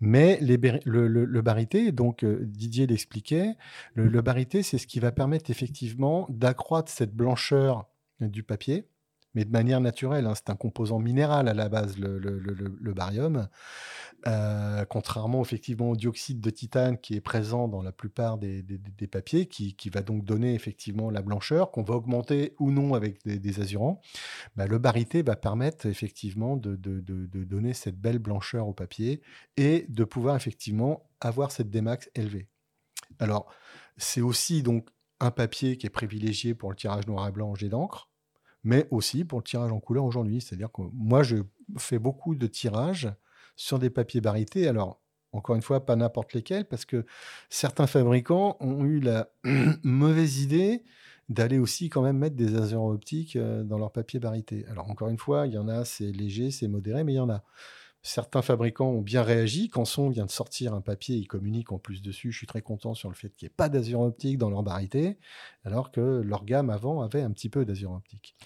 [0.00, 3.56] Mais le, barité, donc euh, Didier l'expliquait,
[3.94, 7.86] le, le barité, c'est ce qui va permettre effectivement d'accroître cette blancheur
[8.20, 8.86] du papier
[9.34, 10.26] mais de manière naturelle.
[10.26, 10.34] Hein.
[10.34, 13.48] C'est un composant minéral à la base, le, barium.
[14.26, 18.64] Euh, contrairement effectivement au dioxyde de titane qui est présent dans la plupart des,
[19.10, 23.60] papiers, qui, va donc donner effectivement la blancheur, qu'on va augmenter ou non avec des,
[23.60, 24.00] azurants,
[24.56, 29.20] bah, le barité va permettre effectivement de, donner cette belle blancheur au papier
[29.56, 32.48] et de pouvoir effectivement avoir cette démax élevée.
[33.18, 33.52] Alors,
[33.96, 34.88] c'est aussi donc
[35.20, 38.08] un papier qui est privilégié pour le tirage noir et blanc en jet d'encre,
[38.64, 40.40] mais aussi pour le tirage en couleur aujourd'hui.
[40.40, 41.36] C'est-à-dire que moi, je
[41.78, 43.12] fais beaucoup de tirages
[43.56, 44.66] sur des papiers barités.
[44.66, 45.00] Alors,
[45.32, 47.04] encore une fois, pas n'importe lesquels, parce que
[47.50, 49.28] certains fabricants ont eu la
[49.82, 50.82] mauvaise idée
[51.28, 54.66] d'aller aussi quand même mettre des azurants optiques euh, dans leur papier barité.
[54.70, 57.20] Alors, encore une fois, il y en a, c'est léger, c'est modéré, mais il y
[57.20, 57.44] en a.
[58.06, 59.70] Certains fabricants ont bien réagi.
[59.70, 62.32] Canson vient de sortir un papier, ils communiquent en plus dessus.
[62.32, 64.62] Je suis très content sur le fait qu'il n'y ait pas d'azur optique dans leur
[64.62, 65.16] barité,
[65.64, 68.36] alors que leur gamme avant avait un petit peu d'azur optique.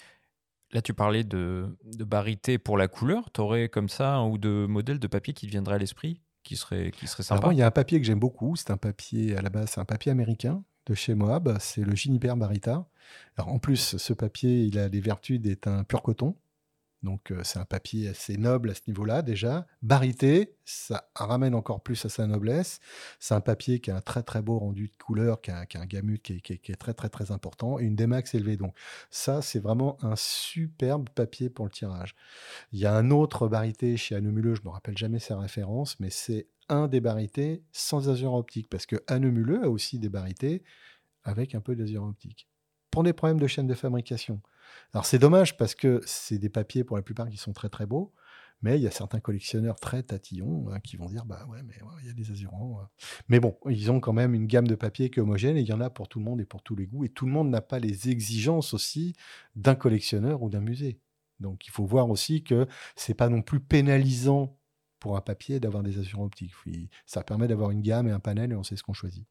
[0.71, 3.31] Là, tu parlais de, de barité pour la couleur.
[3.33, 6.21] Tu aurais comme ça un ou deux modèles de papier qui te viendraient à l'esprit,
[6.43, 8.55] qui seraient, qui seraient sympas Alors, il y a un papier que j'aime beaucoup.
[8.55, 11.57] C'est un papier, à la base, c'est un papier américain de chez Moab.
[11.59, 12.87] C'est le Juniper Barita.
[13.35, 16.37] Alors, en plus, ce papier, il a les vertus d'être un pur coton.
[17.03, 19.65] Donc euh, c'est un papier assez noble à ce niveau-là déjà.
[19.81, 22.79] Barité, ça ramène encore plus à sa noblesse.
[23.19, 25.85] C'est un papier qui a un très très beau rendu de couleur, qui a, un
[25.85, 28.57] gamut qui est, très très très important et une démax élevée.
[28.57, 28.75] Donc
[29.09, 32.15] ça c'est vraiment un superbe papier pour le tirage.
[32.73, 36.09] Il y a un autre barité chez Anomuleux, je me rappelle jamais sa référence, mais
[36.09, 40.63] c'est un des barités sans azur optique parce que Anomuleux a aussi des barités
[41.23, 42.47] avec un peu d'azur optique.
[42.91, 44.41] Pour des problèmes de chaîne de fabrication.
[44.93, 47.85] Alors c'est dommage parce que c'est des papiers pour la plupart qui sont très très
[47.85, 48.13] beaux,
[48.61, 51.81] mais il y a certains collectionneurs très tatillons hein, qui vont dire bah ouais mais
[51.81, 52.89] ouais, il y a des azurants.
[53.27, 55.67] Mais bon, ils ont quand même une gamme de papiers qui est homogène et il
[55.67, 57.31] y en a pour tout le monde et pour tous les goûts et tout le
[57.31, 59.15] monde n'a pas les exigences aussi
[59.55, 60.99] d'un collectionneur ou d'un musée.
[61.39, 64.57] Donc il faut voir aussi que c'est pas non plus pénalisant
[64.99, 66.53] pour un papier d'avoir des azurants optiques.
[67.05, 69.25] Ça permet d'avoir une gamme et un panel et on sait ce qu'on choisit.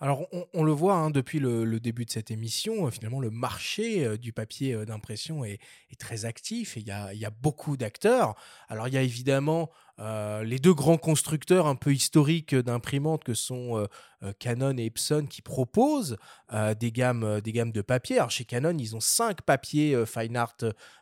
[0.00, 4.04] Alors, on, le voit hein, depuis le, début de cette émission, euh, finalement, le marché
[4.04, 5.58] euh, du papier euh, d'impression est,
[5.98, 8.36] très actif et il y a, beaucoup d'acteurs.
[8.68, 9.70] Alors, il y a évidemment
[10.00, 13.88] euh, les deux grands constructeurs un peu historiques d'imprimantes que sont
[14.22, 16.16] euh, Canon et Epson qui proposent
[16.52, 18.18] euh, des, gammes, des gammes de papier.
[18.18, 20.56] Alors, chez Canon, ils ont cinq papiers fine art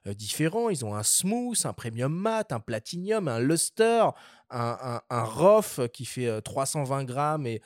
[0.06, 0.70] différents.
[0.70, 4.06] Ils ont un smooth, un premium mat, un platinum, un luster,
[4.50, 7.60] un, un, ROF qui fait 320 grammes et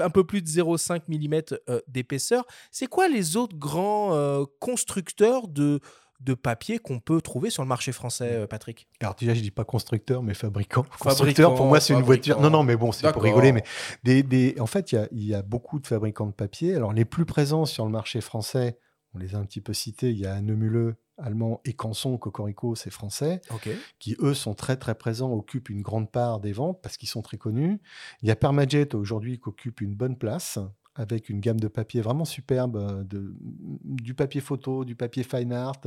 [0.00, 2.44] un peu plus de 0,5 mm d'épaisseur.
[2.70, 5.80] C'est quoi les autres grands constructeurs de
[6.20, 9.64] de papier qu'on peut trouver sur le marché français, Patrick Alors déjà, je dis pas
[9.64, 10.84] constructeur, mais fabricant.
[10.98, 12.40] Constructeur, pour moi, c'est une voiture.
[12.40, 13.52] Non, non, mais bon, c'est pour rigoler.
[13.52, 13.64] Mais
[14.04, 14.56] des, des...
[14.60, 16.74] en fait, il y a, y a, beaucoup de fabricants de papier.
[16.74, 18.78] Alors, les plus présents sur le marché français,
[19.14, 20.10] on les a un petit peu cités.
[20.10, 23.76] Il y a Neumuleux, allemand, et Canson, Cocorico, c'est français, okay.
[23.98, 27.22] qui eux sont très très présents, occupent une grande part des ventes parce qu'ils sont
[27.22, 27.80] très connus.
[28.22, 30.58] Il y a Permajet aujourd'hui qui occupe une bonne place
[31.00, 35.80] avec une gamme de papier vraiment superbe, de, du papier photo, du papier fine art.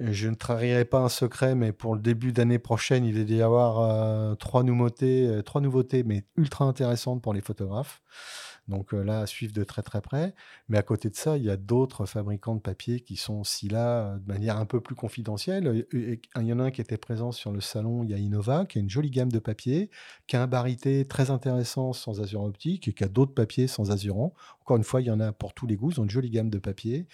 [0.00, 3.42] Je ne trahirai pas un secret, mais pour le début d'année prochaine, il va y
[3.42, 8.02] avoir euh, nouveautés, euh, trois nouveautés, mais ultra intéressantes pour les photographes.
[8.68, 10.34] Donc là, à suivre de très très près.
[10.68, 13.68] Mais à côté de ça, il y a d'autres fabricants de papier qui sont aussi
[13.68, 15.86] là de manière un peu plus confidentielle.
[15.92, 18.64] Il y en a un qui était présent sur le salon, il y a Innova,
[18.66, 19.90] qui a une jolie gamme de papier,
[20.26, 23.90] qui a un barité très intéressant sans azur optique et qui a d'autres papiers sans
[23.90, 24.34] azurant.
[24.62, 26.30] Encore une fois, il y en a pour tous les goûts, ils ont une jolie
[26.30, 27.08] gamme de papier.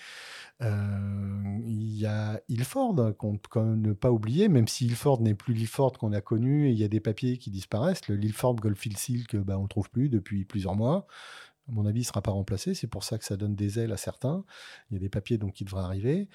[0.60, 5.92] Euh, il y a Ilford, qu'on ne pas oublier, même si Ilford n'est plus l'Ilford
[5.92, 8.06] qu'on a connu, et il y a des papiers qui disparaissent.
[8.08, 11.06] Le Ilford Goldfield Silk, bah, on ne le trouve plus depuis plusieurs mois
[11.68, 12.74] à mon avis, il ne sera pas remplacé.
[12.74, 14.44] C'est pour ça que ça donne des ailes à certains.
[14.90, 16.28] Il y a des papiers donc qui devraient arriver.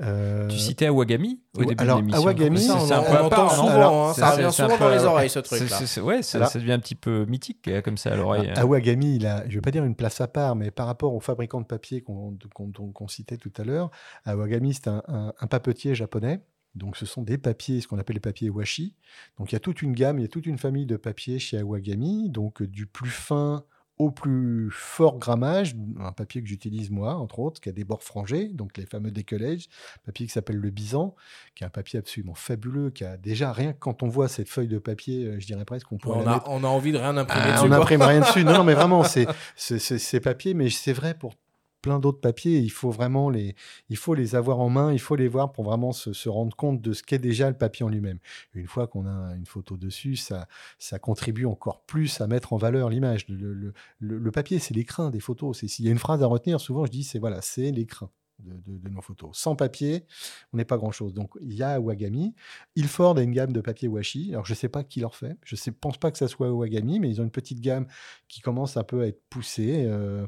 [0.00, 0.48] Euh...
[0.48, 2.22] Tu citais Awagami au début alors, de l'émission.
[2.22, 3.54] Awagami, c'est un peu à part.
[3.54, 6.02] Souvent, alors, hein, ça revient souvent dans les oreilles, ce truc-là.
[6.02, 8.50] Ouais, ça, alors, ça, devient un petit peu mythique comme ça à l'oreille.
[8.56, 11.14] Awagami, il a, je ne vais pas dire une place à part, mais par rapport
[11.14, 13.90] aux fabricants de papier qu'on qu qu citait tout à l'heure,
[14.24, 16.42] Awagami, c'est un, un, un papetier japonais.
[16.74, 18.96] Donc, ce sont des papiers, ce qu'on appelle les papiers washi.
[19.38, 21.38] Donc, il y a toute une gamme, il y a toute une famille de papiers
[21.38, 23.64] chez Awagami, donc du plus fin
[24.02, 28.02] au plus fort grammage, un papier que j'utilise moi, entre autres, qui a des bords
[28.02, 29.68] frangés, donc les fameux décollages,
[30.04, 31.14] papier qui s'appelle le Bisan,
[31.54, 34.48] qui est un papier absolument fabuleux, qui a déjà rien que quand on voit cette
[34.48, 36.10] feuille de papier, je dirais presque qu'on peut.
[36.10, 37.64] On, a, on a envie de rien imprimer ah, dessus.
[37.64, 38.44] On n'imprime rien dessus.
[38.44, 39.04] Non, non, mais vraiment,
[39.56, 41.34] c'est ces papiers, mais c'est vrai pour
[41.82, 42.58] plein d'autres papiers.
[42.60, 43.54] Il faut vraiment les,
[43.90, 46.80] il faut les avoir en main, il faut les voir pour vraiment se, rendre compte
[46.80, 48.18] de ce qu'est déjà le papier en lui-même.
[48.54, 50.46] Une fois qu'on a une photo dessus, ça,
[50.78, 53.26] ça contribue encore plus à mettre en valeur l'image.
[53.28, 55.58] Le, le, le, papier, c'est l'écrin des photos.
[55.58, 58.10] S'il y a une phrase à retenir, souvent je dis c'est voilà, c'est l'écrin.
[58.42, 59.36] De, nos photos.
[59.38, 60.04] Sans papier,
[60.52, 61.14] on n'est pas grand-chose.
[61.14, 62.34] Donc, il y a Wagami.
[62.76, 64.30] Ilford a une gamme de papier washi.
[64.32, 65.36] Alors, je ne sais pas qui leur fait.
[65.44, 67.86] Je ne pense pas que ça soit Wagami, mais ils ont une petite gamme
[68.28, 69.84] qui commence un peu à être poussée.
[69.86, 70.26] Euh,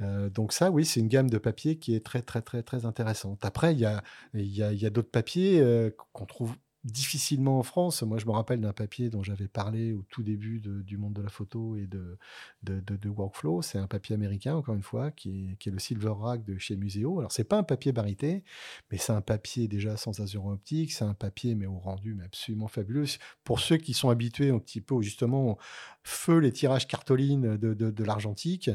[0.00, 2.84] euh, donc ça, oui, c'est une gamme de papier qui est très, très, très, très
[2.84, 3.44] intéressante.
[3.44, 4.02] Après, il y a,
[4.34, 6.54] y a, y a d'autres papiers euh, qu'on trouve
[6.86, 8.02] difficilement en France.
[8.02, 11.22] Moi, je me rappelle d'un papier dont j'avais parlé au tout début du monde de
[11.22, 12.16] la photo et de,
[12.62, 13.60] de, workflow.
[13.62, 16.58] C'est un papier américain, encore une fois, qui est, qui est le Silver Rack de
[16.58, 17.18] chez Museo.
[17.18, 18.44] Alors, c'est pas un papier barité,
[18.90, 20.92] mais c'est un papier déjà sans azur optique.
[20.92, 23.06] C'est un papier, mais au rendu mais absolument fabuleux.
[23.42, 25.58] Pour ceux qui sont habitués un petit peu, justement,
[26.04, 28.70] feu les tirages cartolines de, de l'argentique,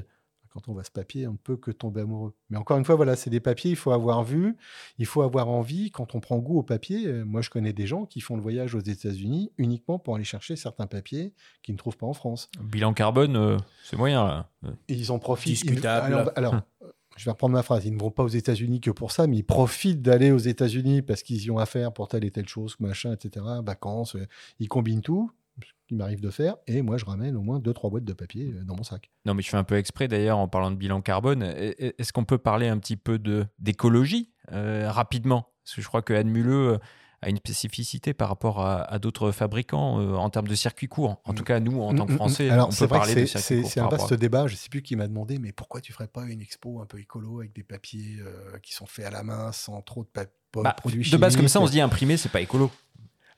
[0.54, 2.34] Quand on voit ce papier, on ne peut que tomber amoureux.
[2.50, 4.58] Mais encore une fois, voilà, c'est des papiers, il faut avoir vu,
[4.98, 5.92] il faut avoir envie.
[5.92, 8.42] Quand on prend goût au papier, euh, moi je connais des gens qui font le
[8.42, 11.34] voyage aux États-Unis uniquement pour aller chercher certains papiers
[11.64, 12.50] qu'ils ne trouvent pas en France.
[12.62, 14.50] Bilan carbone, euh, c'est moyen là.
[14.90, 15.54] Et ils en profitent.
[15.54, 16.14] Discutable.
[16.14, 16.56] Alors, alors,
[17.18, 17.86] je vais reprendre ma phrase.
[17.86, 21.02] Ils ne vont pas aux États-Unis que pour ça, mais ils profitent d'aller aux États-Unis
[21.02, 23.46] parce qu'ils y ont affaire pour telle et telle chose, machin, etc.
[23.64, 24.16] Vacances.
[24.16, 24.26] euh,
[24.60, 25.32] Ils combinent tout,
[25.64, 28.14] ce qui m'arrive de faire, et moi je ramène au moins deux trois boîtes de
[28.14, 29.12] papier euh, dans mon sac.
[29.26, 31.44] Non, mais je fais un peu exprès d'ailleurs en parlant de bilan carbone.
[31.44, 35.48] E- e- Est-ce qu'on peut parler un petit peu de d'écologie euh, rapidement?
[35.64, 36.78] Parce que je crois que Anne Muleux euh,
[37.22, 41.22] a une spécificité par rapport à, à d'autres fabricants euh, en termes de circuit court.
[41.26, 42.18] En tout cas, nous, en tant que Mm, mm, mm.
[42.18, 43.72] Français, Alors, on peut vrai que parler de c'est- circuit c'est court.
[43.72, 44.48] c'est un vaste débat.
[44.48, 46.86] Je ne sais plus qui m'a demandé, mais pourquoi tu ferais pas une expo un
[46.88, 50.08] peu écolo avec des papiers euh, qui sont faits à la main, sans trop de
[50.10, 52.42] pa- pas de Bah, produits de base, comme ça, on se dit imprimer, c'est pas
[52.42, 52.72] écolo.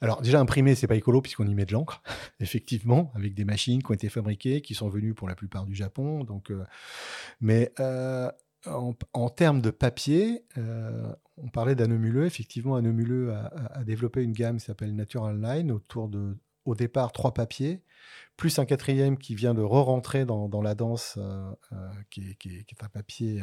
[0.03, 2.03] Alors déjà imprimé, c'est pas écolo puisqu'on y met de l'encre,
[2.41, 5.73] effectivement, avec des machines qui ont été fabriquées, qui sont venues pour la plupart du
[5.73, 6.25] Japon.
[6.25, 6.65] Donc, euh,
[7.39, 8.29] mais euh,
[8.65, 12.25] en, termes de papier, euh, on parlait d'Anomuleux.
[12.25, 16.35] Effectivement, Anomuleux a, développé une gamme qui s'appelle Natural Line autour de,
[16.65, 17.81] au départ, trois papiers,
[18.35, 21.17] plus un quatrième qui vient de re-rentrer dans, la danse,
[22.09, 23.41] qui est un papier.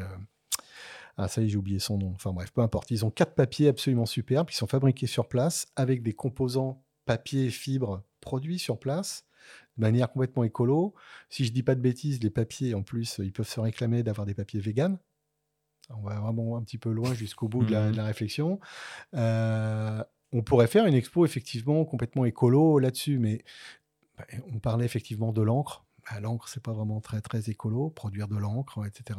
[1.23, 2.13] Ah, ça y est, j'ai oublié son nom.
[2.15, 2.91] Enfin bref, peu importe.
[2.91, 7.47] Ils ont quatre papiers absolument superbes qui sont fabriqués sur place avec des composants papier
[7.47, 9.27] et fibres produits sur place
[9.77, 10.95] de manière complètement écolo.
[11.29, 14.27] Si je dis pas de bêtises, les papiers, en plus, ils peuvent se réclamer d'avoir
[14.27, 14.99] des papiers véganes.
[15.91, 18.61] On va vraiment un petit peu loin jusqu'au bout de, la, de la réflexion.
[19.15, 20.03] Euh,
[20.33, 23.45] on pourrait faire une expo effectivement complètement écolo là-dessus, mais
[24.17, 24.25] bah,
[24.55, 25.85] on parlait effectivement de l'encre.
[26.21, 29.19] L'encre, c'est pas vraiment très très écolo, produire de l'encre, etc.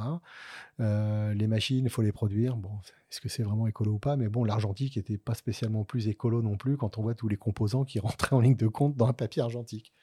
[0.79, 2.55] Euh, les machines, il faut les produire.
[2.55, 2.71] Bon,
[3.09, 4.15] est-ce que c'est vraiment écolo ou pas?
[4.15, 7.37] Mais bon, l'argentique n'était pas spécialement plus écolo non plus quand on voit tous les
[7.37, 9.93] composants qui rentraient en ligne de compte dans un papier argentique.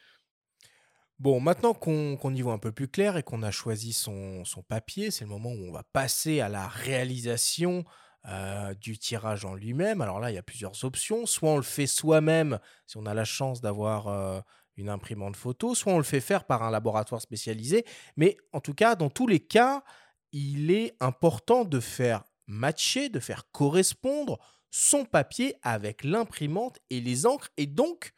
[1.19, 4.45] Bon, maintenant qu'on qu'on y voit un peu plus clair et qu'on a choisi son,
[4.45, 7.83] son papier, c'est le moment où on va passer à la réalisation
[8.27, 10.01] euh, du tirage en lui-même.
[10.01, 11.25] Alors là, il y a plusieurs options.
[11.25, 14.41] Soit on le fait soi-même, si on a la chance d'avoir euh,
[14.79, 17.85] une imprimante photo, soit on le fait faire par un laboratoire spécialisé.
[18.17, 19.83] Mais en tout cas, dans tous les cas,
[20.31, 24.39] il est important de faire matcher, de faire correspondre
[24.71, 28.13] son papier avec l'imprimante et les encres, et donc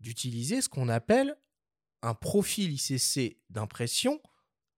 [0.00, 1.36] d'utiliser ce qu'on appelle
[2.02, 4.20] un profil ICC d'impression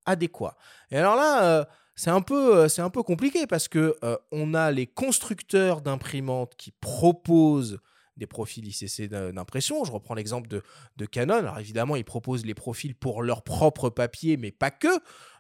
[0.07, 0.57] adéquat.
[0.91, 1.65] Et alors là, euh,
[1.95, 5.83] c'est un peu, euh, c'est un peu compliqué parce que euh, on a les constructeurs
[5.83, 7.79] d'imprimantes qui proposent
[8.21, 9.83] des profils ICC d'im- d'impression.
[9.85, 11.35] Je reprends l'exemple de, Canon.
[11.35, 14.89] Alors évidemment, ils proposent les profils pour leur propre papier, mais pas que.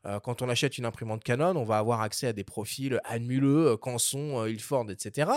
[0.07, 3.73] Euh, quand on achète une imprimante Canon, on va avoir accès à des profils Anmuleux,
[3.73, 5.31] euh, Canson, euh, Ilford, etc.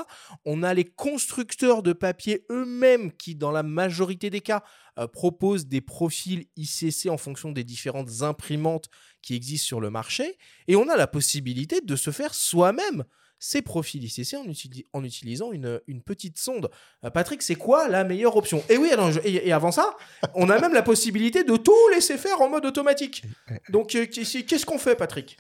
[0.46, 4.64] On a les constructeurs de papier eux-mêmes qui, dans la majorité des cas,
[5.12, 8.90] proposent des profils ICC en fonction des différentes imprimantes
[9.24, 10.38] qui existent sur le marché.
[10.68, 13.04] Et on a la possibilité de se faire soi-même
[13.46, 14.46] ces profils ICC en,
[14.98, 16.70] en utilisant une, petite sonde.
[17.04, 18.64] Euh, Patrick, c'est quoi la meilleure option?
[18.70, 19.98] Et oui, alors, et, avant ça,
[20.34, 23.24] on a même la possibilité de tout laisser faire en mode automatique.
[23.68, 25.38] Donc, euh, qu'est- qu'est-ce qu'on fait, Patrick?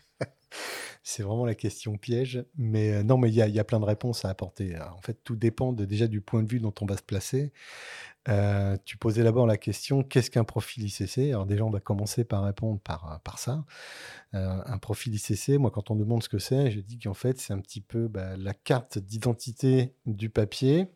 [1.02, 2.44] C'est vraiment la question piège.
[2.58, 4.78] Mais euh, non, mais il y, a- plein de réponses à apporter.
[4.80, 7.54] En fait, tout dépend déjà du point de vue dont on va se placer.
[8.30, 12.24] Euh, tu posais d'abord la question qu'est-ce qu'un profil ICC Alors, déjà, on va commencer
[12.24, 13.66] par répondre par, par ça.
[14.34, 17.40] Euh, un profil ICC, moi, quand on demande ce que c'est, je dis qu'en fait,
[17.40, 20.88] c'est un petit peu bah, la carte d'identité du papier.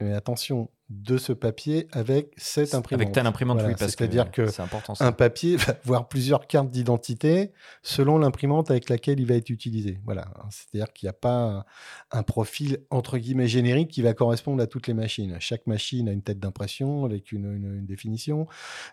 [0.00, 3.02] Mais attention, de ce papier avec cette imprimante.
[3.02, 6.46] Avec telle imprimante, Voilà, oui, parce que C'est-à-dire que, important, un papier va avoir plusieurs
[6.48, 7.52] cartes d'identité
[7.82, 10.00] selon l'imprimante avec laquelle il va être utilisé.
[10.04, 10.26] Voilà.
[10.50, 11.64] C'est-à-dire qu'il n'y a pas un,
[12.10, 15.36] un profil entre guillemets générique qui va correspondre à toutes les machines.
[15.38, 18.48] Chaque machine a une tête d'impression avec une, une- une définition,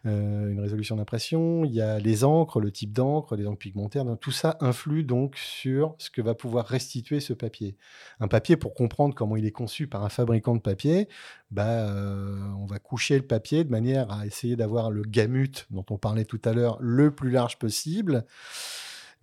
[0.05, 1.65] euh, une résolution d'impression.
[1.65, 4.05] Il y a les encres, le type d'encre, les encres pigmentaires.
[4.05, 7.75] Donc, tout ça influe donc sur ce que va pouvoir restituer ce papier.
[8.19, 11.07] Un papier, pour comprendre comment il est conçu par un fabricant de papier,
[11.51, 15.85] bah, euh, on va coucher le papier de manière à essayer d'avoir le gamut dont
[15.89, 18.25] on parlait tout à l'heure le plus large possible.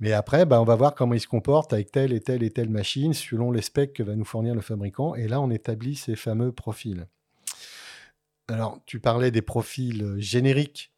[0.01, 2.51] Mais après, bah, on va voir comment il se comporte avec telle et telle et
[2.51, 5.15] telle machine selon les specs que va nous fournir le fabricant.
[5.15, 7.07] Et là, on établit ces fameux profils.
[8.49, 10.93] Alors, tu parlais des profils euh, génériques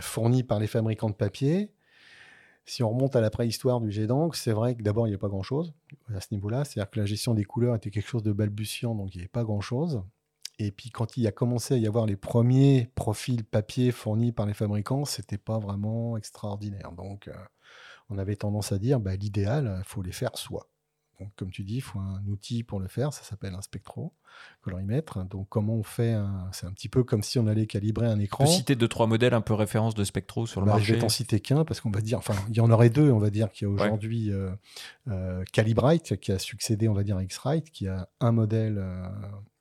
[0.00, 1.72] fournis par les fabricants de papier.
[2.64, 5.18] Si on remonte à la préhistoire du jet c'est vrai que d'abord, il n'y a
[5.18, 5.72] pas grand-chose
[6.14, 6.64] à ce niveau-là.
[6.64, 9.28] C'est-à-dire que la gestion des couleurs était quelque chose de balbutiant, donc il n'y avait
[9.28, 10.02] pas grand-chose.
[10.58, 14.46] Et puis quand il a commencé à y avoir les premiers profils papier fournis par
[14.46, 16.92] les fabricants, c'était pas vraiment extraordinaire.
[16.92, 17.34] Donc euh,
[18.10, 20.68] on avait tendance à dire, bah, l'idéal, il faut les faire soi.
[21.20, 23.12] donc, comme tu dis, il faut un outil pour le faire.
[23.12, 25.24] Ça s'appelle un spectrocolorimètre.
[25.26, 26.48] Donc, comment on fait un...
[26.52, 28.44] C'est un petit peu comme si on allait calibrer un Tu écran.
[28.44, 30.94] peux citer deux, trois modèles un peu référence de spectro sur le Bah, marché Je
[30.94, 33.10] vais t'en citer qu'un parce qu'on va dire, enfin, il y en aurait deux.
[33.10, 34.50] On va dire qu'il y a aujourd'hui euh,
[35.08, 39.08] euh, Calibrite qui a succédé, on va dire, à X-Rite, qui a un modèle euh,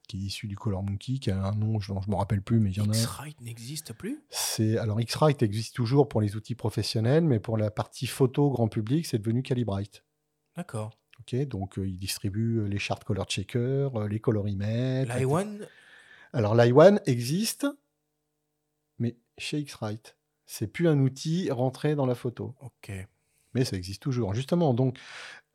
[0.07, 2.59] qui est issu du Color Monkey, qui a un nom, je ne me rappelle plus,
[2.59, 2.95] mais il y en a.
[2.95, 4.23] X-Rite n'existe plus?
[4.29, 8.67] C'est alors X-Rite existe toujours pour les outils professionnels, mais pour la partie photo grand
[8.67, 10.03] public, c'est devenu Calibrite.
[10.55, 10.97] D'accord.
[11.19, 15.15] Ok, donc euh, il distribue euh, les charts color checker, euh, les colorimètres.
[15.17, 15.67] L'iOne
[16.31, 17.67] Alors l'iOne existe,
[18.99, 20.15] mais chez X-Rite.
[20.45, 22.55] C'est plus un outil rentré dans la photo.
[22.61, 22.91] Ok.
[23.53, 24.33] Mais ça existe toujours.
[24.33, 24.97] Justement, donc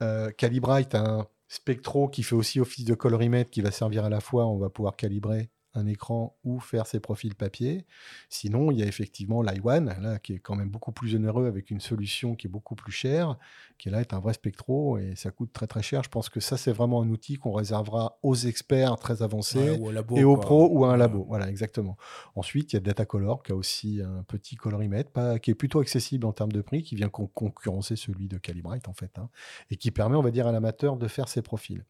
[0.02, 4.08] euh, Calibrite a un spectro qui fait aussi office de colorimètre qui va servir à
[4.08, 7.86] la fois, on va pouvoir calibrer un écran ou faire ses profils papier.
[8.28, 11.70] Sinon, il y a effectivement l'iOne, là, qui est quand même beaucoup plus onéreux avec
[11.70, 13.38] une solution qui est beaucoup plus chère,
[13.78, 16.02] qui là est un vrai spectro et ça coûte très très cher.
[16.02, 19.78] Je pense que ça, c'est vraiment un outil qu'on réservera aux experts très avancés Ouais,
[19.78, 20.44] ou au labo, et aux quoi.
[20.44, 21.24] pros ou à un labo.
[21.28, 21.96] Voilà, exactement.
[22.36, 25.80] Ensuite, il y a Datacolor qui a aussi un petit colorimètre, pas, qui est plutôt
[25.80, 29.28] accessible en termes de prix, qui vient con- concurrencer celui de Calibrite en fait, hein,
[29.70, 31.84] et qui permet, on va dire, à l'amateur de faire ses profils.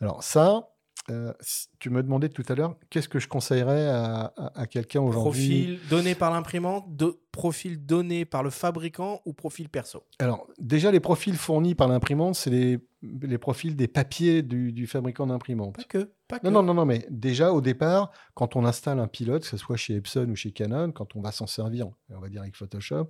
[0.00, 0.73] Alors ça,
[1.10, 1.32] euh,
[1.78, 5.64] tu me demandais tout à l'heure, qu'est-ce que je conseillerais à, à- à quelqu'un aujourd'hui
[5.76, 10.02] Profil donné par l'imprimante, de, profil donné par le fabricant ou profil perso?
[10.18, 12.78] Alors, déjà, les profils fournis par l'imprimante, c'est les,
[13.22, 15.76] les profils des papiers du, du fabricant d'imprimante.
[15.76, 16.46] Pas que, pas que.
[16.46, 19.56] Non, non, non, non, mais déjà, au départ, quand on installe un pilote, que ce
[19.56, 22.54] soit chez Epson ou chez Canon, quand on va s'en servir, on va dire avec
[22.56, 23.08] Photoshop,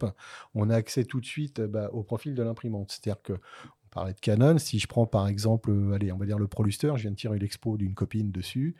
[0.54, 2.90] on a accès tout de suite bah, au profil de l'imprimante.
[2.90, 3.34] C'est-à-dire que,
[3.94, 6.92] parlait de Canon, si je prends par exemple, euh, allez, on va dire le Proluster,
[6.96, 8.74] je viens de tirer l'expo d'une copine dessus,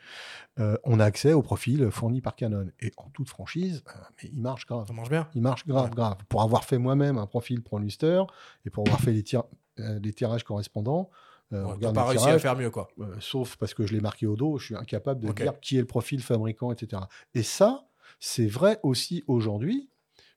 [0.59, 2.69] euh, on a accès au profil fourni par Canon.
[2.81, 4.87] Et en toute franchise, euh, mais il marche grave.
[4.87, 5.29] Ça marche bien.
[5.35, 6.19] Il marche grave, grave.
[6.29, 8.23] Pour avoir fait moi-même un profil Proluster
[8.67, 9.45] et pour avoir fait les, tir-
[9.81, 11.09] euh, les tirages correspondants,
[11.53, 12.89] euh, on t'as pas réussi à faire mieux, quoi.
[13.01, 15.77] euh, sauf parce que je l'ai marqué au dos, je suis incapable de dire qui
[15.77, 17.03] est le profil fabricant, etc.
[17.35, 17.87] Et ça,
[18.19, 19.91] c'est vrai aussi aujourd'hui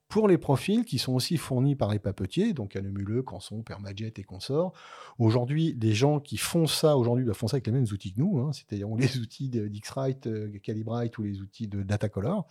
[0.09, 4.23] pour les profils qui sont aussi fournis par les papetiers, donc Anemuleux, Canson, Permajet et
[4.23, 4.71] consorts.
[5.19, 8.19] Aujourd'hui, les gens qui font ça aujourd'hui bah, font ça avec les mêmes outils que
[8.19, 12.47] nous, hein, c'est-à-dire les outils d'X-Rite, euh, Calibrite ou les outils de Datacolor.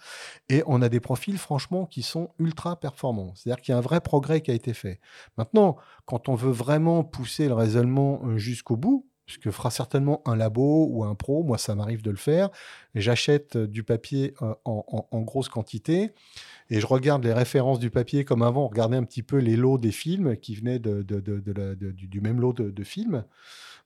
[0.49, 3.33] Et on a des profils, franchement, qui sont ultra performants.
[3.35, 5.01] C'est-à-dire qu'il y a un vrai progrès qui a été fait.
[5.39, 10.23] Maintenant, quand on veut vraiment pousser le raisonnement euh, jusqu'au bout, ce que fera certainement
[10.24, 12.51] un labo ou un pro, moi ça m'arrive de le faire,
[12.94, 16.12] j'achète euh, du papier euh, en, grosse quantité
[16.70, 19.57] et je regarde les références du papier comme avant, on regardait un petit peu les
[19.57, 23.24] lots des films qui venaient de, du, même lot de, films.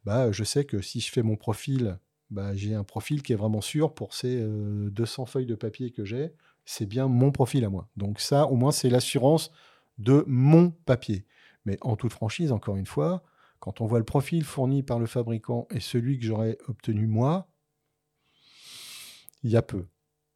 [0.05, 1.99] Bah, je sais que si je fais mon profil,
[2.31, 5.91] bah, j'ai un profil qui est vraiment sûr pour ces euh, 200 feuilles de papier
[5.91, 6.33] que j'ai.
[6.65, 7.89] C'est bien mon profil à moi.
[7.97, 9.51] Donc ça, au moins, c'est l'assurance
[9.99, 11.27] de mon papier.
[11.65, 13.23] Mais en toute franchise, encore une fois,
[13.61, 17.49] quand on voit le profil fourni par le fabricant et celui que j'aurais obtenu moi,
[19.43, 19.87] il y a peu.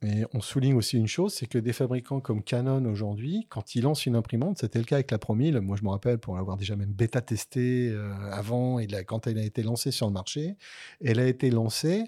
[0.03, 3.83] Et on souligne aussi une chose, c'est que des fabricants comme Canon aujourd'hui, quand ils
[3.83, 6.59] lancent une imprimante, c'était le cas avec la Promille, moi je me rappelle pour l'avoir
[6.59, 10.57] déjà même bêta testé euh, avant, et quand elle a été lancée sur le marché,
[11.03, 12.05] elle a été lancée,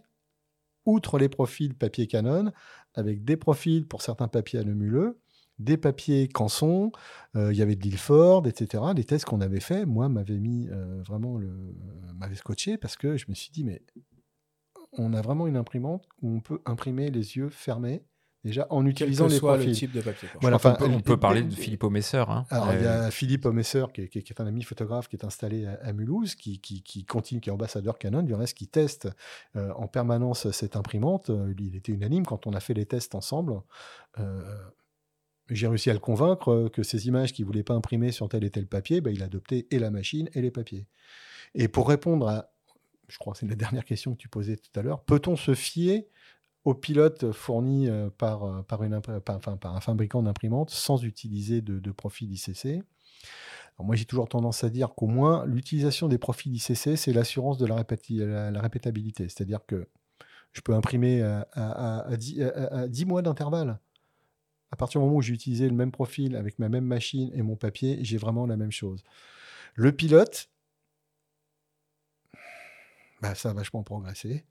[0.84, 2.52] outre les profils papier Canon,
[2.94, 5.18] avec des profils pour certains papiers anneuleux,
[5.58, 6.92] des papiers Canson,
[7.34, 8.82] euh, il y avait de l'Ilford, etc.
[8.94, 11.50] Les tests qu'on avait faits, moi, m'avaient mis euh, vraiment le,
[12.14, 13.82] m'avait scotché parce que je me suis dit, mais
[14.98, 18.02] on a vraiment une imprimante où on peut imprimer les yeux fermés,
[18.44, 19.74] déjà en utilisant que les soit le profils.
[19.76, 20.28] type de papier.
[20.40, 22.46] Voilà, peut- on peut parler de Philippe Omesser, hein.
[22.50, 24.62] Alors, il y Euh, a Philippe Omesser, qui est, qui est- qui est un ami
[24.62, 28.22] photographe qui est installé à, à Mulhouse, qui, qui- qui continue, qui est ambassadeur Canon,
[28.22, 29.08] du reste, qui teste
[29.56, 31.30] euh, en permanence cette imprimante.
[31.30, 33.54] Euh, Il était unanime quand on a fait les tests ensemble.
[35.48, 38.28] J'ai réussi à le convaincre euh, que ces images qu'il ne voulait pas imprimer sur
[38.28, 40.86] tel et tel papier, bah, il adoptait et la machine et les papiers.
[41.54, 42.52] Et pour répondre à,
[43.08, 45.54] je crois que c'est la dernière question que tu posais tout à l'heure, peut-on se
[45.54, 46.08] fier
[46.64, 51.04] aux pilotes fournis euh, par, euh, par, une par- enfin, par un fabricant d'imprimante sans
[51.04, 52.82] utiliser de, de profil ICC
[53.78, 57.66] Moi, j'ai toujours tendance à dire qu'au moins, l'utilisation des profils ICC, c'est l'assurance de
[57.66, 59.28] la, répétabilité.
[59.28, 59.86] C'est-à-dire que
[60.52, 63.78] je peux imprimer à, à- à- à 10, à- à 10 mois d'intervalle.
[64.76, 67.40] À partir du moment où j'ai utilisé le même profil avec ma même machine et
[67.40, 69.02] mon papier, j'ai vraiment la même chose.
[69.74, 70.50] Le pilote,
[73.22, 74.44] bah, ça a vachement progressé.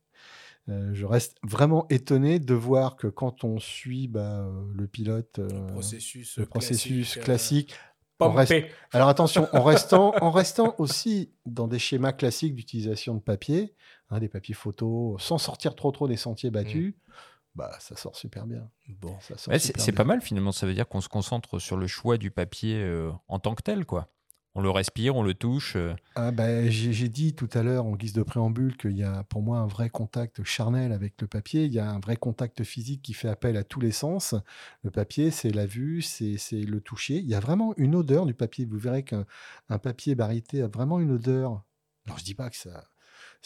[0.67, 5.37] Euh, je reste vraiment étonné de voir que quand on suit bah, euh, le pilote,
[5.37, 7.75] euh, processus le processus classique, euh, classique,
[8.17, 8.37] pompé.
[8.39, 13.75] rest- alors attention, en restant, en restant aussi dans des schémas classiques d'utilisation de papier,
[14.09, 16.95] hein, des papiers photos, sans sortir trop trop des sentiers battus,
[17.55, 18.69] bah ça sort super bien.
[19.01, 22.31] Bon, c'est pas mal finalement, ça veut dire qu'on se concentre sur le choix du
[22.31, 24.09] papier euh, en tant que tel, quoi.
[24.57, 25.75] On le respire, on le touche.
[25.75, 25.93] euh.
[26.15, 29.41] Ah ben, j'ai dit tout à l'heure en guise de préambule qu'il y a pour
[29.41, 33.01] moi un vrai contact charnel avec le papier, il y a un vrai contact physique
[33.01, 34.33] qui fait appel à tous les sens.
[34.83, 37.15] Le papier, c'est la vue, c'est le toucher.
[37.17, 38.63] Il y a vraiment une odeur du papier.
[38.65, 39.25] Vous verrez qu'un
[39.67, 41.61] un papier barité a vraiment une odeur.
[42.05, 42.85] Alors je dis pas que ça,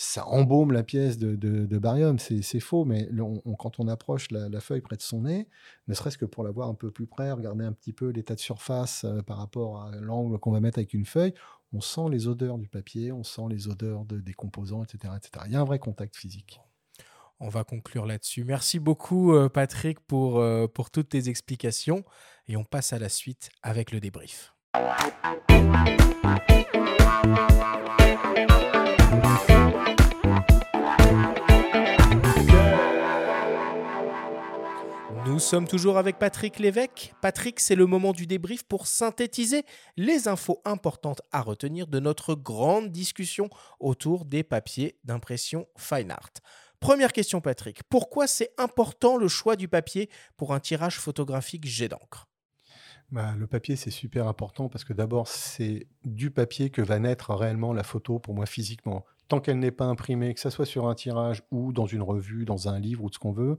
[0.01, 3.09] ça embaume la pièce de, barium, c'est faux, mais
[3.57, 5.49] quand on approche la, feuille près de son nez,
[5.89, 8.33] ne serait-ce que pour la voir un peu plus près, regarder un petit peu l'état
[8.33, 11.33] de surface euh, par rapport à l'angle qu'on va mettre avec une feuille,
[11.73, 15.45] on sent les odeurs du papier, on sent les odeurs de, des composants, etc., etc.
[15.47, 16.61] Il y a un vrai contact physique.
[17.41, 18.45] On va conclure là-dessus.
[18.45, 22.05] Merci beaucoup, euh, Patrick, pour, euh, pour toutes tes explications.
[22.47, 24.55] Et on passe à la suite avec le débrief.
[35.39, 37.13] Nous sommes toujours avec Patrick Lévesque.
[37.21, 39.63] Patrick, c'est le moment du débrief pour synthétiser
[39.95, 43.49] les infos importantes à retenir de notre grande discussion
[43.79, 46.33] autour des papiers d'impression fine art.
[46.81, 47.83] Première question, Patrick.
[47.83, 52.28] Pourquoi c'est important le choix du papier pour un tirage photographique jet d'encre?
[53.11, 57.33] Bah, le papier, c'est super important parce que d'abord, c'est du papier que va naître
[57.33, 59.03] réellement la photo pour moi physiquement.
[59.27, 62.45] Tant qu'elle n'est pas imprimée, que ce soit sur un tirage ou dans une revue,
[62.45, 63.57] dans un livre ou de ce qu'on veut,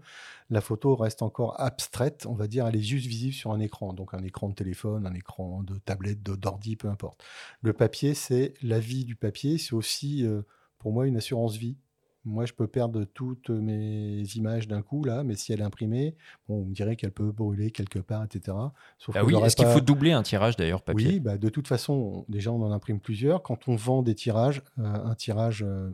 [0.50, 3.92] la photo reste encore abstraite, on va dire, elle est juste visible sur un écran.
[3.92, 7.24] Donc un écran de téléphone, un écran de tablette, d'ordi, peu importe.
[7.60, 10.42] Le papier, c'est la vie du papier, c'est aussi euh,
[10.78, 11.76] pour moi une assurance vie.
[12.26, 16.14] Moi, je peux perdre toutes mes images d'un coup, là, mais si elle est imprimée,
[16.48, 18.56] bon, on me dirait qu'elle peut brûler quelque part, etc.
[18.98, 21.08] Sauf Ah que oui, est-ce qu'il faut doubler un tirage d'ailleurs papier?
[21.12, 21.92] Oui, bah, de toute façon,
[22.28, 23.42] on- déjà, on en imprime plusieurs.
[23.42, 25.90] Quand on vend des tirages, euh, un tirage, euh,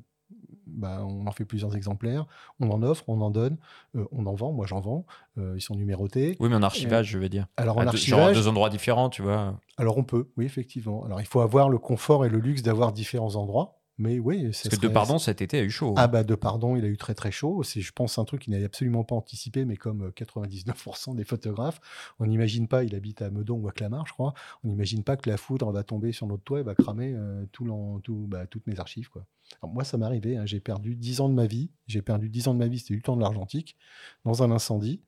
[0.66, 2.26] bah, on en fait plusieurs exemplaires.
[2.58, 3.56] On en offre, on en donne,
[3.94, 4.52] euh, on en vend.
[4.52, 5.06] Moi, j'en vends.
[5.38, 6.36] euh, ils sont numérotés.
[6.40, 7.46] Oui, mais en Et- archivage, je veux dire.
[7.56, 8.18] Alors, en deux- archivage.
[8.20, 9.60] Genre à deux endroits différents, tu vois.
[9.76, 11.04] Alors, on peut, oui, effectivement.
[11.04, 13.78] Alors, il faut avoir le confort et le luxe d'avoir différents endroits.
[13.98, 15.94] Mais oui, Parce que De Pardon, cet été, a eu chaud.
[15.96, 17.62] Ah bah de pardon, il a eu très très chaud.
[17.62, 21.24] C'est, je pense, un truc qu'il n'avait absolument pas anticipé, mais comme euh, 99% des
[21.24, 21.80] photographes,
[22.18, 25.16] on n'imagine pas, il habite à Meudon ou à Clamart, je crois, on n'imagine pas
[25.16, 27.66] que la foudre va tomber sur notre toit et va cramer euh, tout
[28.02, 29.08] tout, bah, toutes mes archives.
[29.08, 29.26] Quoi.
[29.62, 32.28] Alors, moi, ça m'est arrivé, hein, j'ai perdu 10 ans de ma vie, j'ai perdu
[32.28, 33.76] 10 ans de ma vie, c'était du temps de l'argentique,
[34.24, 35.00] dans un incendie.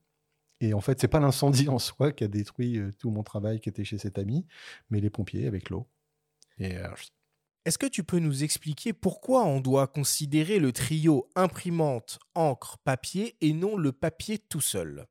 [0.61, 3.59] Et en fait, c'est pas l'incendie en soi qui a détruit euh, tout mon travail
[3.59, 4.45] qui était chez cet ami,
[4.89, 5.87] mais les pompiers avec l'eau.
[6.57, 6.87] Et euh,
[7.69, 13.37] Est-ce que tu peux nous expliquer pourquoi on doit considérer le trio imprimante, encre, papier
[13.41, 15.05] et non le papier tout seul?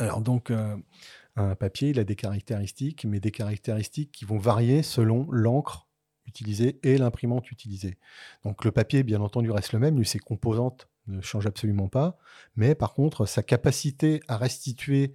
[0.00, 0.76] Alors donc, euh,
[1.36, 5.86] un papier, il a des caractéristiques, mais des caractéristiques qui vont varier selon l'encre
[6.26, 7.98] utilisée et l'imprimante utilisée.
[8.42, 12.18] Donc le papier, bien entendu, reste le même, lui, ses composantes ne changent absolument pas,
[12.56, 15.14] mais par contre, sa capacité à restituer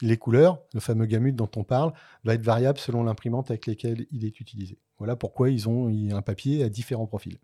[0.00, 1.92] les couleurs, le fameux gamut dont on parle,
[2.24, 4.78] va être variable selon l'imprimante avec laquelle il est utilisé.
[4.98, 7.38] Voilà pourquoi ils ont un papier à différents profils.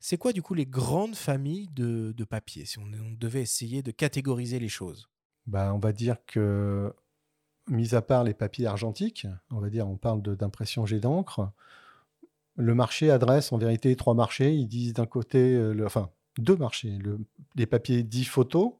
[0.00, 3.82] C'est quoi du coup les grandes familles de, de papier, si on, on devait essayer
[3.82, 5.08] de catégoriser les choses?
[5.46, 6.92] Bah, on va dire que,
[7.68, 11.50] mis à part les papiers argentiques, on va dire, on parle d'impression jet d'encre,
[12.56, 14.54] le marché adresse en vérité trois marchés.
[14.54, 17.20] Ils disent d'un côté, euh, le- enfin, deux marchés, le-
[17.56, 18.78] les papiers dits photo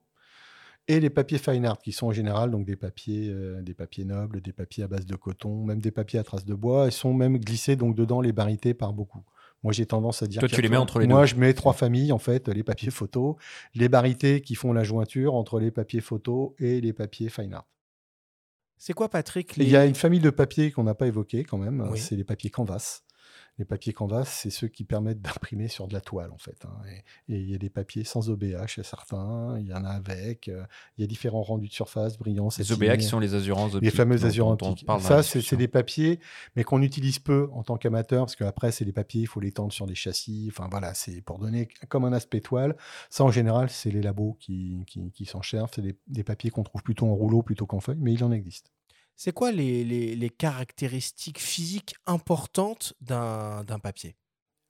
[0.89, 4.05] et les papiers fine art, qui sont en général donc des papiers, euh, des papiers
[4.05, 6.87] nobles, des papiers à base de coton, même des papiers à traces de bois.
[6.87, 9.23] Ils sont même glissés donc dedans les barités par beaucoup.
[9.63, 10.41] Moi, j'ai tendance à dire.
[10.41, 11.27] Toi, tu les mets entre les Moi, deux.
[11.27, 13.39] je mets trois familles en fait les papiers photo,
[13.75, 17.67] les barités qui font la jointure entre les papiers photo et les papiers fine art.
[18.77, 21.57] C'est quoi, Patrick Il y a une famille de papiers qu'on n'a pas évoqué quand
[21.57, 21.99] même, Oui.
[21.99, 23.04] c'est les papiers canvas.
[23.59, 26.65] Les papiers canvas, c'est ceux qui permettent d'imprimer sur de la toile en fait.
[26.65, 26.77] hein.
[27.29, 30.49] Et, il y a des papiers sans OBH, certains, il y en a avec.
[30.49, 30.65] euh,
[30.99, 32.73] il y a différents rendus de surface, brillants, Les.
[32.73, 34.89] OBA qui sont les assurances Les fameuses assurances dont on optiques.
[35.01, 36.19] Ça, c'est des papiers,
[36.57, 39.53] mais qu'on utilise peu en tant qu'amateur, parce qu'après, c'est des papiers, il faut les
[39.53, 40.49] tendre sur des châssis.
[40.51, 42.77] Enfin voilà, c'est pour donner comme un aspect toile.
[43.11, 45.71] Ça, en général, c'est les labos qui, qui, qui s'en servent.
[45.75, 48.33] C'est des, des papiers qu'on trouve plutôt en rouleau plutôt qu'en feuille, mais il en
[48.33, 48.73] existe.
[49.17, 54.17] C'est quoi les, caractéristiques physiques importantes d'un papier?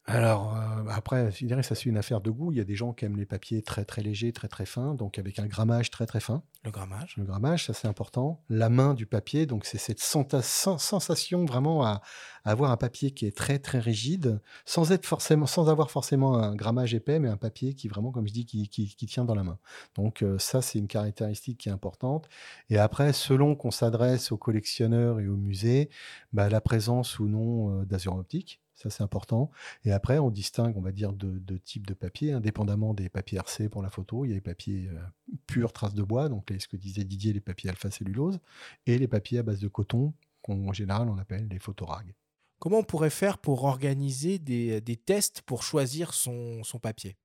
[0.06, 2.52] Alors, euh, après, je dirais que ça, c'est une affaire de goût.
[2.52, 4.94] Il y a des gens qui aiment les papiers très, très légers, très, très fins,
[4.94, 6.42] donc avec un grammage très, très fin.
[6.62, 8.42] Le grammage Le grammage, ça, c'est important.
[8.50, 12.02] La main du papier, donc c'est cette sensation vraiment à,
[12.44, 16.36] à avoir un papier qui est très, très rigide, sans, être forcément, sans avoir forcément
[16.36, 19.24] un grammage épais, mais un papier qui, vraiment, comme je dis, qui, qui- qui tient
[19.24, 19.58] dans la main.
[19.94, 22.28] Donc, euh, ça, c'est une caractéristique qui est importante.
[22.68, 25.88] Et après, selon qu'on s'adresse aux collectionneurs et aux musées,
[26.34, 28.60] bah, la présence ou non euh, d'azur optique.
[28.74, 29.50] Ça, c'est important.
[29.84, 33.38] Et après, on distingue, on va dire, de, de types de papier, indépendamment des papiers
[33.38, 34.24] RC pour la photo.
[34.24, 35.00] Il y a les papiers euh,
[35.46, 38.40] purs traces de bois, donc ce que disait Didier, les papiers alpha-cellulose,
[38.86, 42.14] et les papiers à base de coton, qu'en général, on appelle les photorags.
[42.58, 47.16] comment on pourrait faire pour organiser des, tests pour choisir son papier?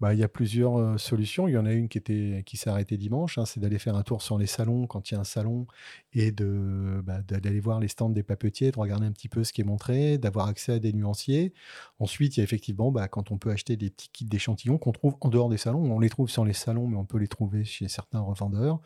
[0.00, 1.48] Bah, il y a plusieurs solutions.
[1.48, 4.22] Il y en a une qui, s'est arrêtée dimanche, hein, c'est d'aller faire un tour
[4.22, 5.66] sur les salons quand il y a un salon
[6.12, 9.60] et bah, d'aller voir les stands des papetiers, de regarder un petit peu ce qui
[9.60, 11.52] est montré, d'avoir accès à des nuanciers.
[11.98, 14.92] Ensuite, il y a effectivement, bah, quand on peut acheter des petits kits d'échantillons qu'on
[14.92, 17.28] trouve en dehors des salons, on les trouve sur les salons, mais on peut les
[17.28, 18.80] trouver chez certains revendeurs.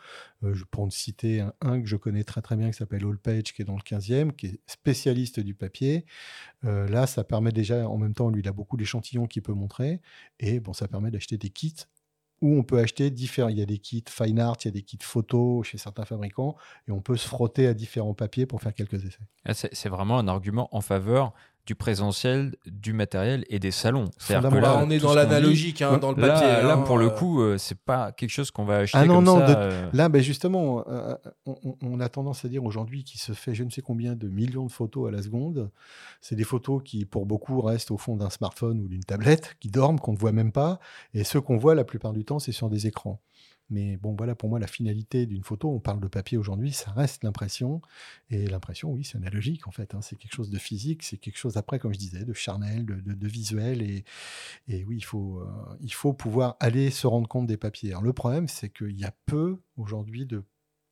[0.45, 3.65] Euh, pour citer un, que je connais très très bien qui s'appelle Allpage, qui est
[3.65, 6.07] dans le 15e, qui est spécialiste du papier.
[6.63, 10.01] Là, ça permet déjà, en même temps, lui, il a beaucoup d'échantillons qu'il peut montrer.
[10.39, 11.75] Et bon, ça permet d'acheter des kits
[12.41, 13.49] où on peut acheter différents.
[13.49, 16.05] Il y a des kits fine art, il y a des kits photo chez certains
[16.05, 16.57] fabricants,
[16.89, 19.19] et on peut se frotter à différents papiers pour faire quelques essais.
[19.45, 24.07] Ah, C'est c'est vraiment un argument en faveur du présentiel, du matériel et des salons.
[24.19, 24.87] C'est-à-dire que Fondamentalement.
[24.87, 27.11] On est dans l'analogique, hein, dans le là- papier, Là, hein, pour le euh.
[27.11, 29.47] coup, euh, c'est pas quelque chose qu'on va acheter Ah non, comme non, ça.
[29.47, 31.15] de- euh, là, ben justement, euh,
[31.47, 34.17] on, on- on a tendance à dire aujourd'hui qu'il se fait je ne sais combien
[34.17, 35.71] de millions de photos à la seconde.
[36.21, 39.69] C'est des photos qui, pour beaucoup, restent au fond d'un smartphone ou d'une tablette, qui
[39.69, 40.81] dorment, qu'on ne voit même pas.
[41.15, 43.21] Et ceux qu'on voit la plupart du temps, c'est sur des écrans.
[43.71, 46.91] Mais bon, voilà, pour moi, la finalité d'une photo, on parle de papier aujourd'hui, ça
[46.91, 47.81] reste l'impression.
[48.31, 49.95] Et l'impression, oui, c'est analogique, en fait.
[49.95, 50.03] hein.
[50.03, 53.29] C'est quelque chose de physique, c'est quelque chose, après, comme je disais, de charnel, de,
[53.29, 53.83] visuel.
[53.83, 54.05] Et,
[54.85, 57.91] oui, il faut, euh, il faut pouvoir aller se rendre compte des papiers.
[57.91, 60.45] Alors, le problème, c'est qu'il y a peu, aujourd'hui, de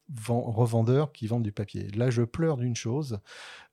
[0.08, 1.88] ven- revendeurs qui vendent du papier.
[1.90, 3.20] Là, je pleure d'une chose.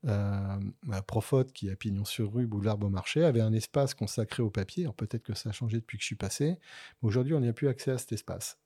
[0.06, 0.60] Euh,
[1.08, 4.88] Profote, qui est à Pignon sur rue, boulevard Beaumarchais, avait un espace consacré au papier.
[4.98, 6.58] Peut-être que ça a changé depuis que je suis passé.
[7.02, 8.58] Mais aujourd'hui, on n'y a plus accès à cet espace.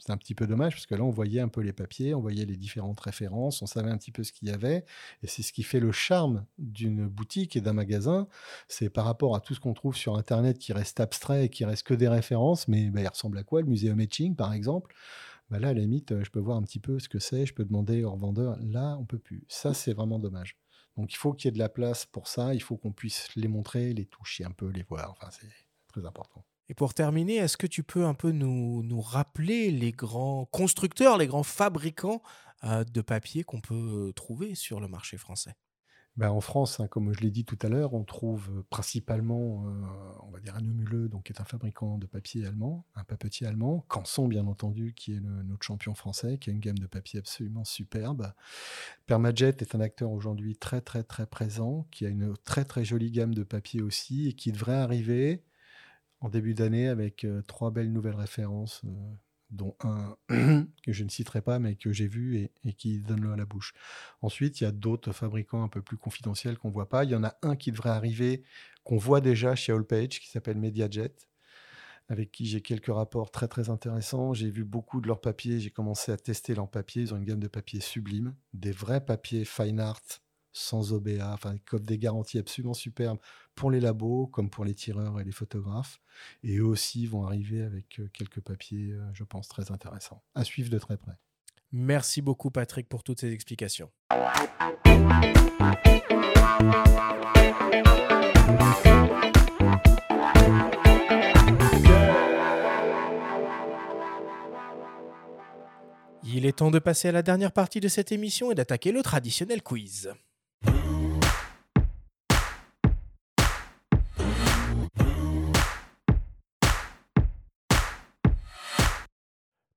[0.00, 2.20] C'est un petit peu dommage parce que là, on voyait un peu les papiers, on
[2.20, 4.84] voyait les différentes références, on savait un petit peu ce qu'il y avait.
[5.22, 8.26] Et c'est ce qui fait le charme d'une boutique et d'un magasin.
[8.68, 11.64] C'est par rapport à tout ce qu'on trouve sur Internet qui reste abstrait et qui
[11.64, 12.66] reste que des références.
[12.68, 14.94] Mais bah, il ressemble à quoi Le muséum Etching, par exemple?
[15.50, 17.44] Bah Là, à la limite, euh, je peux voir un petit peu ce que c'est,
[17.44, 18.56] je peux demander au revendeur.
[18.60, 19.44] Là, on peut plus.
[19.48, 20.56] Ça, c'est vraiment dommage.
[20.96, 22.54] Donc, il faut qu'il y ait de la place pour ça.
[22.54, 25.10] Il faut qu'on puisse les montrer, les toucher un peu, les voir.
[25.12, 25.48] Enfin, c'est
[25.88, 26.44] très important.
[26.70, 31.26] Et pour terminer, est-ce que tu peux un peu nous, rappeler les grands constructeurs, les
[31.26, 32.22] grands fabricants
[32.62, 35.56] euh, de papier qu'on peut euh, trouver sur le marché français?
[36.16, 39.64] Ben, en France, hein, comme je l'ai dit tout à l'heure, on trouve euh, principalement,
[40.22, 43.48] on va dire, un Numuleux, donc qui est un fabricant de papier allemand, un papetier
[43.48, 46.86] allemand, Canson, bien entendu, qui est le- notre champion français, qui a une gamme de
[46.86, 48.32] papier absolument superbe.
[49.06, 53.10] Permajet est un acteur aujourd'hui très, très, très présent, qui a une très, très jolie
[53.10, 55.42] gamme de papier aussi, et qui devrait arriver
[56.20, 58.88] en début d'année avec euh, trois belles nouvelles références, euh,
[59.50, 63.32] dont un que je ne citerai pas, mais que j'ai vu et, qui donne l'eau
[63.32, 63.74] à la bouche.
[64.22, 67.04] Ensuite, il y a d'autres fabricants un peu plus confidentiels qu'on ne voit pas.
[67.04, 68.42] Il y en a un qui devrait arriver,
[68.84, 71.14] qu'on voit déjà chez Allpage, qui s'appelle MediaJet,
[72.08, 74.34] avec qui j'ai quelques rapports très très intéressants.
[74.34, 77.02] J'ai vu beaucoup de leurs papiers, j'ai commencé à tester leurs papiers.
[77.02, 80.02] Ils ont une gamme de papiers sublimes, des vrais papiers fine art,
[80.52, 83.18] sans OBA, enfin, qui offrent des garanties absolument superbes
[83.54, 86.00] pour les labos, comme pour les tireurs et les photographes.
[86.42, 90.22] Et eux aussi vont arriver avec euh, quelques papiers, euh, je pense, très intéressants.
[90.34, 91.16] À suivre de très près.
[91.72, 93.90] Merci beaucoup Patrick pour toutes ces explications.
[106.32, 109.02] Il est temps de passer à la dernière partie de cette émission et d'attaquer le
[109.02, 110.10] traditionnel quiz.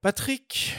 [0.04, 0.76] Patrick,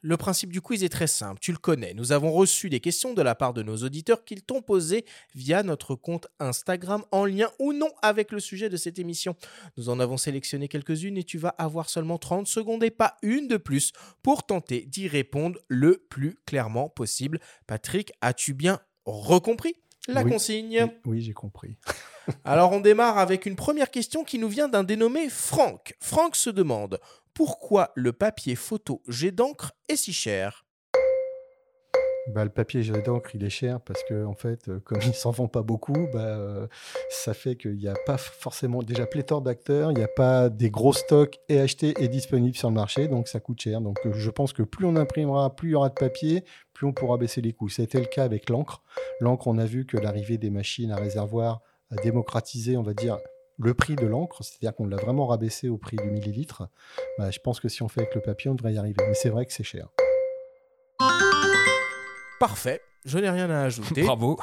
[0.00, 1.92] le principe du quiz est très simple, tu le connais.
[1.92, 5.64] Nous avons reçu des questions de la part de nos auditeurs qu'ils t'ont posées via
[5.64, 9.34] notre compte Instagram en lien ou non avec le sujet de cette émission.
[9.76, 13.48] Nous en avons sélectionné quelques-unes et tu vas avoir seulement 30 secondes et pas une
[13.48, 13.90] de plus
[14.22, 17.40] pour tenter d'y répondre le plus clairement possible.
[17.66, 19.74] Patrick, as-tu bien recompris
[20.06, 20.30] la Oui.
[20.30, 20.82] consigne?
[20.84, 21.76] Oui, oui, j'ai compris.
[22.44, 25.94] alors on démarre avec une première question qui nous vient d'un dénommé Franck.
[26.00, 26.98] Franck se demande
[27.34, 30.64] pourquoi le papier photo jet d'encre est si cher?
[32.28, 35.14] Bah, le papier jet d'encre, il est cher parce que, en fait, euh, comme il
[35.14, 36.66] s'en vend pas beaucoup, bah, euh,
[37.08, 40.70] ça fait qu'il n'y a pas forcément déjà pléthore d'acteurs, il n'y a pas des
[40.70, 43.80] gros stocks et achetés et disponibles sur le marché, donc ça coûte cher.
[43.80, 46.86] Donc euh, je pense que plus on imprimera, plus il y aura de papier, plus
[46.86, 47.68] on pourra baisser les coûts.
[47.68, 48.82] C'était le cas avec l'encre.
[49.20, 53.18] L'encre, on a vu que l'arrivée des machines à réservoir a démocratisé, on va dire,
[53.62, 56.68] le prix de l'encre, c'est-à-dire qu'on l'a vraiment rabaissé au prix du millilitre.
[57.18, 59.02] Bah, je pense que si on fait avec le papier, on devrait y arriver.
[59.06, 59.88] Mais c'est vrai que c'est cher.
[62.38, 64.02] Parfait, je n'ai rien à ajouter.
[64.04, 64.38] Bravo.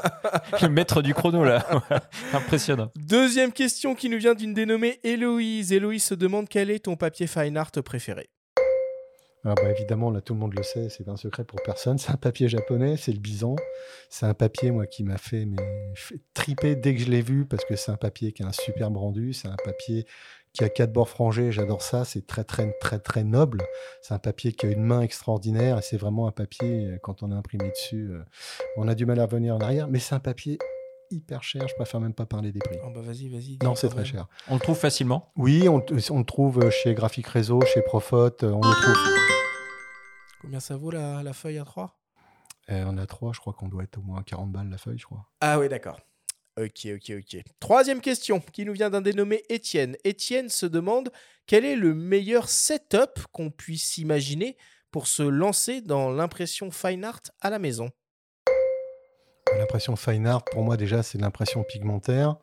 [0.62, 1.66] le maître du chrono, là.
[2.32, 2.90] Impressionnant.
[2.96, 5.72] Deuxième question qui nous vient d'une dénommée Héloïse.
[5.72, 8.30] Héloïse se demande quel est ton papier fine art préféré?
[9.44, 11.98] Ah bah évidemment, là tout le monde le sait, c'est pas un secret pour personne.
[12.02, 13.56] C'est un papier japonais, c'est le bison.
[14.08, 15.56] C'est un papier moi qui m'a fait, mais,
[15.94, 18.52] fait triper dès que je l'ai vu parce que c'est un papier qui a un
[18.52, 19.32] superbe rendu.
[19.32, 20.06] C'est un papier
[20.52, 21.50] qui a quatre bords frangés.
[21.50, 22.04] J'adore ça.
[22.04, 23.62] C'est très très très très noble.
[24.00, 27.22] C'est un papier qui a une main extraordinaire et c'est vraiment un papier euh, quand
[27.24, 28.22] on a imprimé dessus, euh,
[28.76, 29.88] on a du mal à revenir en arrière.
[29.88, 30.58] Mais c'est un papier
[31.10, 31.66] hyper cher.
[31.66, 32.78] Je préfère même pas parler des prix.
[32.86, 33.58] Oh bah vas-y, vas-y.
[33.64, 34.28] Non, c'est très cher.
[34.48, 35.32] On le trouve facilement?
[35.36, 38.16] Oui, on, on le trouve chez Graphic Réseau, chez Profot.
[38.44, 39.31] euh, On le trouve.
[40.42, 41.98] Combien ça vaut la, la feuille à 3
[42.70, 44.98] Euh, on a trois, je crois qu'on doit être au moins 40 balles la feuille,
[44.98, 45.26] je crois.
[45.40, 46.00] Ah oui, d'accord.
[46.60, 47.42] Ok, ok, ok.
[47.60, 49.96] Troisième question qui nous vient d'un dénommé Étienne.
[50.04, 51.10] Étienne se demande
[51.46, 54.56] quel est le meilleur setup qu'on puisse imaginer
[54.90, 57.90] pour se lancer dans l'impression fine art à la maison?
[59.56, 62.36] L'impression fine art, pour moi, déjà, c'est l'impression pigmentaire.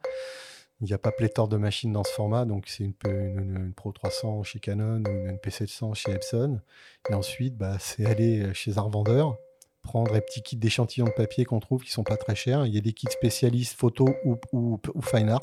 [0.82, 3.56] Il n'y a pas pléthore de machines dans ce format, donc c'est une, une- une-
[3.58, 6.62] une Pro 300 chez Canon ou une NP700 chez Epson.
[7.10, 9.36] Et ensuite, bah, c'est aller chez un revendeur,
[9.82, 12.66] prendre les petits kits d'échantillons de papier qu'on trouve qui sont pas très chers.
[12.66, 15.42] Il y a des kits spécialistes photo ou, ou- ou fine art.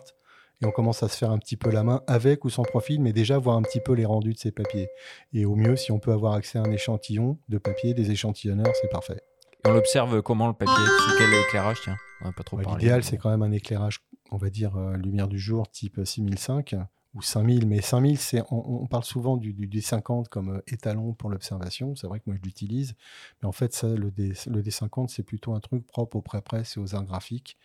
[0.62, 3.02] Et on commence à se faire un petit peu la main avec ou sans profil,
[3.02, 4.88] mais déjà voir un petit peu les rendus de ces papiers.
[5.34, 8.72] Et au mieux, si on peut avoir accès à un échantillon de papier, des échantillonneurs,
[8.80, 9.20] c'est parfait.
[9.64, 10.72] Et on l'observe comment le papier?
[10.74, 12.78] Sous quel éclairage Tiens, on n'a pas trop parlé.
[12.78, 14.00] L'idéal, c'est quand même un éclairage,
[14.30, 16.74] on va dire, euh, lumière du jour type 6005
[17.14, 17.66] ou 5000.
[17.66, 21.94] Mais 5000, c'est, on, parle souvent du, du D50 comme euh, étalon pour l'observation.
[21.96, 22.94] C'est vrai que moi, je l'utilise.
[23.40, 26.80] Mais en fait, le, D, le D50, c'est plutôt un truc propre au pré-presse et
[26.80, 27.56] aux arts graphiques.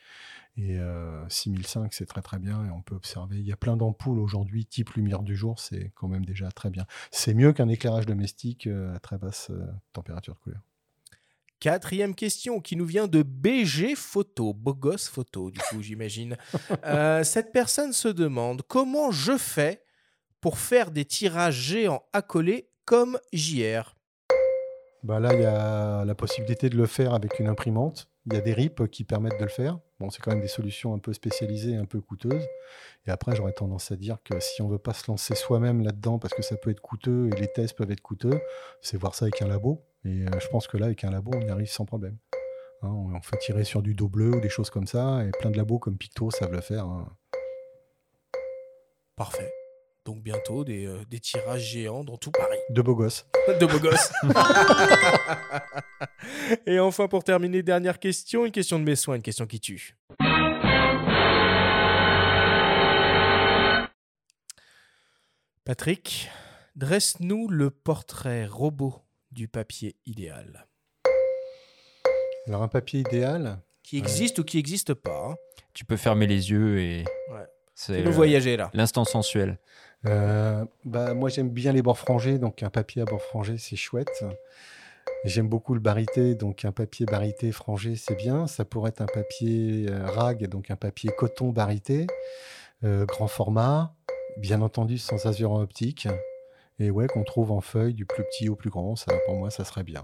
[0.58, 3.38] Et euh, 6005, c'est très très bien et on peut observer.
[3.38, 6.70] Il y a plein d'ampoules aujourd'hui, type lumière du jour, c'est quand même déjà très
[6.70, 6.86] bien.
[7.10, 10.62] C'est mieux qu'un éclairage domestique euh, à très basse euh, température de couleur.
[11.62, 16.36] Quatrième question qui nous vient de BG Photo, beau gosse photo, du coup, j'imagine.
[16.86, 19.84] Euh, cette personne se demande comment je fais
[20.40, 23.94] pour faire des tirages géants accolés comme JR.
[25.04, 28.10] Bah là, il y a la possibilité de le faire avec une imprimante.
[28.26, 29.80] Il y a des RIP qui permettent de le faire.
[30.02, 32.44] Bon, c'est quand même des solutions un peu spécialisées, un peu coûteuses.
[33.06, 36.18] Et après, j'aurais tendance à dire que si on veut pas se lancer soi-même là-dedans,
[36.18, 38.42] parce que ça peut être coûteux et les tests peuvent être coûteux,
[38.82, 39.84] c'est voir ça avec un labo.
[40.04, 42.18] Et euh, je pense que là, avec un labo, on y arrive sans problème.
[42.82, 45.52] Hein, on fait tirer sur du dos bleu ou des choses comme ça, et plein
[45.52, 46.86] de labos comme Picto savent le faire.
[46.86, 47.08] hein.
[49.16, 49.52] Parfait.
[50.06, 52.58] Donc bientôt des, euh, des tirages géants dans tout Paris.
[52.72, 53.28] De beaux gosses.
[53.60, 54.12] De beaux gosses.
[56.66, 59.96] Et enfin, pour terminer, dernière question, une question de mes soins, une question qui tue.
[65.64, 66.30] Patrick,
[66.76, 68.96] dresse-nous le portrait robot
[69.32, 70.68] du papier idéal.
[72.48, 73.60] Alors, un papier idéal.
[73.84, 75.30] Qui existe ou qui n'existe pas.
[75.32, 75.36] hein.
[75.74, 77.04] Tu peux fermer les yeux et.
[77.32, 77.46] Ouais.
[77.76, 78.70] C'est Fais-nous le- voyager, là.
[78.74, 79.58] L'instant sensuel.
[80.06, 83.76] Euh, bah, moi, j'aime bien les bords frangés, donc un papier à bords frangés, c'est
[83.76, 84.24] chouette.
[85.24, 88.48] J'aime beaucoup le barité, donc un papier barité frangé, c'est bien.
[88.48, 92.08] Ça pourrait être un papier euh, rag, donc un papier coton barité,
[92.84, 93.94] euh, grand format,
[94.38, 96.08] bien entendu sans azuran optique.
[96.80, 99.52] Et ouais, qu'on trouve en feuille du plus petit au plus grand, ça, pour moi,
[99.52, 100.04] ça serait bien.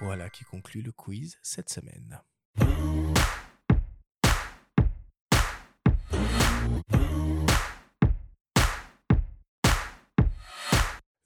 [0.00, 2.20] Voilà qui conclut le quiz cette semaine.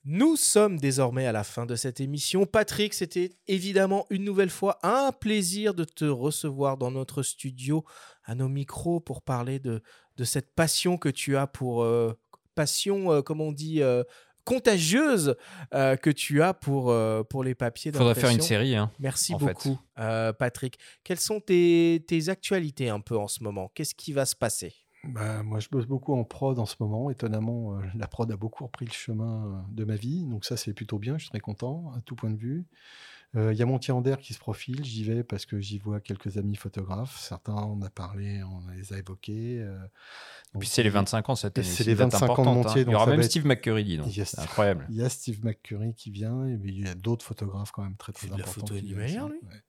[0.09, 2.45] Nous sommes désormais à la fin de cette émission.
[2.45, 7.83] Patrick, c'était évidemment une nouvelle fois un plaisir de te recevoir dans notre studio,
[8.23, 9.81] à nos micros, pour parler de,
[10.15, 11.83] de cette passion que tu as pour...
[11.83, 12.17] euh,
[12.55, 14.03] passion, euh, comme on dit, euh,
[14.43, 15.35] contagieuse
[15.73, 19.35] euh, que tu as pour, euh, pour les papiers Faudrait faire une série, hein, Merci
[19.35, 20.79] beaucoup, euh, Patrick.
[21.03, 23.69] Quelles sont tes, tes actualités un peu en ce moment?
[23.75, 24.73] Qu'est-ce qui va se passer?
[25.07, 27.09] Bah, moi, je bosse beaucoup en prod en ce moment.
[27.09, 30.25] Étonnamment, euh, la prod a beaucoup repris le chemin euh, de ma vie.
[30.25, 31.17] Donc ça, c'est plutôt bien.
[31.17, 32.65] Je suis très content à tout point de vue.
[33.35, 34.83] Euh, Il y a mon d'air qui se profile.
[34.85, 37.17] J'y vais parce que j'y vois quelques amis photographes.
[37.19, 39.59] Certains, on a parlé, on les a évoqués.
[39.61, 39.77] euh,
[40.55, 41.69] Et puis c'est les il- 25 ans cette et année.
[41.69, 42.81] C'est c'est les une date 25 ans de Montier.
[42.81, 42.85] hein.
[42.87, 44.07] Il y aura même être- Steve McCurry, dis donc.
[44.15, 44.87] Il Steve- incroyable.
[44.89, 46.47] Il y a Steve McCurry qui vient.
[46.47, 48.61] Et puis il y a d'autres photographes quand même très très de la importants.
[48.67, 49.39] photo animalière, lui?
[49.43, 49.61] Ouais.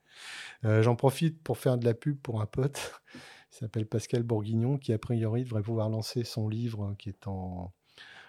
[0.65, 3.01] Euh, J'en profite pour faire de la pub pour un pote.
[3.53, 7.27] Il s'appelle Pascal Bourguignon, qui a priori devrait pouvoir lancer son livre euh, qui est
[7.27, 7.73] en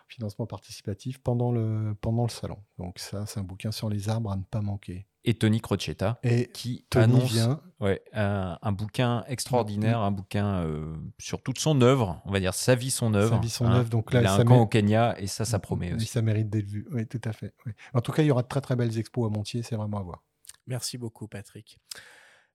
[0.08, 2.58] financement participatif pendant le, pendant le salon.
[2.80, 5.06] Donc ça, c'est un bouquin sur les arbres à ne pas manquer.
[5.26, 7.62] Et Tony Crocetta, Et qui Tony annonce vient.
[7.82, 12.54] ouais, un, un bouquin extraordinaire, un bouquin euh, sur toute son œuvre, on va dire
[12.56, 13.36] sa vie, son œuvre.
[13.36, 13.76] Sa vie, son hein.
[13.80, 15.90] œuvre, donc là, il a ça un camp met- au Kenya et ça, ça promet
[15.90, 16.06] Et aussi.
[16.08, 16.88] ça mérite d'être vu.
[16.92, 17.54] Oui, tout à fait.
[17.66, 17.74] oui.
[17.94, 20.00] En tout cas, il y aura de très très belles expos à Montier, c'est vraiment
[20.00, 20.24] à voir.
[20.66, 21.80] Merci beaucoup, Patrick.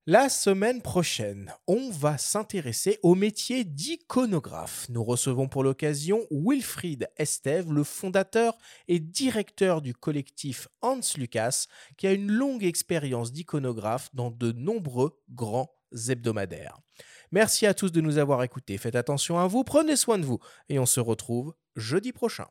[0.07, 4.87] La semaine prochaine, on va s'intéresser au métier d'iconographe.
[4.91, 12.07] Nous recevons pour l'occasion Wilfried Estève, le fondateur et directeur du collectif Hans Lucas, qui
[12.07, 15.75] a une longue expérience d'iconographe dans de nombreux grands
[16.11, 16.77] hebdomadaires.
[17.33, 18.77] Merci à tous de nous avoir écoutés.
[18.77, 22.49] Faites attention à vous, prenez soin de vous et on se retrouve jeudi prochain.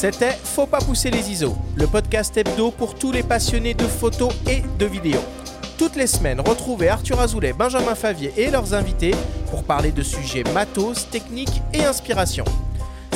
[0.00, 4.32] C'était Faut pas pousser les ISO, le podcast hebdo pour tous les passionnés de photos
[4.46, 5.24] et de vidéos.
[5.76, 9.10] Toutes les semaines, retrouvez Arthur Azoulay, Benjamin Favier et leurs invités
[9.50, 12.44] pour parler de sujets matos, techniques et inspiration.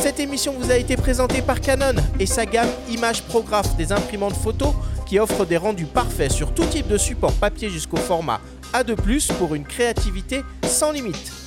[0.01, 4.35] Cette émission vous a été présentée par Canon et sa gamme Image Prograph des imprimantes
[4.35, 4.75] photos
[5.07, 8.41] qui offrent des rendus parfaits sur tout type de support papier jusqu'au format
[8.73, 11.42] A2+, pour une créativité sans limite.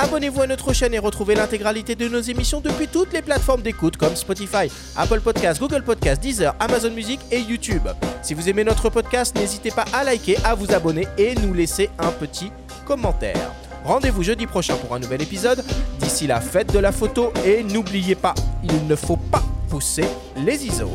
[0.00, 3.96] Abonnez-vous à notre chaîne et retrouvez l'intégralité de nos émissions depuis toutes les plateformes d'écoute
[3.96, 7.88] comme Spotify, Apple Podcasts, Google Podcasts, Deezer, Amazon Music et YouTube.
[8.22, 11.90] Si vous aimez notre podcast, n'hésitez pas à liker, à vous abonner et nous laisser
[11.98, 12.52] un petit
[12.86, 13.50] commentaire.
[13.84, 15.64] Rendez-vous jeudi prochain pour un nouvel épisode.
[15.98, 20.04] D'ici la fête de la photo et n'oubliez pas, il ne faut pas pousser
[20.36, 20.90] les ISO.